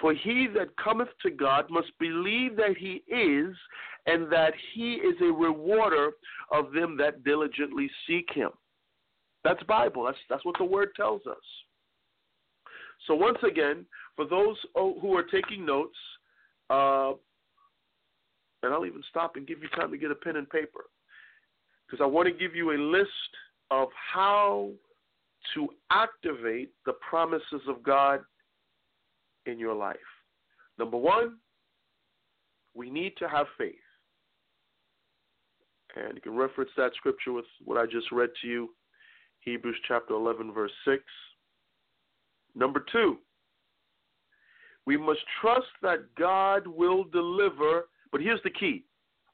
For 0.00 0.14
he 0.14 0.48
that 0.54 0.76
cometh 0.82 1.10
to 1.22 1.30
God 1.30 1.70
must 1.70 1.90
believe 2.00 2.56
that 2.56 2.76
he 2.76 3.02
is, 3.06 3.54
and 4.06 4.30
that 4.32 4.52
he 4.74 4.94
is 4.94 5.14
a 5.20 5.32
rewarder 5.32 6.10
of 6.50 6.72
them 6.72 6.96
that 6.96 7.22
diligently 7.22 7.88
seek 8.06 8.28
him. 8.32 8.50
That's 9.44 9.62
Bible. 9.64 10.04
That's 10.04 10.18
that's 10.28 10.44
what 10.44 10.56
the 10.58 10.64
word 10.64 10.90
tells 10.96 11.22
us. 11.26 11.36
So 13.06 13.14
once 13.14 13.38
again, 13.46 13.84
for 14.16 14.26
those 14.26 14.56
who 14.74 15.16
are 15.16 15.24
taking 15.24 15.64
notes, 15.66 15.96
uh, 16.70 17.12
and 18.62 18.72
I'll 18.72 18.86
even 18.86 19.02
stop 19.10 19.36
and 19.36 19.46
give 19.46 19.62
you 19.62 19.68
time 19.70 19.90
to 19.90 19.98
get 19.98 20.10
a 20.10 20.14
pen 20.14 20.36
and 20.36 20.48
paper, 20.48 20.84
because 21.86 22.02
I 22.02 22.06
want 22.06 22.26
to 22.28 22.32
give 22.32 22.54
you 22.54 22.72
a 22.72 22.78
list 22.78 23.10
of 23.70 23.88
how 24.12 24.70
to 25.54 25.68
activate 25.90 26.70
the 26.86 26.92
promises 27.08 27.62
of 27.68 27.82
God 27.82 28.20
in 29.46 29.58
your 29.58 29.74
life. 29.74 29.96
Number 30.78 30.96
one, 30.96 31.36
we 32.74 32.90
need 32.90 33.16
to 33.18 33.28
have 33.28 33.46
faith. 33.58 33.74
And 35.96 36.14
you 36.14 36.20
can 36.20 36.36
reference 36.36 36.70
that 36.76 36.92
scripture 36.96 37.32
with 37.32 37.44
what 37.64 37.76
I 37.76 37.84
just 37.84 38.10
read 38.12 38.30
to 38.40 38.48
you 38.48 38.70
Hebrews 39.40 39.76
chapter 39.86 40.14
11, 40.14 40.52
verse 40.52 40.72
6. 40.84 41.02
Number 42.54 42.84
two, 42.92 43.18
we 44.86 44.96
must 44.96 45.20
trust 45.40 45.66
that 45.82 46.14
God 46.18 46.66
will 46.66 47.04
deliver, 47.04 47.88
but 48.10 48.20
here's 48.20 48.42
the 48.44 48.50
key 48.50 48.84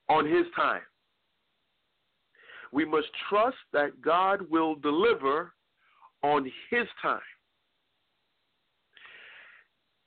on 0.09 0.26
His 0.26 0.46
time. 0.56 0.82
We 2.72 2.84
must 2.84 3.09
trust 3.28 3.56
that 3.72 4.00
God 4.02 4.42
will 4.50 4.74
deliver 4.74 5.52
on 6.22 6.50
His 6.70 6.86
time. 7.00 7.20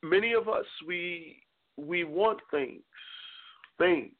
Many 0.04 0.34
of 0.34 0.47
us, 0.47 0.66
we 0.88 1.38
we 1.78 2.04
want 2.04 2.39
things, 2.52 2.82
things, 3.78 4.12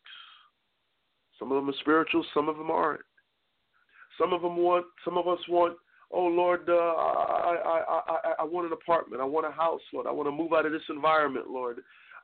some 1.42 1.52
of 1.52 1.56
them 1.56 1.70
are 1.70 1.80
spiritual, 1.80 2.24
some 2.36 2.48
of 2.50 2.58
them 2.58 2.70
aren't. 2.70 3.02
Some 4.20 4.32
of 4.32 4.44
them 4.44 4.58
want, 4.58 4.86
some 5.04 5.18
of 5.18 5.28
us 5.28 5.40
want. 5.50 5.76
Oh 6.12 6.26
Lord, 6.26 6.70
uh, 6.70 6.74
I, 6.74 7.56
I, 7.66 8.02
I, 8.08 8.34
I 8.40 8.44
want 8.44 8.68
an 8.68 8.74
apartment. 8.74 9.22
I 9.22 9.26
want 9.26 9.48
a 9.48 9.52
house, 9.52 9.82
Lord. 9.92 10.06
I 10.06 10.12
want 10.12 10.28
to 10.28 10.32
move 10.32 10.54
out 10.54 10.68
of 10.68 10.72
this 10.72 10.82
environment, 10.90 11.48
Lord. 11.50 11.80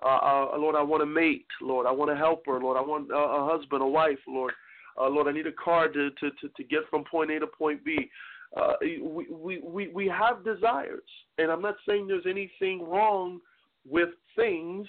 Uh, 0.05 0.49
uh, 0.53 0.57
Lord, 0.57 0.75
I 0.75 0.83
want 0.83 1.01
a 1.01 1.05
mate, 1.07 1.47
Lord. 1.61 1.87
I 1.87 1.91
want 1.91 2.11
a 2.11 2.15
helper, 2.15 2.59
Lord. 2.59 2.77
I 2.77 2.81
want 2.81 3.09
a, 3.11 3.51
husband, 3.51 3.81
a 3.81 3.87
wife, 3.87 4.19
Lord. 4.27 4.53
Uh, 4.99 5.07
Lord, 5.07 5.27
I 5.27 5.31
need 5.31 5.47
a 5.47 5.51
car 5.53 5.87
to, 5.87 6.11
to, 6.11 6.29
to, 6.29 6.49
to 6.55 6.63
get 6.63 6.81
from 6.91 7.03
point 7.05 7.31
A 7.31 7.39
to 7.39 7.47
point 7.47 7.83
B. 7.83 8.09
Uh, 8.55 8.73
we, 8.81 9.27
we, 9.29 9.59
we, 9.59 9.87
we 9.89 10.07
have 10.07 10.43
desires, 10.43 11.03
and 11.37 11.51
I'm 11.51 11.61
not 11.61 11.75
saying 11.87 12.07
there's 12.07 12.25
anything 12.27 12.87
wrong 12.87 13.39
with 13.87 14.09
things 14.35 14.87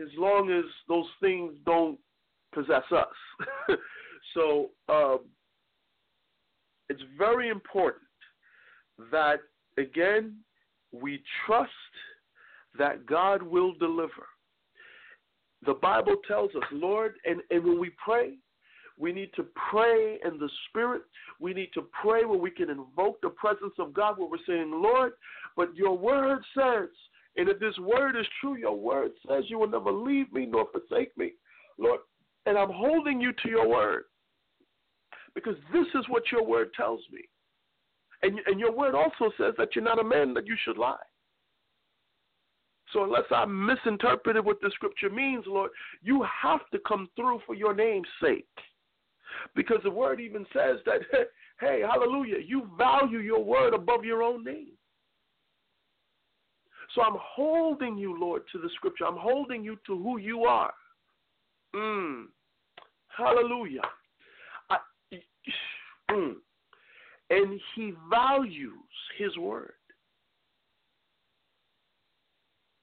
as 0.00 0.08
long 0.16 0.50
as 0.50 0.64
those 0.88 1.06
things 1.20 1.52
don't 1.66 1.98
possess 2.52 2.84
us. 2.92 3.06
so 4.34 4.70
um, 4.88 5.20
it's 6.88 7.02
very 7.18 7.48
important 7.48 8.02
that, 9.12 9.40
again, 9.78 10.36
we 10.92 11.22
trust 11.46 11.70
that 12.78 13.06
God 13.06 13.42
will 13.42 13.74
deliver. 13.74 14.26
The 15.66 15.74
Bible 15.74 16.16
tells 16.26 16.50
us, 16.54 16.62
Lord, 16.72 17.14
and, 17.24 17.40
and 17.50 17.64
when 17.64 17.78
we 17.78 17.90
pray, 18.02 18.34
we 19.00 19.12
need 19.12 19.30
to 19.34 19.46
pray 19.70 20.18
in 20.24 20.38
the 20.38 20.48
Spirit. 20.68 21.02
We 21.40 21.54
need 21.54 21.70
to 21.74 21.86
pray 22.02 22.24
where 22.24 22.38
we 22.38 22.50
can 22.50 22.68
invoke 22.68 23.20
the 23.22 23.30
presence 23.30 23.72
of 23.78 23.94
God, 23.94 24.18
where 24.18 24.28
we're 24.28 24.36
saying, 24.46 24.70
Lord, 24.72 25.12
but 25.56 25.74
your 25.74 25.96
word 25.96 26.40
says, 26.54 26.88
and 27.36 27.48
if 27.48 27.58
this 27.58 27.78
word 27.78 28.16
is 28.16 28.26
true, 28.40 28.56
your 28.56 28.76
word 28.76 29.12
says 29.26 29.44
you 29.48 29.58
will 29.58 29.70
never 29.70 29.90
leave 29.90 30.30
me 30.32 30.46
nor 30.46 30.66
forsake 30.70 31.16
me, 31.16 31.32
Lord. 31.78 32.00
And 32.44 32.58
I'm 32.58 32.72
holding 32.72 33.20
you 33.20 33.32
to 33.42 33.48
your 33.48 33.68
word 33.68 34.04
because 35.34 35.56
this 35.72 35.86
is 35.94 36.04
what 36.08 36.24
your 36.30 36.44
word 36.44 36.70
tells 36.74 37.00
me. 37.10 37.22
And, 38.22 38.38
and 38.46 38.60
your 38.60 38.72
word 38.72 38.94
also 38.94 39.32
says 39.38 39.54
that 39.56 39.74
you're 39.74 39.84
not 39.84 40.00
a 40.00 40.04
man 40.04 40.34
that 40.34 40.46
you 40.46 40.56
should 40.64 40.76
lie. 40.76 40.96
So 42.92 43.04
unless 43.04 43.24
I 43.30 43.44
misinterpreted 43.46 44.44
what 44.44 44.60
the 44.60 44.70
scripture 44.74 45.10
means, 45.10 45.44
Lord, 45.46 45.70
you 46.02 46.26
have 46.42 46.68
to 46.72 46.78
come 46.86 47.08
through 47.16 47.40
for 47.46 47.54
your 47.54 47.74
name's 47.74 48.08
sake. 48.20 48.46
Because 49.54 49.78
the 49.82 49.90
word 49.90 50.20
even 50.20 50.46
says 50.52 50.78
that, 50.86 51.00
hey, 51.60 51.82
hallelujah, 51.82 52.38
you 52.44 52.68
value 52.76 53.18
your 53.18 53.42
word 53.42 53.74
above 53.74 54.04
your 54.04 54.22
own 54.22 54.44
name. 54.44 54.72
So 56.94 57.02
I'm 57.02 57.16
holding 57.18 57.96
you, 57.96 58.18
Lord, 58.18 58.42
to 58.52 58.58
the 58.58 58.68
scripture. 58.74 59.06
I'm 59.06 59.16
holding 59.16 59.62
you 59.62 59.76
to 59.86 59.96
who 59.96 60.18
you 60.18 60.42
are. 60.44 60.72
Mm. 61.74 62.24
Hallelujah. 63.16 63.82
I, 64.70 64.78
mm. 66.10 66.34
And 67.30 67.60
he 67.76 67.92
values 68.08 68.72
his 69.18 69.36
word. 69.36 69.74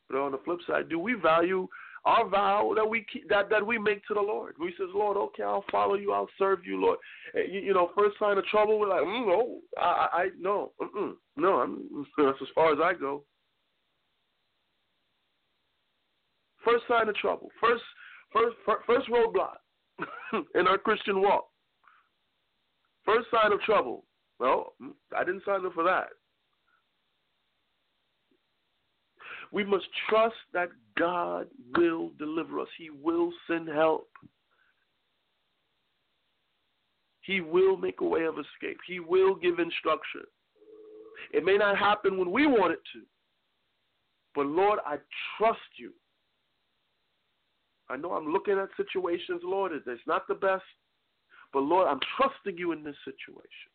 But 0.10 0.20
on 0.20 0.32
the 0.32 0.40
flip 0.46 0.60
side, 0.66 0.88
do 0.88 1.00
we 1.00 1.16
value 1.16 1.68
our 2.06 2.28
vow 2.28 2.74
that 2.76 2.88
we 2.88 3.06
keep, 3.12 3.28
that 3.30 3.50
that 3.50 3.66
we 3.66 3.78
make 3.78 4.06
to 4.08 4.14
the 4.14 4.22
Lord? 4.22 4.56
We 4.60 4.74
says, 4.78 4.88
Lord, 4.94 5.18
okay, 5.18 5.44
I'll 5.44 5.66
follow 5.72 5.96
you, 5.96 6.14
I'll 6.14 6.30
serve 6.38 6.66
you, 6.66 6.80
Lord. 6.80 7.00
You, 7.34 7.60
you 7.60 7.74
know, 7.74 7.92
first 7.98 8.18
sign 8.20 8.38
of 8.38 8.46
trouble, 8.46 8.80
we're 8.80 8.90
like, 8.90 9.02
mm, 9.02 9.28
no, 9.28 9.60
I, 9.78 10.08
I 10.12 10.30
no, 10.40 10.72
mm-mm, 10.82 11.14
no, 11.36 11.56
I'm, 11.60 12.06
that's 12.18 12.38
as 12.42 12.48
far 12.56 12.74
as 12.74 12.80
I 12.82 12.98
go. 12.98 13.24
First 16.64 16.84
sign 16.88 17.08
of 17.08 17.16
trouble, 17.16 17.50
first 17.62 17.84
first 18.34 18.56
first 18.86 19.08
roadblock 19.10 19.58
in 20.56 20.68
our 20.68 20.78
Christian 20.78 21.22
walk. 21.22 21.48
First 23.06 23.28
sign 23.32 23.54
of 23.54 23.62
trouble. 23.62 24.04
Well, 24.40 24.74
I 25.16 25.24
didn't 25.24 25.44
sign 25.46 25.66
up 25.66 25.74
for 25.74 25.84
that. 25.84 26.10
We 29.52 29.64
must 29.64 29.86
trust 30.10 30.36
that 30.54 30.70
God 30.98 31.48
will 31.76 32.12
deliver 32.20 32.60
us. 32.60 32.68
He 32.78 32.90
will 32.90 33.32
send 33.48 33.68
help. 33.70 34.10
He 37.22 37.42
will 37.42 37.78
make 37.78 38.02
a 38.02 38.06
way 38.06 38.24
of 38.24 38.36
escape. 38.40 38.78
He 38.88 39.00
will 39.00 39.36
give 39.36 39.60
instruction. 39.60 40.22
It 41.34 41.44
may 41.44 41.58
not 41.58 41.78
happen 41.78 42.18
when 42.18 42.32
we 42.32 42.48
want 42.48 42.72
it 42.72 42.80
to, 42.94 43.02
but 44.34 44.46
Lord, 44.46 44.80
I 44.86 44.98
trust 45.38 45.60
you. 45.78 45.92
I 47.90 47.98
know 47.98 48.14
I'm 48.14 48.32
looking 48.32 48.58
at 48.58 48.70
situations, 48.78 49.42
Lord, 49.44 49.72
it's 49.74 50.08
not 50.08 50.28
the 50.28 50.36
best, 50.36 50.64
but 51.54 51.62
Lord, 51.62 51.88
I'm 51.88 52.00
trusting 52.18 52.58
you 52.58 52.72
in 52.72 52.84
this 52.84 52.96
situation. 53.04 53.72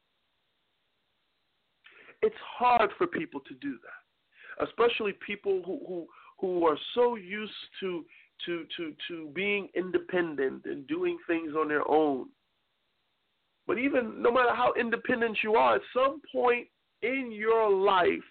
It's 2.23 2.37
hard 2.57 2.91
for 2.97 3.07
people 3.07 3.41
to 3.41 3.55
do 3.55 3.73
that, 3.73 4.02
especially 4.61 5.13
people 5.27 5.63
who 5.65 5.81
who, 5.87 6.07
who 6.41 6.67
are 6.67 6.79
so 6.95 7.17
used 7.17 7.53
to 7.81 8.05
to 8.47 8.65
to 8.77 8.95
to 9.09 9.29
being 9.35 9.69
independent 9.75 10.65
and 10.65 10.87
doing 10.87 11.19
things 11.27 11.53
on 11.59 11.69
their 11.69 11.89
own. 11.89 12.27
But 13.67 13.79
even 13.79 14.21
no 14.21 14.33
matter 14.33 14.55
how 14.55 14.73
independent 14.79 15.39
you 15.43 15.55
are, 15.55 15.77
at 15.77 15.83
some 15.95 16.21
point 16.33 16.67
in 17.03 17.31
your 17.33 17.71
life, 17.71 18.25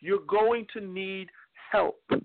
you're 0.00 0.24
going 0.28 0.66
to 0.74 0.80
need 0.80 1.28
help. 1.72 2.00
I 2.12 2.18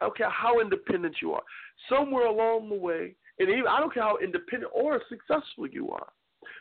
don't 0.00 0.16
care 0.16 0.30
how 0.30 0.60
independent 0.60 1.16
you 1.22 1.32
are. 1.32 1.42
Somewhere 1.88 2.26
along 2.26 2.68
the 2.68 2.74
way, 2.74 3.14
and 3.38 3.48
even, 3.48 3.66
I 3.68 3.78
don't 3.78 3.94
care 3.94 4.02
how 4.02 4.18
independent 4.22 4.72
or 4.74 5.00
successful 5.08 5.66
you 5.68 5.90
are, 5.90 6.08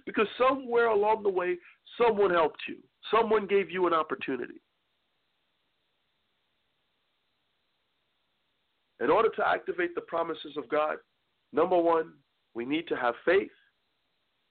because 0.05 0.27
somewhere 0.37 0.87
along 0.87 1.23
the 1.23 1.29
way, 1.29 1.57
someone 1.97 2.31
helped 2.31 2.61
you. 2.67 2.77
Someone 3.11 3.47
gave 3.47 3.69
you 3.69 3.87
an 3.87 3.93
opportunity. 3.93 4.61
In 9.03 9.09
order 9.09 9.29
to 9.35 9.47
activate 9.47 9.95
the 9.95 10.01
promises 10.01 10.55
of 10.55 10.69
God, 10.69 10.95
number 11.51 11.77
one, 11.77 12.13
we 12.53 12.65
need 12.65 12.87
to 12.87 12.95
have 12.95 13.15
faith 13.25 13.51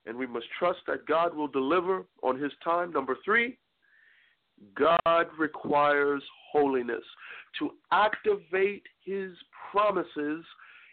and 0.05 0.15
we 0.15 0.27
must 0.27 0.45
trust 0.59 0.79
that 0.85 1.07
God 1.07 1.35
will 1.35 1.47
deliver 1.47 2.05
on 2.21 2.39
His 2.39 2.51
time. 2.63 2.91
Number 2.91 3.17
three, 3.25 3.57
God 4.75 5.27
requires 5.39 6.21
holiness. 6.51 7.03
To 7.59 7.71
activate 7.91 8.83
His 9.03 9.31
promises, 9.71 10.43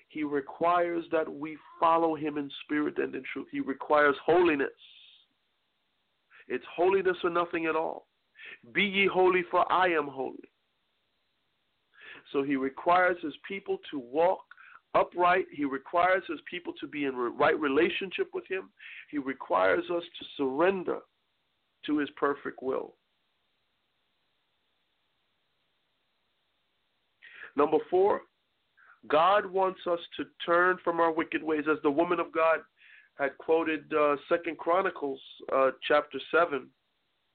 He 0.09 0.23
requires 0.23 1.05
that 1.13 1.31
we 1.31 1.59
follow 1.79 2.15
Him 2.15 2.39
in 2.39 2.51
spirit 2.65 2.99
and 2.99 3.15
in 3.15 3.23
truth. 3.33 3.49
He 3.51 3.61
requires 3.61 4.17
holiness. 4.25 4.69
It's 6.49 6.65
holiness 6.75 7.17
or 7.23 7.31
nothing 7.31 7.67
at 7.67 7.77
all. 7.77 8.07
Be 8.73 8.85
ye 8.85 9.07
holy, 9.13 9.43
for 9.51 9.71
I 9.71 9.89
am 9.89 10.07
holy. 10.07 10.50
So 12.33 12.43
He 12.43 12.57
requires 12.57 13.17
His 13.23 13.35
people 13.47 13.79
to 13.91 13.99
walk 13.99 14.41
upright. 14.95 15.47
He 15.53 15.65
requires 15.65 16.23
His 16.29 16.41
people 16.51 16.73
to 16.81 16.87
be 16.87 17.05
in 17.05 17.15
right 17.17 17.59
relationship 17.59 18.29
with 18.35 18.45
Him. 18.49 18.71
He 19.11 19.19
requires 19.19 19.85
us 19.91 20.03
to 20.03 20.25
surrender 20.37 20.99
to 21.87 21.99
His 21.99 22.11
perfect 22.17 22.63
will. 22.63 22.95
Number 27.57 27.79
four, 27.91 28.23
God 29.09 29.45
wants 29.47 29.81
us 29.91 29.99
to 30.17 30.25
turn 30.47 30.77
from 30.85 31.01
our 31.01 31.13
wicked 31.13 31.43
ways. 31.43 31.65
As 31.71 31.79
the 31.83 31.91
woman 31.91 32.21
of 32.21 32.33
God 32.33 32.61
had 33.19 33.37
quoted 33.39 33.93
uh, 33.93 34.17
Second 34.29 34.57
Chronicles 34.59 35.21
uh, 35.53 35.71
chapter 35.87 36.19
seven, 36.31 36.69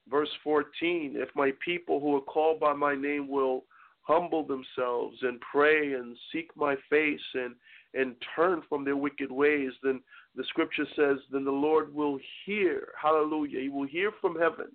verse 0.08 0.28
fourteen, 0.42 1.14
if 1.16 1.28
my 1.34 1.52
people 1.64 2.00
who 2.00 2.16
are 2.16 2.20
called 2.22 2.60
by 2.60 2.72
my 2.72 2.94
name 2.94 3.28
will 3.28 3.64
humble 4.06 4.46
themselves 4.46 5.16
and 5.22 5.40
pray 5.40 5.94
and 5.94 6.16
seek 6.32 6.50
my 6.56 6.76
face 6.88 7.20
and 7.34 7.54
and 7.94 8.14
turn 8.34 8.62
from 8.68 8.84
their 8.84 8.96
wicked 8.96 9.32
ways, 9.32 9.70
then 9.82 10.00
the 10.34 10.44
scripture 10.50 10.84
says, 10.94 11.16
then 11.32 11.44
the 11.44 11.50
Lord 11.50 11.94
will 11.94 12.18
hear. 12.44 12.88
Hallelujah. 13.00 13.60
He 13.60 13.68
will 13.70 13.86
hear 13.86 14.12
from 14.20 14.38
heaven 14.38 14.66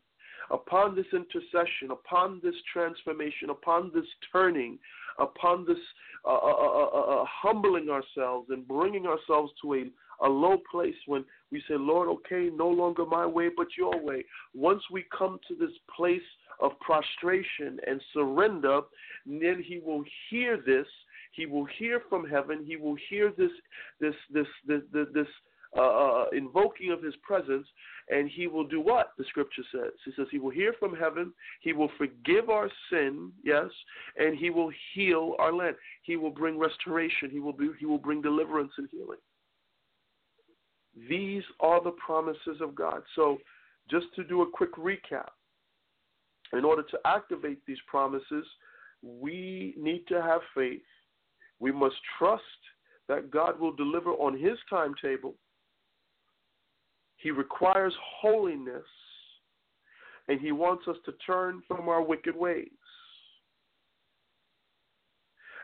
upon 0.49 0.95
this 0.95 1.05
intercession, 1.13 1.91
upon 1.91 2.41
this 2.43 2.55
transformation, 2.73 3.51
upon 3.51 3.91
this 3.93 4.05
turning, 4.31 4.79
upon 5.19 5.65
this 5.67 5.77
uh, 6.25 6.29
uh, 6.29 6.35
uh, 6.35 6.89
uh, 6.93 7.21
uh 7.21 7.25
humbling 7.27 7.89
ourselves 7.89 8.47
and 8.49 8.67
bringing 8.67 9.05
ourselves 9.05 9.51
to 9.61 9.75
a, 9.75 9.83
a 10.25 10.29
low 10.29 10.57
place 10.71 10.95
when 11.05 11.23
we 11.51 11.59
say, 11.67 11.75
Lord, 11.75 12.09
okay, 12.09 12.49
no 12.53 12.69
longer 12.69 13.05
my 13.05 13.25
way, 13.25 13.49
but 13.55 13.67
your 13.77 14.01
way. 14.01 14.25
Once 14.55 14.81
we 14.91 15.05
come 15.15 15.39
to 15.47 15.55
this 15.55 15.75
place 15.95 16.21
of 16.61 16.79
prostration 16.79 17.79
and 17.87 18.01
surrender, 18.13 18.81
then 19.25 19.63
He 19.65 19.79
will 19.83 20.03
hear 20.29 20.57
this. 20.57 20.87
He 21.33 21.45
will 21.45 21.65
hear 21.79 22.01
from 22.09 22.27
heaven. 22.27 22.65
He 22.65 22.75
will 22.75 22.97
hear 23.09 23.31
this, 23.37 23.51
this, 23.99 24.15
this, 24.33 24.47
this, 24.67 24.81
this, 24.91 25.07
this 25.13 25.27
uh, 25.77 25.81
uh, 25.81 26.25
invoking 26.33 26.91
of 26.91 27.01
his 27.01 27.15
presence, 27.23 27.65
and 28.09 28.29
he 28.29 28.47
will 28.47 28.67
do 28.67 28.81
what 28.81 29.13
the 29.17 29.23
scripture 29.29 29.61
says. 29.71 29.91
He 30.03 30.11
says 30.17 30.27
he 30.29 30.37
will 30.37 30.49
hear 30.49 30.73
from 30.77 30.93
heaven, 30.93 31.31
he 31.61 31.71
will 31.71 31.89
forgive 31.97 32.49
our 32.49 32.69
sin, 32.91 33.31
yes, 33.41 33.69
and 34.17 34.37
he 34.37 34.49
will 34.49 34.69
heal 34.93 35.33
our 35.39 35.53
land. 35.53 35.77
He 36.03 36.17
will 36.17 36.29
bring 36.29 36.59
restoration. 36.59 37.29
He 37.31 37.39
will 37.39 37.53
be, 37.53 37.69
he 37.79 37.85
will 37.85 37.97
bring 37.97 38.21
deliverance 38.21 38.73
and 38.77 38.89
healing. 38.91 39.19
These 41.09 41.43
are 41.61 41.81
the 41.81 41.91
promises 41.91 42.59
of 42.59 42.75
God. 42.75 43.01
So, 43.15 43.37
just 43.89 44.07
to 44.17 44.25
do 44.25 44.41
a 44.41 44.49
quick 44.51 44.75
recap, 44.75 45.29
in 46.53 46.65
order 46.65 46.83
to 46.83 46.99
activate 47.05 47.65
these 47.65 47.77
promises, 47.87 48.45
we 49.01 49.73
need 49.77 50.05
to 50.07 50.21
have 50.21 50.41
faith. 50.55 50.81
We 51.59 51.71
must 51.71 51.95
trust 52.17 52.43
that 53.07 53.31
God 53.31 53.59
will 53.59 53.73
deliver 53.75 54.11
on 54.11 54.37
His 54.37 54.57
timetable. 54.69 55.35
He 57.17 57.31
requires 57.31 57.93
holiness, 58.19 58.85
and 60.27 60.39
He 60.39 60.51
wants 60.51 60.87
us 60.87 60.97
to 61.05 61.13
turn 61.25 61.61
from 61.67 61.87
our 61.87 62.01
wicked 62.01 62.35
ways. 62.35 62.67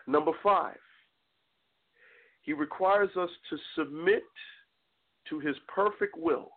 Number 0.08 0.32
five, 0.42 0.78
He 2.42 2.54
requires 2.54 3.10
us 3.20 3.30
to 3.50 3.58
submit 3.76 4.24
to 5.30 5.40
His 5.40 5.56
perfect 5.74 6.16
will. 6.18 6.50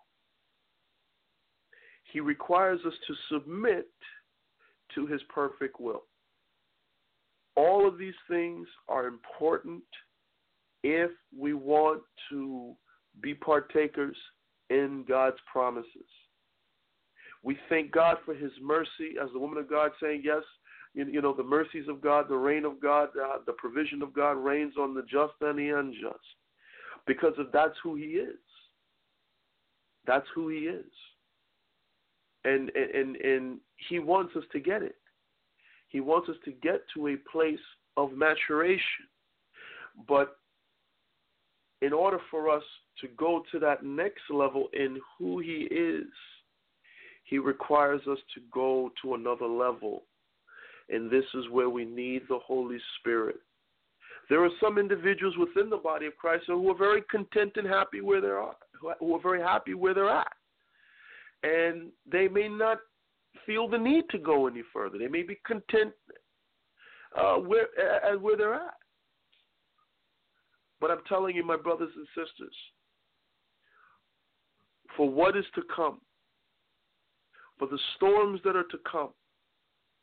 He 2.12 2.20
requires 2.20 2.80
us 2.86 2.94
to 3.06 3.14
submit 3.32 3.88
to 4.94 5.06
his 5.06 5.20
perfect 5.28 5.80
will. 5.80 6.04
All 7.56 7.86
of 7.86 7.98
these 7.98 8.14
things 8.28 8.66
are 8.88 9.06
important 9.06 9.82
if 10.82 11.10
we 11.36 11.52
want 11.52 12.02
to 12.30 12.74
be 13.20 13.34
partakers 13.34 14.16
in 14.70 15.04
God's 15.08 15.36
promises. 15.50 16.08
We 17.42 17.58
thank 17.68 17.90
God 17.90 18.18
for 18.24 18.34
his 18.34 18.52
mercy, 18.62 19.16
as 19.22 19.30
the 19.32 19.38
woman 19.38 19.58
of 19.58 19.68
God 19.68 19.90
saying, 20.00 20.22
yes, 20.24 20.42
you, 20.94 21.20
know, 21.22 21.34
the 21.34 21.42
mercies 21.42 21.88
of 21.88 22.00
God, 22.00 22.28
the 22.28 22.36
reign 22.36 22.64
of 22.64 22.80
God, 22.80 23.08
the 23.46 23.52
provision 23.52 24.02
of 24.02 24.12
God 24.12 24.32
rains 24.32 24.74
on 24.78 24.94
the 24.94 25.02
just 25.02 25.34
and 25.40 25.58
the 25.58 25.70
unjust. 25.70 26.18
Because 27.06 27.34
of 27.38 27.46
that's 27.52 27.76
who 27.82 27.94
he 27.94 28.04
is. 28.04 28.36
That's 30.06 30.26
who 30.34 30.48
he 30.48 30.60
is 30.60 30.84
and 32.44 32.70
and 32.70 33.16
and 33.16 33.58
he 33.88 33.98
wants 33.98 34.34
us 34.36 34.44
to 34.52 34.60
get 34.60 34.82
it. 34.82 34.96
He 35.88 36.00
wants 36.00 36.28
us 36.28 36.36
to 36.44 36.52
get 36.52 36.82
to 36.94 37.08
a 37.08 37.16
place 37.30 37.58
of 37.96 38.12
maturation. 38.12 39.06
But 40.08 40.36
in 41.82 41.92
order 41.92 42.18
for 42.30 42.48
us 42.48 42.62
to 43.00 43.08
go 43.16 43.42
to 43.50 43.58
that 43.58 43.84
next 43.84 44.22
level 44.30 44.68
in 44.72 44.98
who 45.18 45.40
He 45.40 45.68
is, 45.70 46.06
He 47.24 47.38
requires 47.38 48.02
us 48.10 48.18
to 48.34 48.40
go 48.52 48.92
to 49.02 49.14
another 49.14 49.46
level. 49.46 50.04
And 50.88 51.10
this 51.10 51.24
is 51.34 51.48
where 51.50 51.70
we 51.70 51.84
need 51.84 52.22
the 52.28 52.38
Holy 52.38 52.78
Spirit. 52.98 53.36
There 54.28 54.44
are 54.44 54.50
some 54.62 54.78
individuals 54.78 55.34
within 55.36 55.70
the 55.70 55.76
body 55.76 56.06
of 56.06 56.16
Christ 56.16 56.44
who 56.46 56.70
are 56.70 56.78
very 56.78 57.02
content 57.10 57.52
and 57.56 57.66
happy 57.66 58.00
where 58.00 58.20
they 58.20 58.28
are, 58.28 58.54
who 59.00 59.14
are 59.14 59.20
very 59.20 59.40
happy 59.40 59.74
where 59.74 59.94
they're 59.94 60.08
at. 60.08 60.32
And 61.42 61.90
they 62.10 62.28
may 62.28 62.48
not 62.48 62.78
feel 63.46 63.68
the 63.68 63.78
need 63.78 64.04
to 64.10 64.18
go 64.18 64.46
any 64.46 64.62
further. 64.72 64.98
They 64.98 65.08
may 65.08 65.22
be 65.22 65.38
content 65.46 65.92
uh, 67.18 67.36
where, 67.36 67.66
at 68.04 68.20
where 68.20 68.36
they're 68.36 68.54
at. 68.54 68.74
But 70.80 70.90
I'm 70.90 71.02
telling 71.08 71.36
you, 71.36 71.44
my 71.44 71.56
brothers 71.56 71.90
and 71.94 72.06
sisters, 72.08 72.54
for 74.96 75.08
what 75.08 75.36
is 75.36 75.44
to 75.54 75.62
come, 75.74 76.00
for 77.58 77.68
the 77.68 77.78
storms 77.96 78.40
that 78.44 78.56
are 78.56 78.64
to 78.64 78.78
come, 78.90 79.10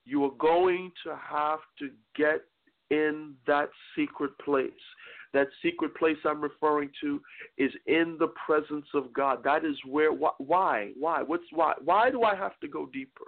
you 0.05 0.23
are 0.23 0.31
going 0.39 0.91
to 1.03 1.15
have 1.15 1.59
to 1.79 1.89
get 2.15 2.41
in 2.91 3.33
that 3.47 3.69
secret 3.95 4.31
place. 4.43 4.71
That 5.33 5.47
secret 5.61 5.95
place 5.95 6.17
I'm 6.25 6.41
referring 6.41 6.89
to 7.01 7.21
is 7.57 7.71
in 7.85 8.17
the 8.19 8.31
presence 8.45 8.87
of 8.93 9.13
God. 9.13 9.43
That 9.43 9.65
is 9.65 9.75
where 9.85 10.11
why 10.11 10.91
why 10.97 11.21
what's 11.21 11.43
why 11.51 11.73
why 11.83 12.09
do 12.09 12.23
I 12.23 12.35
have 12.35 12.59
to 12.61 12.67
go 12.67 12.87
deeper? 12.87 13.25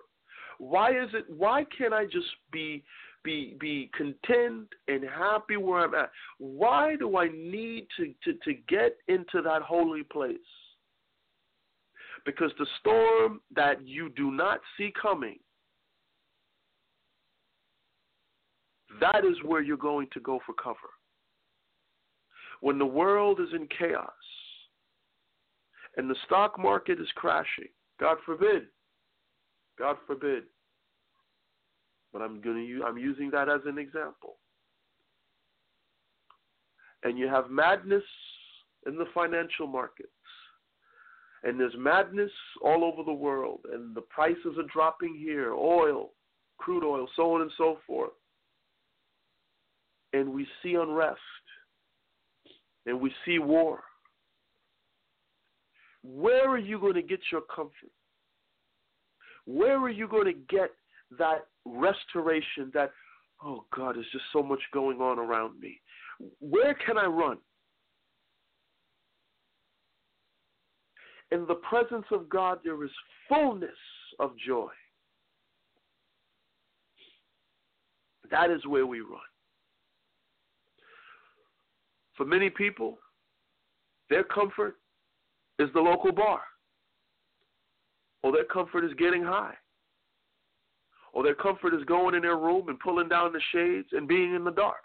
Why 0.58 0.92
is 0.92 1.10
it 1.14 1.26
why 1.30 1.66
can't 1.78 1.94
I 1.94 2.06
just 2.06 2.28
be 2.52 2.84
be 3.24 3.56
be 3.60 3.90
content 3.96 4.68
and 4.88 5.04
happy 5.04 5.58
where 5.58 5.86
I'm 5.86 5.94
at. 5.96 6.12
Why 6.38 6.96
do 6.96 7.18
I 7.18 7.28
need 7.28 7.88
to, 7.98 8.14
to, 8.24 8.38
to 8.46 8.54
get 8.68 8.98
into 9.08 9.42
that 9.44 9.62
holy 9.62 10.04
place? 10.04 10.38
Because 12.26 12.52
the 12.58 12.68
storm 12.80 13.42
that 13.56 13.86
you 13.86 14.10
do 14.10 14.32
not 14.32 14.60
see 14.78 14.92
coming, 15.02 15.40
that 19.00 19.24
is 19.26 19.36
where 19.46 19.62
you're 19.62 19.78
going 19.78 20.08
to 20.14 20.20
go 20.20 20.40
for 20.46 20.54
cover. 20.54 20.78
When 22.62 22.78
the 22.78 22.86
world 22.86 23.40
is 23.40 23.50
in 23.54 23.68
chaos 23.78 24.10
and 25.98 26.10
the 26.10 26.16
stock 26.26 26.60
market 26.60 27.00
is 27.00 27.08
crashing, 27.16 27.70
God 28.00 28.18
forbid, 28.26 28.64
God 29.78 29.98
forbid, 30.06 30.44
but 32.12 32.22
I'm 32.22 32.42
going 32.42 32.58
to 32.58 32.66
use, 32.66 32.84
I'm 32.86 32.98
using 32.98 33.30
that 33.32 33.50
as 33.50 33.62
an 33.66 33.78
example. 33.78 34.38
And 37.04 37.18
you 37.18 37.28
have 37.28 37.50
madness 37.50 38.04
in 38.86 38.98
the 38.98 39.06
financial 39.14 39.68
markets. 39.68 40.10
And 41.44 41.58
there's 41.58 41.76
madness 41.78 42.32
all 42.62 42.84
over 42.84 43.04
the 43.04 43.14
world, 43.14 43.62
and 43.72 43.96
the 43.96 44.02
prices 44.02 44.58
are 44.58 44.68
dropping 44.74 45.16
here 45.16 45.54
oil, 45.54 46.12
crude 46.58 46.84
oil, 46.84 47.08
so 47.16 47.34
on 47.36 47.42
and 47.42 47.52
so 47.58 47.78
forth. 47.88 48.12
And 50.12 50.34
we 50.34 50.46
see 50.62 50.74
unrest, 50.74 51.20
and 52.86 53.00
we 53.00 53.12
see 53.26 53.40
war. 53.40 53.84
Where 56.04 56.50
are 56.50 56.58
you 56.58 56.80
going 56.80 56.94
to 56.94 57.02
get 57.02 57.20
your 57.32 57.42
comfort? 57.42 57.92
Where 59.46 59.78
are 59.80 59.90
you 59.90 60.08
going 60.08 60.26
to 60.26 60.40
get 60.50 60.72
that 61.18 61.48
restoration 61.66 62.72
that, 62.74 62.92
oh 63.44 63.66
God, 63.76 63.96
there's 63.96 64.06
just 64.12 64.26
so 64.32 64.44
much 64.44 64.62
going 64.74 65.00
on 65.02 65.20
around 65.20 65.60
me. 65.60 65.80
Where 66.40 66.74
can 66.74 66.98
I 66.98 67.06
run? 67.06 67.38
In 71.32 71.46
the 71.48 71.56
presence 71.56 72.06
of 72.12 72.28
God, 72.30 72.60
there 72.64 72.84
is 72.84 72.92
fullness 73.28 73.70
of 74.20 74.32
joy. 74.46 74.72
That 78.32 78.50
is 78.52 78.66
where 78.66 78.86
we 78.86 79.02
run. 79.02 79.20
For 82.20 82.26
many 82.26 82.52
people, 82.52 83.00
their 84.12 84.24
comfort 84.24 84.76
is 85.58 85.70
the 85.74 85.80
local 85.80 86.12
bar, 86.12 86.42
or 88.22 88.32
their 88.32 88.44
comfort 88.44 88.84
is 88.84 88.94
getting 89.00 89.24
high 89.24 89.56
or 91.14 91.24
their 91.24 91.36
comfort 91.36 91.74
is 91.74 91.84
going 91.86 92.16
in 92.16 92.22
their 92.22 92.38
room 92.38 92.70
and 92.70 92.80
pulling 92.80 93.10
down 93.10 93.34
the 93.34 93.42
shades 93.52 93.88
and 93.92 94.08
being 94.08 94.36
in 94.36 94.44
the 94.44 94.52
dark. 94.52 94.78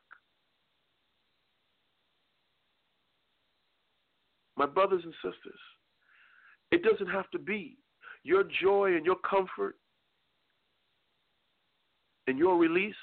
My 4.57 4.67
brothers 4.67 5.03
and 5.05 5.13
sisters, 5.15 5.59
it 6.71 6.83
doesn't 6.83 7.13
have 7.13 7.31
to 7.33 7.39
be. 7.39 7.77
Your 8.23 8.45
joy 8.63 8.95
and 8.97 9.05
your 9.05 9.17
comfort 9.17 9.77
and 12.27 12.39
your 12.39 12.57
release 12.57 12.95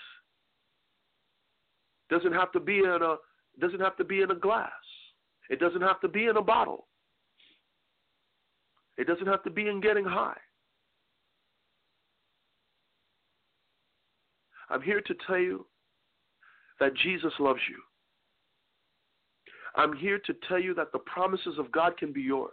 doesn't 2.09 2.33
have 2.33 2.51
to 2.53 2.59
be 2.59 2.79
in 2.79 2.85
a 2.85 3.15
doesn't 3.61 3.79
have 3.79 3.95
to 3.97 4.03
be 4.03 4.21
in 4.21 4.31
a 4.31 4.35
glass. 4.35 4.71
It 5.49 5.59
doesn't 5.59 5.81
have 5.81 5.99
to 6.01 6.07
be 6.07 6.25
in 6.25 6.37
a 6.37 6.41
bottle. 6.41 6.87
It 8.97 9.07
doesn't 9.07 9.27
have 9.27 9.43
to 9.43 9.49
be 9.49 9.67
in 9.67 9.81
getting 9.81 10.05
high. 10.05 10.37
I'm 14.69 14.81
here 14.81 15.01
to 15.01 15.15
tell 15.27 15.37
you 15.37 15.65
that 16.79 16.95
Jesus 16.95 17.33
loves 17.39 17.59
you. 17.69 17.77
I'm 19.75 19.95
here 19.95 20.19
to 20.25 20.33
tell 20.47 20.59
you 20.59 20.73
that 20.75 20.91
the 20.91 20.99
promises 20.99 21.57
of 21.57 21.71
God 21.71 21.97
can 21.97 22.11
be 22.11 22.21
yours. 22.21 22.51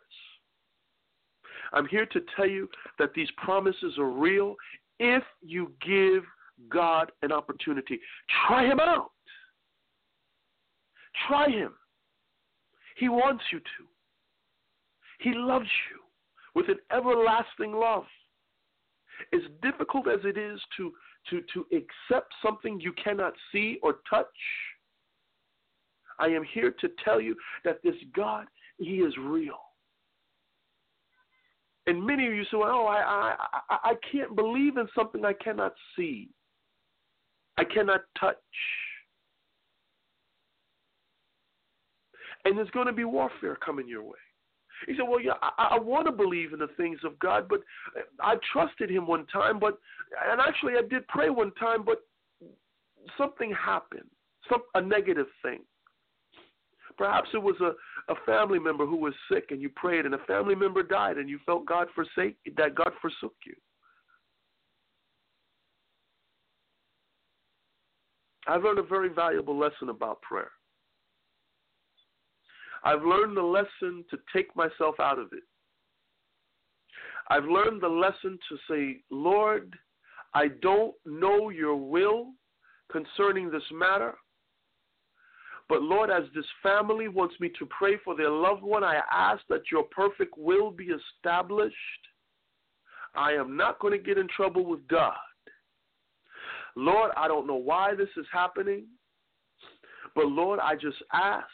I'm 1.72 1.86
here 1.86 2.06
to 2.06 2.20
tell 2.36 2.48
you 2.48 2.68
that 2.98 3.14
these 3.14 3.28
promises 3.36 3.98
are 3.98 4.10
real 4.10 4.56
if 4.98 5.22
you 5.42 5.72
give 5.84 6.22
God 6.70 7.12
an 7.22 7.32
opportunity. 7.32 8.00
Try 8.46 8.64
Him 8.66 8.80
out. 8.80 9.10
Try 11.26 11.48
Him. 11.50 11.72
He 12.96 13.08
wants 13.08 13.44
you 13.52 13.58
to. 13.60 13.84
He 15.20 15.32
loves 15.34 15.68
you 15.90 16.00
with 16.54 16.68
an 16.68 16.78
everlasting 16.92 17.72
love. 17.72 18.04
As 19.32 19.40
difficult 19.62 20.08
as 20.08 20.20
it 20.24 20.38
is 20.38 20.60
to 20.76 20.92
to, 21.30 21.42
to 21.52 21.66
accept 21.72 22.32
something 22.42 22.80
you 22.80 22.92
cannot 22.92 23.34
see 23.52 23.78
or 23.82 23.96
touch. 24.08 24.26
I 26.18 26.26
am 26.28 26.42
here 26.54 26.74
to 26.80 26.88
tell 27.04 27.20
you 27.20 27.36
that 27.64 27.82
this 27.82 27.94
God, 28.14 28.46
He 28.78 28.96
is 28.96 29.14
real. 29.18 29.58
And 31.86 32.04
many 32.04 32.26
of 32.26 32.32
you 32.32 32.44
say, 32.44 32.56
"Oh, 32.56 32.86
I, 32.86 33.34
I, 33.70 33.90
I 33.90 33.94
can't 34.10 34.34
believe 34.34 34.76
in 34.76 34.88
something 34.94 35.24
I 35.24 35.32
cannot 35.32 35.74
see, 35.96 36.28
I 37.56 37.64
cannot 37.64 38.00
touch." 38.18 38.36
And 42.44 42.56
there's 42.56 42.70
going 42.70 42.86
to 42.86 42.92
be 42.92 43.04
warfare 43.04 43.56
coming 43.56 43.88
your 43.88 44.02
way. 44.02 44.18
He 44.86 44.94
said, 44.94 45.06
Well, 45.08 45.20
yeah, 45.20 45.32
I, 45.42 45.70
I 45.72 45.78
want 45.78 46.06
to 46.06 46.12
believe 46.12 46.52
in 46.52 46.60
the 46.60 46.68
things 46.76 47.00
of 47.04 47.18
God, 47.18 47.48
but 47.48 47.60
I 48.20 48.36
trusted 48.52 48.90
Him 48.90 49.06
one 49.06 49.26
time, 49.26 49.58
but, 49.58 49.78
and 50.30 50.40
actually 50.40 50.74
I 50.74 50.82
did 50.88 51.06
pray 51.08 51.30
one 51.30 51.52
time, 51.54 51.84
but 51.84 52.02
something 53.16 53.52
happened, 53.52 54.08
some, 54.48 54.62
a 54.74 54.80
negative 54.80 55.26
thing. 55.42 55.60
Perhaps 56.96 57.28
it 57.32 57.42
was 57.42 57.54
a, 57.60 57.72
a 58.12 58.16
family 58.26 58.58
member 58.58 58.84
who 58.84 58.96
was 58.96 59.14
sick 59.30 59.46
and 59.50 59.62
you 59.62 59.68
prayed 59.68 60.04
and 60.04 60.14
a 60.14 60.24
family 60.26 60.54
member 60.54 60.82
died 60.82 61.16
and 61.16 61.28
you 61.28 61.38
felt 61.46 61.64
God 61.64 61.86
forsake 61.94 62.36
that 62.56 62.74
God 62.74 62.90
forsook 63.00 63.34
you. 63.46 63.54
I've 68.48 68.64
learned 68.64 68.78
a 68.78 68.82
very 68.82 69.10
valuable 69.10 69.56
lesson 69.56 69.90
about 69.90 70.22
prayer. 70.22 70.50
I've 72.84 73.02
learned 73.02 73.36
the 73.36 73.42
lesson 73.42 74.04
to 74.10 74.18
take 74.32 74.54
myself 74.56 75.00
out 75.00 75.18
of 75.18 75.32
it. 75.32 75.42
I've 77.30 77.44
learned 77.44 77.82
the 77.82 77.88
lesson 77.88 78.38
to 78.48 78.58
say, 78.70 79.00
Lord, 79.10 79.74
I 80.34 80.48
don't 80.62 80.94
know 81.04 81.50
your 81.50 81.76
will 81.76 82.32
concerning 82.90 83.50
this 83.50 83.62
matter. 83.72 84.14
But 85.68 85.82
Lord, 85.82 86.10
as 86.10 86.22
this 86.34 86.46
family 86.62 87.08
wants 87.08 87.34
me 87.40 87.50
to 87.58 87.66
pray 87.66 87.98
for 88.02 88.16
their 88.16 88.30
loved 88.30 88.62
one, 88.62 88.82
I 88.82 89.00
ask 89.12 89.42
that 89.50 89.70
your 89.70 89.84
perfect 89.84 90.38
will 90.38 90.70
be 90.70 90.86
established. 90.86 91.74
I 93.14 93.32
am 93.32 93.56
not 93.56 93.78
going 93.78 93.92
to 93.92 94.02
get 94.02 94.16
in 94.16 94.28
trouble 94.34 94.64
with 94.64 94.86
God. 94.88 95.16
Lord, 96.76 97.10
I 97.16 97.28
don't 97.28 97.46
know 97.46 97.56
why 97.56 97.94
this 97.94 98.08
is 98.16 98.26
happening, 98.32 98.86
but 100.14 100.26
Lord, 100.26 100.60
I 100.60 100.74
just 100.74 101.02
ask 101.12 101.46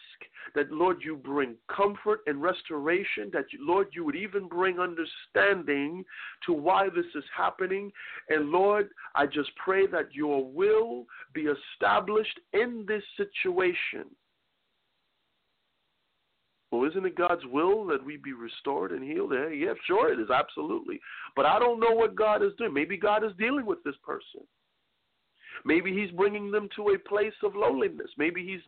that, 0.55 0.71
Lord, 0.71 0.99
you 1.03 1.17
bring 1.17 1.55
comfort 1.75 2.21
and 2.27 2.43
restoration, 2.43 3.31
that, 3.33 3.47
Lord, 3.59 3.89
you 3.93 4.05
would 4.05 4.17
even 4.17 4.49
bring 4.49 4.79
understanding 4.79 6.05
to 6.47 6.53
why 6.53 6.89
this 6.89 7.07
is 7.15 7.25
happening. 7.37 7.91
And, 8.29 8.51
Lord, 8.51 8.89
I 9.15 9.27
just 9.27 9.51
pray 9.57 9.87
that 9.89 10.15
your 10.15 10.45
will 10.45 11.07
be 11.33 11.47
established 11.47 12.39
in 12.53 12.85
this 12.87 13.03
situation. 13.17 14.07
Well, 16.71 16.91
isn't 16.91 17.07
it 17.07 17.17
God's 17.17 17.45
will 17.53 17.87
that 17.87 18.05
we 18.05 18.17
be 18.17 18.33
restored 18.33 18.91
and 18.91 19.05
healed? 19.05 19.33
Yeah, 19.33 19.49
yeah, 19.49 19.75
sure 19.87 20.13
it 20.13 20.19
is, 20.19 20.31
absolutely. 20.31 21.01
But 21.37 21.47
I 21.47 21.61
don't 21.61 21.79
know 21.79 21.93
what 21.93 22.17
God 22.17 22.43
is 22.43 22.51
doing. 22.59 22.75
Maybe 22.75 22.97
God 22.97 23.23
is 23.23 23.31
dealing 23.39 23.65
with 23.65 23.85
this 23.85 23.95
person. 24.05 24.45
Maybe 25.65 25.93
He's 25.93 26.11
bringing 26.13 26.51
them 26.51 26.69
to 26.77 26.91
a 26.91 26.99
place 26.99 27.35
of 27.43 27.55
lowliness. 27.55 28.11
Maybe 28.19 28.45
He's 28.45 28.61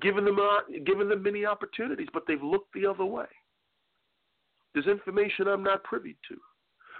giving 0.00 0.24
them 0.24 0.38
uh, 0.38 0.60
giving 0.84 1.08
them 1.08 1.22
many 1.22 1.44
opportunities, 1.44 2.08
but 2.12 2.24
they've 2.26 2.42
looked 2.42 2.72
the 2.74 2.86
other 2.86 3.04
way. 3.04 3.26
There's 4.74 4.86
information 4.86 5.48
I'm 5.48 5.62
not 5.62 5.84
privy 5.84 6.16
to, 6.28 6.36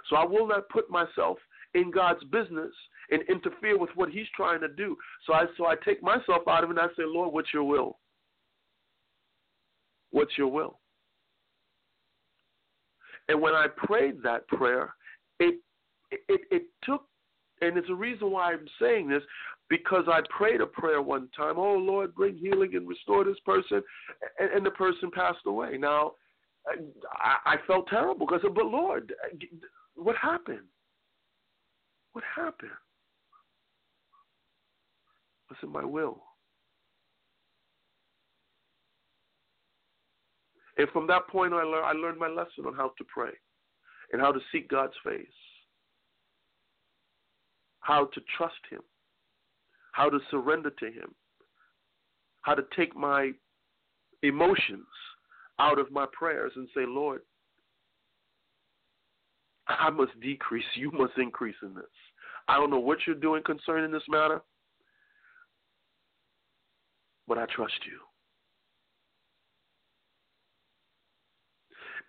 so 0.09 0.15
I 0.15 0.25
will 0.25 0.47
not 0.47 0.69
put 0.69 0.89
myself 0.89 1.37
in 1.75 1.91
God's 1.91 2.23
business 2.25 2.71
and 3.11 3.21
interfere 3.29 3.77
with 3.77 3.91
what 3.95 4.09
He's 4.09 4.27
trying 4.35 4.61
to 4.61 4.69
do. 4.69 4.95
So 5.25 5.33
I 5.33 5.45
so 5.57 5.65
I 5.67 5.75
take 5.85 6.03
myself 6.03 6.47
out 6.47 6.63
of 6.63 6.71
it 6.71 6.77
and 6.77 6.79
I 6.79 6.87
say, 6.97 7.03
Lord, 7.05 7.33
what's 7.33 7.53
Your 7.53 7.63
will? 7.63 7.97
What's 10.11 10.37
your 10.37 10.47
will? 10.47 10.79
And 13.27 13.39
when 13.39 13.53
I 13.53 13.67
prayed 13.67 14.23
that 14.23 14.47
prayer, 14.47 14.93
it 15.39 15.55
it 16.11 16.41
it 16.49 16.63
took 16.83 17.03
and 17.61 17.77
it's 17.77 17.89
a 17.89 17.95
reason 17.95 18.31
why 18.31 18.53
I'm 18.53 18.67
saying 18.81 19.09
this 19.09 19.23
because 19.69 20.05
I 20.07 20.21
prayed 20.35 20.61
a 20.61 20.65
prayer 20.65 21.01
one 21.01 21.29
time, 21.35 21.55
oh 21.57 21.75
Lord, 21.75 22.15
bring 22.15 22.35
healing 22.35 22.75
and 22.75 22.87
restore 22.87 23.23
this 23.23 23.39
person, 23.45 23.81
and, 24.39 24.49
and 24.51 24.65
the 24.65 24.71
person 24.71 25.11
passed 25.13 25.45
away. 25.45 25.77
Now, 25.77 26.13
I, 27.13 27.35
I 27.53 27.55
felt 27.67 27.87
terrible 27.87 28.25
because, 28.25 28.41
but 28.43 28.65
Lord, 28.65 29.13
what 29.95 30.15
happened? 30.15 30.65
What 32.13 32.23
happened? 32.35 32.71
What's 35.47 35.63
in 35.63 35.71
my 35.71 35.85
will? 35.85 36.23
And 40.77 40.87
from 40.89 41.07
that 41.07 41.27
point, 41.27 41.53
I, 41.53 41.63
learned, 41.63 41.85
I 41.85 41.91
learned 41.91 42.19
my 42.19 42.29
lesson 42.29 42.65
on 42.65 42.73
how 42.73 42.93
to 42.97 43.03
pray 43.13 43.31
and 44.11 44.21
how 44.21 44.31
to 44.31 44.39
seek 44.51 44.69
God's 44.69 44.93
face, 45.03 45.27
how 47.81 48.05
to 48.05 48.21
trust 48.37 48.59
Him, 48.69 48.81
how 49.91 50.09
to 50.09 50.19
surrender 50.31 50.71
to 50.79 50.85
Him, 50.85 51.13
how 52.41 52.55
to 52.55 52.63
take 52.75 52.95
my 52.95 53.31
emotions 54.23 54.87
out 55.59 55.79
of 55.79 55.91
my 55.91 56.05
prayers 56.13 56.51
and 56.55 56.67
say, 56.75 56.85
Lord, 56.85 57.21
I 59.67 59.89
must 59.89 60.19
decrease, 60.19 60.65
you 60.75 60.91
must 60.91 61.17
increase 61.17 61.55
in 61.61 61.75
this. 61.75 61.83
I 62.47 62.55
don't 62.55 62.71
know 62.71 62.79
what 62.79 62.99
you're 63.05 63.15
doing 63.15 63.43
concerning 63.45 63.91
this 63.91 64.03
matter, 64.09 64.41
but 67.27 67.37
I 67.37 67.45
trust 67.45 67.75
you. 67.85 67.99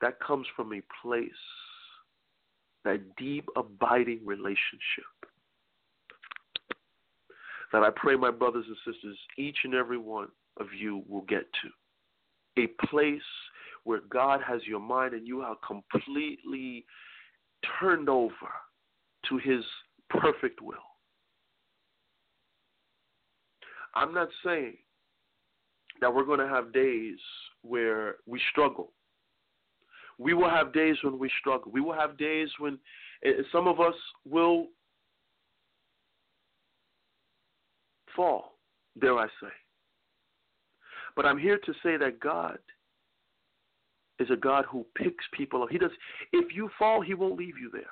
that 0.01 0.21
comes 0.21 0.47
from 0.57 0.73
a 0.73 0.81
place, 1.03 1.31
that 2.85 3.01
deep, 3.17 3.47
abiding 3.57 4.21
relationship. 4.25 5.30
That 7.73 7.83
I 7.83 7.91
pray, 7.95 8.17
my 8.17 8.31
brothers 8.31 8.65
and 8.67 8.77
sisters, 8.85 9.17
each 9.39 9.59
and 9.65 9.75
every 9.75 9.99
one 9.99 10.29
of 10.59 10.67
you 10.77 11.05
will 11.09 11.23
get 11.23 11.45
to. 11.63 12.63
A 12.63 12.67
place 12.87 13.21
where 13.85 14.01
God 14.11 14.41
has 14.47 14.61
your 14.67 14.81
mind 14.81 15.15
and 15.15 15.27
you 15.27 15.41
are 15.43 15.57
completely 15.67 16.85
turned 17.81 18.09
over 18.09 18.33
to 19.29 19.39
His 19.39 19.65
perfect 20.11 20.61
will. 20.61 20.75
I'm 23.95 24.13
not 24.13 24.29
saying 24.45 24.77
that 26.01 26.13
we're 26.13 26.25
going 26.25 26.41
to 26.41 26.49
have 26.49 26.73
days 26.73 27.19
where 27.63 28.17
we 28.27 28.41
struggle 28.51 28.93
we 30.21 30.35
will 30.35 30.51
have 30.51 30.73
days 30.75 30.97
when 31.03 31.19
we 31.19 31.31
struggle. 31.41 31.73
We 31.73 31.81
will 31.81 31.95
have 31.95 32.19
days 32.19 32.51
when 32.59 32.79
eh, 33.25 33.43
some 33.51 33.67
of 33.67 33.81
us 33.81 33.95
will 34.29 34.67
fall, 38.15 38.59
dare 39.01 39.19
I 39.19 39.27
say. 39.27 39.53
But 41.17 41.27
I'm 41.27 41.39
here 41.39 41.59
to 41.59 41.73
say 41.83 41.97
that 41.97 42.21
God 42.21 42.59
is 44.19 44.29
a 44.31 44.37
God 44.37 44.65
who 44.71 44.87
picks 44.95 45.25
people 45.33 45.63
up. 45.63 45.71
He 45.71 45.79
does. 45.79 45.91
If 46.33 46.55
you 46.55 46.71
fall, 46.79 47.01
He 47.01 47.15
won't 47.15 47.39
leave 47.39 47.59
you 47.59 47.71
there. 47.73 47.83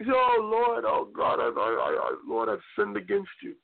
You 0.00 0.06
say, 0.06 0.12
"Oh 0.12 0.38
Lord, 0.42 0.84
oh 0.86 1.08
God, 1.16 1.40
I, 1.40 1.48
I, 1.48 2.10
I, 2.10 2.16
Lord, 2.26 2.48
I've 2.48 2.58
sinned 2.76 2.96
against 2.96 3.30
you." 3.42 3.54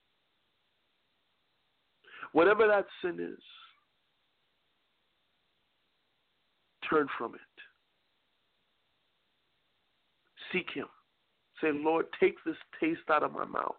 Whatever 2.32 2.68
that 2.68 2.86
sin 3.02 3.18
is, 3.20 3.42
turn 6.88 7.08
from 7.18 7.34
it. 7.34 7.40
Seek 10.52 10.70
Him. 10.72 10.86
Say, 11.60 11.68
Lord, 11.72 12.06
take 12.18 12.36
this 12.44 12.56
taste 12.80 13.00
out 13.10 13.22
of 13.22 13.32
my 13.32 13.44
mouth. 13.44 13.74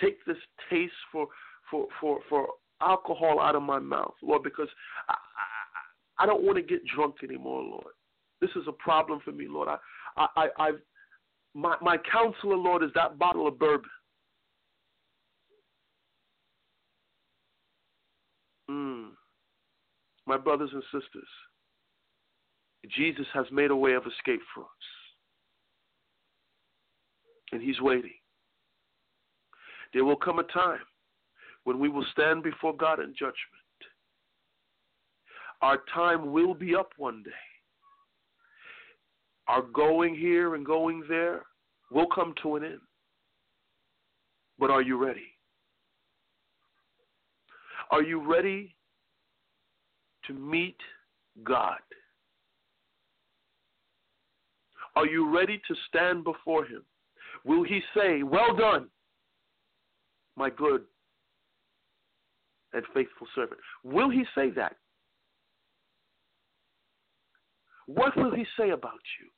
Take 0.00 0.24
this 0.26 0.36
taste 0.70 0.92
for 1.10 1.26
for 1.70 1.86
for 2.00 2.20
for 2.28 2.48
alcohol 2.80 3.40
out 3.40 3.56
of 3.56 3.62
my 3.62 3.78
mouth, 3.78 4.14
Lord, 4.22 4.42
because 4.42 4.68
I 5.08 5.14
I, 5.14 6.24
I 6.24 6.26
don't 6.26 6.44
want 6.44 6.56
to 6.56 6.62
get 6.62 6.86
drunk 6.86 7.16
anymore, 7.22 7.62
Lord. 7.62 7.94
This 8.40 8.50
is 8.50 8.64
a 8.68 8.72
problem 8.72 9.20
for 9.24 9.32
me, 9.32 9.46
Lord. 9.48 9.68
I 9.68 9.76
I, 10.16 10.26
I 10.36 10.48
I've 10.58 10.80
my 11.54 11.76
my 11.80 11.96
counselor, 12.10 12.56
Lord, 12.56 12.84
is 12.84 12.90
that 12.94 13.18
bottle 13.18 13.48
of 13.48 13.58
bourbon. 13.58 13.90
Mm. 18.70 19.08
My 20.26 20.36
brothers 20.36 20.70
and 20.72 20.82
sisters, 20.84 21.28
Jesus 22.94 23.26
has 23.32 23.46
made 23.50 23.70
a 23.70 23.76
way 23.76 23.94
of 23.94 24.02
escape 24.06 24.42
for 24.54 24.62
us. 24.62 24.97
And 27.52 27.62
He's 27.62 27.80
waiting. 27.80 28.12
There 29.94 30.04
will 30.04 30.16
come 30.16 30.38
a 30.38 30.44
time 30.44 30.80
when 31.64 31.78
we 31.78 31.88
will 31.88 32.04
stand 32.12 32.42
before 32.42 32.74
God 32.74 33.00
in 33.00 33.12
judgment. 33.14 33.36
Our 35.60 35.78
time 35.92 36.32
will 36.32 36.54
be 36.54 36.74
up 36.74 36.90
one 36.96 37.22
day. 37.22 37.30
Our 39.48 39.62
going 39.62 40.14
here 40.14 40.54
and 40.54 40.64
going 40.64 41.02
there 41.08 41.42
will 41.90 42.06
come 42.14 42.34
to 42.42 42.56
an 42.56 42.64
end. 42.64 42.80
But 44.58 44.70
are 44.70 44.82
you 44.82 45.02
ready? 45.02 45.26
Are 47.90 48.02
you 48.02 48.20
ready 48.20 48.74
to 50.26 50.34
meet 50.34 50.76
God? 51.44 51.78
Are 54.96 55.06
you 55.06 55.34
ready 55.34 55.60
to 55.68 55.74
stand 55.88 56.24
before 56.24 56.64
him? 56.64 56.82
Will 57.48 57.64
he 57.64 57.80
say, 57.96 58.22
Well 58.22 58.54
done, 58.54 58.88
my 60.36 60.50
good 60.50 60.82
and 62.74 62.84
faithful 62.92 63.26
servant? 63.34 63.58
Will 63.82 64.10
he 64.10 64.24
say 64.34 64.50
that? 64.50 64.76
What 67.86 68.14
will 68.18 68.34
he 68.34 68.44
say 68.58 68.68
about 68.68 69.00
you? 69.18 69.28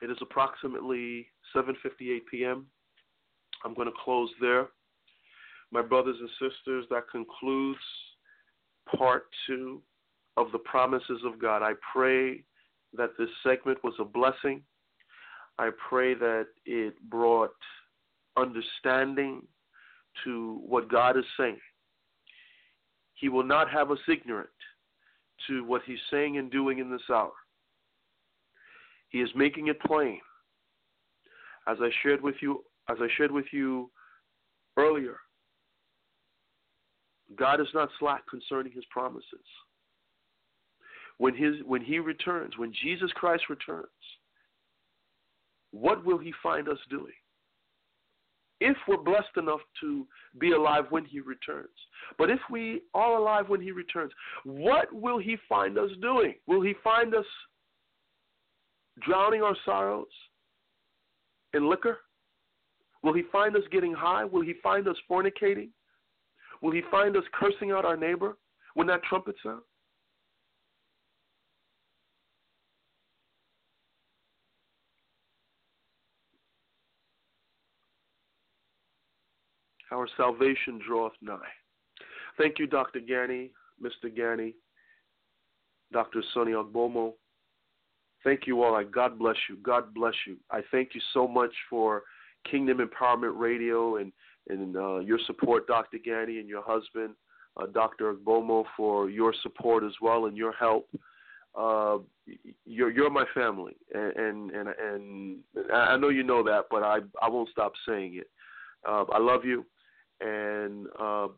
It 0.00 0.10
is 0.10 0.16
approximately 0.22 1.26
7:58 1.54 2.20
p.m. 2.30 2.66
I'm 3.62 3.74
going 3.74 3.88
to 3.88 3.94
close 4.02 4.30
there. 4.40 4.68
My 5.70 5.82
brothers 5.82 6.16
and 6.18 6.30
sisters, 6.30 6.86
that 6.88 7.10
concludes 7.10 7.80
part 8.96 9.26
two 9.46 9.82
of 10.36 10.52
the 10.52 10.58
promises 10.58 11.20
of 11.24 11.40
God. 11.40 11.62
I 11.62 11.72
pray 11.92 12.42
that 12.96 13.10
this 13.18 13.28
segment 13.42 13.82
was 13.82 13.94
a 13.98 14.04
blessing. 14.04 14.62
I 15.58 15.70
pray 15.88 16.14
that 16.14 16.46
it 16.64 16.94
brought 17.08 17.54
understanding 18.36 19.42
to 20.24 20.60
what 20.66 20.90
God 20.90 21.16
is 21.16 21.24
saying. 21.38 21.58
He 23.14 23.28
will 23.28 23.44
not 23.44 23.70
have 23.70 23.90
us 23.90 23.98
ignorant 24.08 24.50
to 25.46 25.64
what 25.64 25.82
He's 25.86 25.98
saying 26.10 26.38
and 26.38 26.50
doing 26.50 26.78
in 26.78 26.90
this 26.90 27.02
hour. 27.10 27.32
He 29.08 29.20
is 29.20 29.30
making 29.34 29.68
it 29.68 29.80
plain. 29.80 30.20
As 31.66 31.78
I 31.80 31.90
shared 32.02 32.22
with 32.22 32.36
you, 32.40 32.62
as 32.88 32.98
I 33.00 33.08
shared 33.16 33.32
with 33.32 33.46
you 33.52 33.90
earlier, 34.76 35.16
God 37.34 37.60
is 37.60 37.66
not 37.74 37.88
slack 37.98 38.22
concerning 38.28 38.72
his 38.72 38.84
promises. 38.90 39.24
When 41.18 41.34
his 41.34 41.56
when 41.64 41.82
he 41.82 41.98
returns, 41.98 42.58
when 42.58 42.72
Jesus 42.82 43.10
Christ 43.14 43.44
returns, 43.48 43.86
what 45.70 46.04
will 46.04 46.18
he 46.18 46.32
find 46.42 46.68
us 46.68 46.78
doing? 46.90 47.12
If 48.60 48.76
we're 48.88 48.96
blessed 48.96 49.36
enough 49.36 49.60
to 49.82 50.06
be 50.38 50.52
alive 50.52 50.84
when 50.88 51.04
he 51.04 51.20
returns. 51.20 51.68
But 52.16 52.30
if 52.30 52.40
we 52.50 52.82
are 52.94 53.16
alive 53.16 53.48
when 53.48 53.60
he 53.60 53.70
returns, 53.70 54.12
what 54.44 54.90
will 54.92 55.18
he 55.18 55.36
find 55.48 55.76
us 55.78 55.90
doing? 56.00 56.34
Will 56.46 56.62
he 56.62 56.74
find 56.82 57.14
us 57.14 57.26
drowning 59.02 59.42
our 59.42 59.56
sorrows 59.66 60.06
in 61.52 61.68
liquor? 61.68 61.98
Will 63.02 63.12
he 63.12 63.22
find 63.30 63.54
us 63.56 63.62
getting 63.70 63.92
high? 63.92 64.24
Will 64.24 64.42
he 64.42 64.54
find 64.62 64.88
us 64.88 64.96
fornicating? 65.10 65.68
Will 66.62 66.72
he 66.72 66.82
find 66.90 67.16
us 67.16 67.24
cursing 67.34 67.72
out 67.72 67.84
our 67.84 67.96
neighbor 67.96 68.36
when 68.74 68.86
that 68.86 69.02
trumpet 69.04 69.36
sounds? 69.42 69.62
Our 79.92 80.08
salvation 80.16 80.80
draweth 80.86 81.12
nigh. 81.22 81.38
Thank 82.38 82.58
you, 82.58 82.66
Dr. 82.66 83.00
Gani, 83.00 83.50
Mr. 83.82 84.14
Gani, 84.14 84.54
Dr. 85.92 86.22
Sonny 86.34 86.52
Ogbomo. 86.52 87.12
Thank 88.24 88.46
you 88.46 88.62
all. 88.62 88.74
I 88.74 88.82
God 88.82 89.18
bless 89.18 89.36
you. 89.48 89.56
God 89.62 89.94
bless 89.94 90.14
you. 90.26 90.36
I 90.50 90.60
thank 90.72 90.94
you 90.94 91.00
so 91.14 91.28
much 91.28 91.52
for 91.70 92.02
Kingdom 92.50 92.78
Empowerment 92.78 93.38
Radio 93.38 93.96
and 93.96 94.12
and 94.48 94.76
uh, 94.76 94.98
your 94.98 95.18
support, 95.26 95.66
Dr. 95.66 95.98
Gani, 96.04 96.38
and 96.38 96.48
your 96.48 96.62
husband, 96.64 97.14
uh, 97.56 97.66
Dr. 97.66 98.14
Ogbomo, 98.14 98.64
for 98.76 99.10
your 99.10 99.34
support 99.42 99.82
as 99.82 99.92
well 100.00 100.26
and 100.26 100.36
your 100.36 100.52
help. 100.52 100.88
Uh, 101.56 101.98
you're 102.64 102.90
you're 102.90 103.10
my 103.10 103.24
family, 103.32 103.76
and, 103.94 104.12
and 104.16 104.50
and 104.50 104.68
and 104.78 105.38
I 105.72 105.96
know 105.96 106.08
you 106.10 106.22
know 106.22 106.42
that, 106.42 106.64
but 106.70 106.82
I 106.82 106.98
I 107.22 107.28
won't 107.28 107.48
stop 107.50 107.72
saying 107.88 108.16
it. 108.16 108.28
Uh, 108.86 109.04
I 109.12 109.18
love 109.18 109.44
you, 109.44 109.64
and 110.20 110.86
uh, 110.98 111.28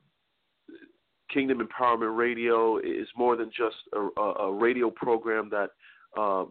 Kingdom 1.33 1.66
Empowerment 1.66 2.16
Radio 2.16 2.79
is 2.79 3.09
more 3.16 3.37
than 3.37 3.51
just 3.57 3.76
a, 3.93 4.20
a 4.20 4.53
radio 4.53 4.91
program 4.91 5.51
that 5.51 5.70
uh, 6.16 6.45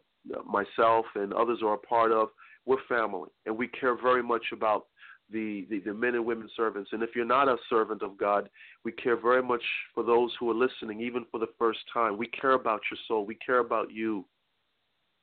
myself 0.45 1.05
and 1.15 1.33
others 1.33 1.59
are 1.63 1.73
a 1.73 1.77
part 1.77 2.11
of. 2.11 2.29
We're 2.65 2.77
family, 2.89 3.29
and 3.45 3.57
we 3.57 3.67
care 3.69 3.95
very 3.99 4.21
much 4.21 4.43
about 4.51 4.87
the, 5.31 5.65
the, 5.69 5.79
the 5.79 5.93
men 5.93 6.15
and 6.15 6.25
women 6.25 6.49
servants. 6.55 6.89
And 6.93 7.01
if 7.01 7.11
you're 7.15 7.25
not 7.25 7.47
a 7.47 7.57
servant 7.69 8.01
of 8.01 8.17
God, 8.17 8.49
we 8.83 8.91
care 8.91 9.19
very 9.19 9.43
much 9.43 9.63
for 9.93 10.03
those 10.03 10.31
who 10.39 10.49
are 10.51 10.53
listening, 10.53 11.01
even 11.01 11.25
for 11.31 11.39
the 11.39 11.49
first 11.57 11.79
time. 11.93 12.17
We 12.17 12.27
care 12.27 12.53
about 12.53 12.81
your 12.91 12.97
soul. 13.07 13.25
We 13.25 13.35
care 13.35 13.59
about 13.59 13.91
you. 13.91 14.25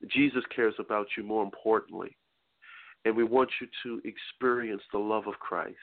Jesus 0.08 0.42
cares 0.54 0.74
about 0.78 1.06
you 1.16 1.22
more 1.22 1.42
importantly. 1.42 2.16
And 3.04 3.16
we 3.16 3.24
want 3.24 3.50
you 3.60 3.68
to 3.82 4.08
experience 4.08 4.82
the 4.92 4.98
love 4.98 5.26
of 5.26 5.34
Christ. 5.34 5.76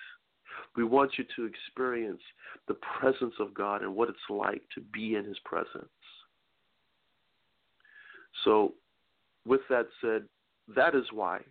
We 0.76 0.84
want 0.84 1.12
you 1.18 1.26
to 1.36 1.46
experience 1.46 2.22
the 2.68 2.76
presence 2.76 3.34
of 3.40 3.54
God 3.54 3.82
and 3.82 3.96
what 3.96 4.10
it's 4.10 4.18
like 4.30 4.62
to 4.76 4.82
be 4.94 5.16
in 5.16 5.26
His 5.26 5.40
presence. 5.46 5.90
So, 8.44 8.74
with 9.46 9.62
that 9.70 9.88
said, 10.02 10.24
that 10.76 10.96
is 10.96 11.06
why 11.14 11.42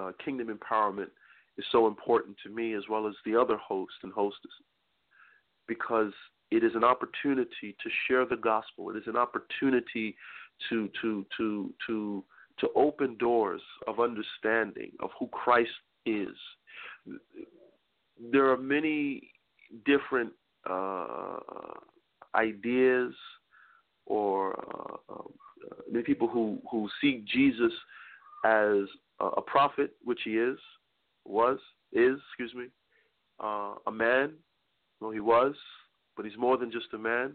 uh, 0.00 0.12
Kingdom 0.24 0.48
Empowerment 0.48 1.10
is 1.58 1.64
so 1.70 1.86
important 1.86 2.36
to 2.42 2.50
me 2.50 2.74
as 2.74 2.82
well 2.88 3.06
as 3.06 3.14
the 3.24 3.36
other 3.36 3.56
hosts 3.56 3.98
and 4.02 4.12
hostesses 4.12 4.50
because 5.68 6.12
it 6.50 6.64
is 6.64 6.72
an 6.74 6.84
opportunity 6.84 7.76
to 7.82 7.90
share 8.08 8.26
the 8.26 8.36
gospel. 8.36 8.90
It 8.90 8.96
is 8.96 9.06
an 9.06 9.16
opportunity 9.16 10.16
to 10.68 10.90
to 11.00 11.24
to 11.36 11.72
to 11.86 12.24
to 12.58 12.68
open 12.74 13.16
doors 13.18 13.62
of 13.86 14.00
understanding 14.00 14.90
of 15.00 15.10
who 15.18 15.28
Christ 15.28 15.70
is. 16.04 16.36
There 18.32 18.50
are 18.50 18.56
many 18.56 19.30
different 19.86 20.32
uh, 20.68 21.38
ideas 22.34 23.14
or 24.06 24.58
uh, 25.08 25.12
uh, 25.14 25.22
many 25.90 26.04
people 26.04 26.28
who, 26.28 26.60
who 26.70 26.88
see 27.00 27.24
Jesus 27.32 27.72
as 28.44 28.88
a, 29.20 29.26
a 29.36 29.42
prophet, 29.42 29.92
which 30.04 30.20
he 30.24 30.32
is, 30.32 30.58
was, 31.24 31.58
is, 31.92 32.18
excuse 32.28 32.54
me, 32.54 32.66
uh, 33.42 33.74
a 33.86 33.92
man. 33.92 34.32
Well, 35.00 35.10
he 35.10 35.20
was, 35.20 35.54
but 36.16 36.26
he's 36.26 36.36
more 36.36 36.56
than 36.56 36.70
just 36.70 36.92
a 36.92 36.98
man. 36.98 37.34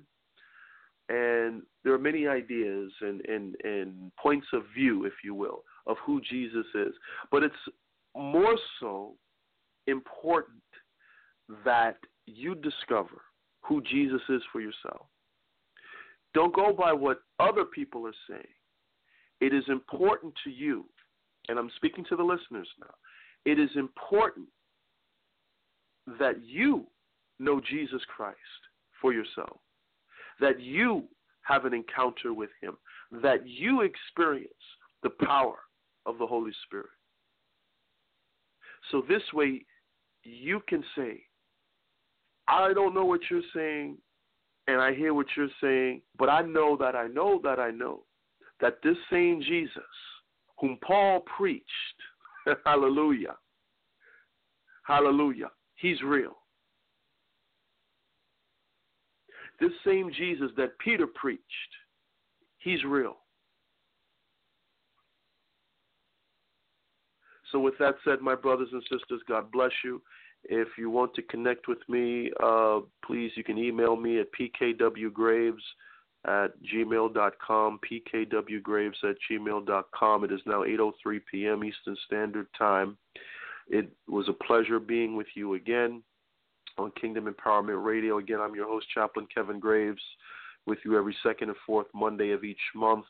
And 1.08 1.62
there 1.84 1.94
are 1.94 2.00
many 2.00 2.28
ideas 2.28 2.92
and, 3.02 3.22
and, 3.26 3.56
and 3.64 4.12
points 4.22 4.48
of 4.54 4.64
view, 4.76 5.06
if 5.06 5.14
you 5.24 5.36
will, 5.36 5.64
of 5.88 5.98
who 6.06 6.20
Jesus 6.22 6.66
is. 6.74 6.94
But 7.32 7.44
it's 7.44 7.56
more 8.16 8.56
so 8.80 9.14
important 9.88 10.58
that 11.64 11.98
you 12.26 12.56
discover 12.56 13.22
who 13.62 13.82
Jesus 13.82 14.22
is 14.30 14.42
for 14.52 14.62
yourself. 14.62 15.08
Don't 16.34 16.54
go 16.54 16.74
by 16.74 16.92
what 16.92 17.20
other 17.40 17.66
people 17.66 18.06
are 18.06 18.14
saying. 18.30 18.44
It 19.42 19.54
is 19.54 19.64
important 19.70 20.34
to 20.44 20.50
you, 20.50 20.86
and 21.50 21.58
I'm 21.58 21.72
speaking 21.76 22.06
to 22.10 22.16
the 22.16 22.24
listeners 22.24 22.68
now 22.80 22.94
it 23.46 23.60
is 23.60 23.70
important 23.76 24.48
that 26.20 26.44
you 26.44 26.86
know 27.40 27.62
Jesus 27.62 28.02
Christ 28.16 28.38
for 29.00 29.14
yourself, 29.14 29.60
that 30.40 30.60
you 30.60 31.04
have 31.44 31.66
an 31.66 31.74
encounter 31.74 32.34
with 32.34 32.50
Him, 32.62 32.76
that 33.22 33.48
you 33.48 33.82
experience 33.82 34.52
the 35.04 35.12
power 35.26 35.58
of 36.06 36.18
the 36.18 36.26
Holy 36.26 36.52
Spirit. 36.66 36.90
So 38.92 39.04
this 39.08 39.22
way, 39.34 39.64
you 40.24 40.62
can 40.68 40.84
say, 40.96 41.22
I 42.48 42.74
don't 42.74 42.94
know 42.94 43.06
what 43.06 43.22
you're 43.30 43.42
saying, 43.56 43.98
and 44.68 44.82
I 44.82 44.94
hear 44.94 45.14
what 45.14 45.28
you're 45.36 45.48
saying, 45.62 46.02
but 46.18 46.30
I 46.30 46.42
know 46.42 46.78
that 46.78 46.96
I 46.96 47.08
know 47.08 47.40
that 47.44 47.60
I 47.60 47.72
know 47.72 48.04
that 48.62 48.78
this 48.84 48.98
same 49.12 49.42
Jesus, 49.42 49.72
whom 50.60 50.78
Paul 50.82 51.22
preached, 51.38 51.66
Hallelujah. 52.66 53.36
Hallelujah. 54.84 55.50
He's 55.76 56.02
real. 56.04 56.38
This 59.60 59.72
same 59.86 60.12
Jesus 60.16 60.52
that 60.58 60.78
Peter 60.80 61.08
preached, 61.08 61.42
he's 62.60 62.84
real. 62.84 63.18
So, 67.52 67.60
with 67.60 67.76
that 67.80 67.96
said, 68.04 68.20
my 68.22 68.36
brothers 68.36 68.68
and 68.74 68.82
sisters, 68.84 69.22
God 69.30 69.50
bless 69.52 69.72
you. 69.84 70.02
If 70.48 70.70
you 70.78 70.90
want 70.90 71.14
to 71.16 71.22
connect 71.24 71.68
with 71.68 71.80
me, 71.90 72.32
uh, 72.42 72.82
please, 73.06 73.32
you 73.36 73.44
can 73.44 73.58
email 73.58 73.96
me 73.96 74.20
at 74.20 74.28
pkwgraves 74.34 75.54
at 76.28 76.52
gmail.com, 76.64 77.80
pkwgraves 77.92 79.04
at 79.04 79.16
gmail.com. 79.30 80.24
It 80.24 80.32
is 80.32 80.42
now 80.46 80.64
8.03 80.64 81.20
p.m. 81.32 81.64
Eastern 81.64 81.96
Standard 82.06 82.48
Time. 82.58 82.98
It 83.68 83.92
was 84.08 84.28
a 84.30 84.34
pleasure 84.34 84.80
being 84.80 85.16
with 85.16 85.28
you 85.36 85.56
again 85.56 86.04
on 86.78 86.92
Kingdom 87.00 87.32
Empowerment 87.32 87.84
Radio. 87.84 88.18
Again, 88.18 88.40
I'm 88.40 88.56
your 88.56 88.68
host, 88.68 88.88
Chaplain 88.94 89.28
Kevin 89.34 89.60
Graves, 89.60 90.02
with 90.66 90.80
you 90.84 90.98
every 90.98 91.16
second 91.24 91.50
and 91.50 91.58
fourth 91.66 91.88
Monday 91.94 92.32
of 92.32 92.44
each 92.44 92.60
month, 92.76 93.06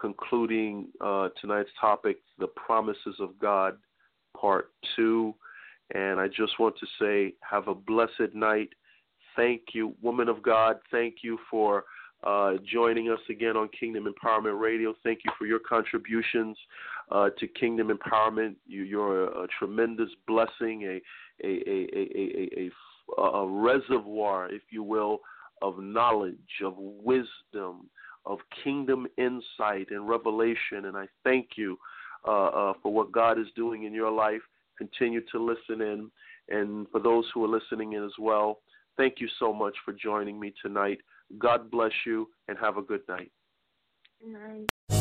concluding 0.00 0.88
uh, 1.00 1.28
tonight's 1.40 1.70
topic, 1.80 2.18
The 2.38 2.46
Promises 2.48 3.16
of 3.18 3.38
God, 3.38 3.76
Part 4.38 4.70
2. 4.96 5.34
And 5.94 6.20
I 6.20 6.28
just 6.28 6.58
want 6.58 6.76
to 6.78 6.86
say, 7.00 7.34
have 7.48 7.68
a 7.68 7.74
blessed 7.74 8.34
night. 8.34 8.70
Thank 9.36 9.62
you, 9.72 9.94
woman 10.02 10.28
of 10.28 10.42
God. 10.42 10.76
Thank 10.90 11.16
you 11.22 11.38
for 11.50 11.84
uh, 12.24 12.54
joining 12.70 13.10
us 13.10 13.20
again 13.30 13.56
on 13.56 13.68
Kingdom 13.78 14.12
Empowerment 14.12 14.60
Radio. 14.60 14.94
Thank 15.04 15.20
you 15.24 15.30
for 15.38 15.46
your 15.46 15.60
contributions 15.60 16.56
uh, 17.12 17.30
to 17.38 17.46
Kingdom 17.46 17.88
Empowerment. 17.88 18.56
You, 18.66 19.00
are 19.00 19.24
a, 19.24 19.44
a, 19.44 19.46
tremendous 19.58 20.10
blessing, 20.26 20.82
a 20.84 21.00
a, 21.44 21.46
a, 21.46 22.70
a, 23.16 23.22
a, 23.22 23.48
reservoir, 23.48 24.52
if 24.52 24.62
you 24.70 24.82
will, 24.82 25.20
of 25.62 25.78
knowledge, 25.78 26.34
of 26.64 26.74
wisdom, 26.76 27.88
of 28.26 28.38
kingdom 28.64 29.06
insight 29.16 29.90
and 29.90 30.08
revelation. 30.08 30.86
And 30.86 30.96
I 30.96 31.06
thank 31.24 31.50
you 31.56 31.78
uh, 32.26 32.46
uh, 32.46 32.72
for 32.82 32.92
what 32.92 33.12
God 33.12 33.38
is 33.38 33.46
doing 33.54 33.84
in 33.84 33.94
your 33.94 34.10
life. 34.10 34.42
Continue 34.78 35.20
to 35.32 35.38
listen 35.42 35.82
in. 35.82 36.10
And 36.48 36.86
for 36.90 37.00
those 37.00 37.24
who 37.34 37.44
are 37.44 37.48
listening 37.48 37.92
in 37.92 38.04
as 38.04 38.12
well, 38.18 38.60
thank 38.96 39.14
you 39.18 39.28
so 39.38 39.52
much 39.52 39.76
for 39.84 39.92
joining 39.92 40.40
me 40.40 40.54
tonight. 40.62 40.98
God 41.38 41.70
bless 41.70 41.92
you 42.06 42.28
and 42.48 42.56
have 42.58 42.78
a 42.78 42.82
good 42.82 43.02
night. 43.08 43.30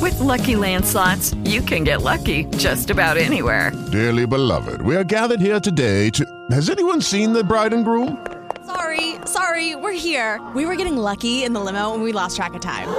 With 0.02 0.16
LuckyLand 0.16 0.84
Slots, 0.86 1.34
you 1.46 1.62
can 1.62 1.84
get 1.84 2.02
lucky 2.02 2.46
just 2.58 2.90
about 2.90 3.18
anywhere. 3.18 3.72
Dearly 3.92 4.28
beloved, 4.28 4.82
we 4.82 4.96
are 4.96 5.04
gathered 5.04 5.42
here 5.42 5.60
today 5.60 6.10
to. 6.12 6.26
Has 6.52 6.70
anyone 6.70 7.02
seen 7.02 7.34
the 7.34 7.44
bride 7.44 7.74
and 7.74 7.84
groom? 7.84 8.26
Sorry, 8.66 9.16
sorry, 9.26 9.76
we're 9.76 9.94
here. 9.94 10.46
We 10.54 10.66
were 10.66 10.76
getting 10.76 10.98
lucky 10.98 11.44
in 11.44 11.54
the 11.54 11.60
limo 11.60 11.94
and 11.94 12.04
we 12.04 12.12
lost 12.12 12.36
track 12.36 12.54
of 12.54 12.62
time. 12.62 12.90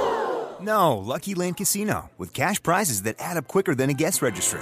No, 0.61 0.97
Lucky 0.97 1.35
Land 1.35 1.55
Casino, 1.57 2.09
with 2.17 2.33
cash 2.33 2.61
prizes 2.61 3.03
that 3.03 3.15
add 3.19 3.37
up 3.37 3.47
quicker 3.47 3.75
than 3.75 3.89
a 3.89 3.93
guest 3.93 4.21
registry. 4.21 4.61